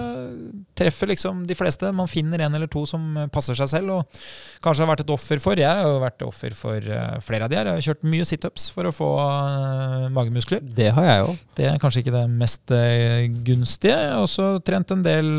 treffer 0.76 1.08
liksom 1.08 1.46
de 1.48 1.56
fleste. 1.56 1.88
Man 1.96 2.10
finner 2.10 2.42
en 2.44 2.58
eller 2.58 2.68
to 2.68 2.82
som 2.88 3.14
passer 3.32 3.56
seg 3.56 3.70
selv, 3.72 3.94
og 3.94 4.18
kanskje 4.64 4.84
har 4.84 4.90
vært 4.90 5.04
et 5.06 5.12
offer 5.14 5.40
for. 5.40 5.56
Jeg 5.56 5.70
har 5.70 5.88
jo 5.88 6.02
vært 6.02 6.26
offer 6.26 6.56
for 6.58 6.76
eh, 6.76 7.14
flere 7.24 7.48
av 7.48 7.52
de 7.52 7.56
her. 7.56 7.70
Jeg 7.70 7.80
har 7.80 7.86
kjørt 7.88 8.04
mye 8.12 8.26
situps 8.28 8.68
for 8.74 8.90
å 8.90 8.92
få 8.92 9.08
eh, 9.22 10.04
magemuskler. 10.18 10.60
Det 10.76 10.90
har 10.98 11.08
jeg 11.08 11.24
òg. 11.30 11.40
Det 11.56 11.70
er 11.70 11.80
kanskje 11.80 12.04
ikke 12.04 12.16
det 12.18 12.26
mest 12.34 12.76
eh, 12.76 13.24
gunstige. 13.48 13.96
Jeg 13.96 14.12
har 14.12 14.26
også 14.26 14.50
trent 14.66 14.92
en 14.92 15.06
del 15.06 15.32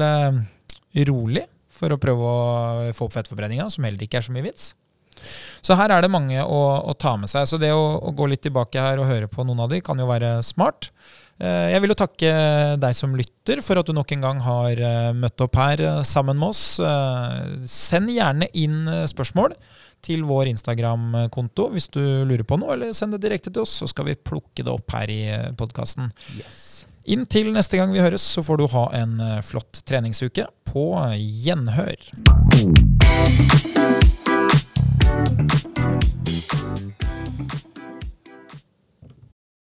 rolig 1.06 1.46
for 1.78 1.94
å 1.94 2.02
prøve 2.02 2.34
å 2.34 2.92
få 2.98 3.06
opp 3.06 3.14
fettforbrenninga, 3.14 3.70
som 3.70 3.86
heller 3.86 4.02
ikke 4.02 4.18
er 4.18 4.26
så 4.26 4.34
mye 4.34 4.50
vits. 4.50 4.72
Så 5.62 5.78
her 5.78 5.92
er 5.94 6.04
det 6.04 6.12
mange 6.14 6.42
å, 6.42 6.60
å 6.82 6.94
ta 6.98 7.16
med 7.20 7.30
seg. 7.32 7.48
Så 7.50 7.60
det 7.62 7.72
å, 7.76 7.98
å 8.02 8.14
gå 8.16 8.28
litt 8.30 8.44
tilbake 8.46 8.82
her 8.82 9.02
og 9.02 9.10
høre 9.10 9.30
på 9.30 9.46
noen 9.46 9.66
av 9.66 9.72
de 9.74 9.82
kan 9.86 10.00
jo 10.00 10.10
være 10.10 10.38
smart. 10.46 10.92
Eh, 11.38 11.70
jeg 11.74 11.84
vil 11.84 11.94
jo 11.94 12.00
takke 12.00 12.30
deg 12.82 12.96
som 12.98 13.14
lytter 13.18 13.62
for 13.66 13.78
at 13.78 13.86
du 13.86 13.94
nok 13.94 14.12
en 14.16 14.24
gang 14.26 14.40
har 14.42 14.80
eh, 14.82 15.10
møtt 15.14 15.44
opp 15.46 15.58
her 15.60 15.84
eh, 15.86 16.00
sammen 16.08 16.40
med 16.40 16.50
oss. 16.50 16.64
Send 17.70 18.12
gjerne 18.14 18.50
inn 18.58 18.86
spørsmål 19.10 19.56
til 20.06 20.24
vår 20.30 20.50
Instagram-konto 20.54 21.70
hvis 21.74 21.90
du 21.94 22.02
lurer 22.02 22.46
på 22.48 22.60
noe, 22.62 22.76
eller 22.76 22.94
send 22.96 23.16
det 23.16 23.24
direkte 23.26 23.54
til 23.54 23.66
oss, 23.66 23.80
så 23.82 23.90
skal 23.90 24.10
vi 24.10 24.18
plukke 24.18 24.66
det 24.66 24.74
opp 24.74 24.94
her 24.94 25.10
i 25.14 25.22
podkasten. 25.58 26.12
Yes. 26.38 26.86
Inntil 27.08 27.54
neste 27.56 27.80
gang 27.80 27.94
vi 27.96 28.04
høres, 28.04 28.26
så 28.36 28.44
får 28.46 28.62
du 28.62 28.68
ha 28.74 28.86
en 29.00 29.18
flott 29.48 29.82
treningsuke. 29.88 30.50
På 30.68 30.92
gjenhør. 31.16 31.96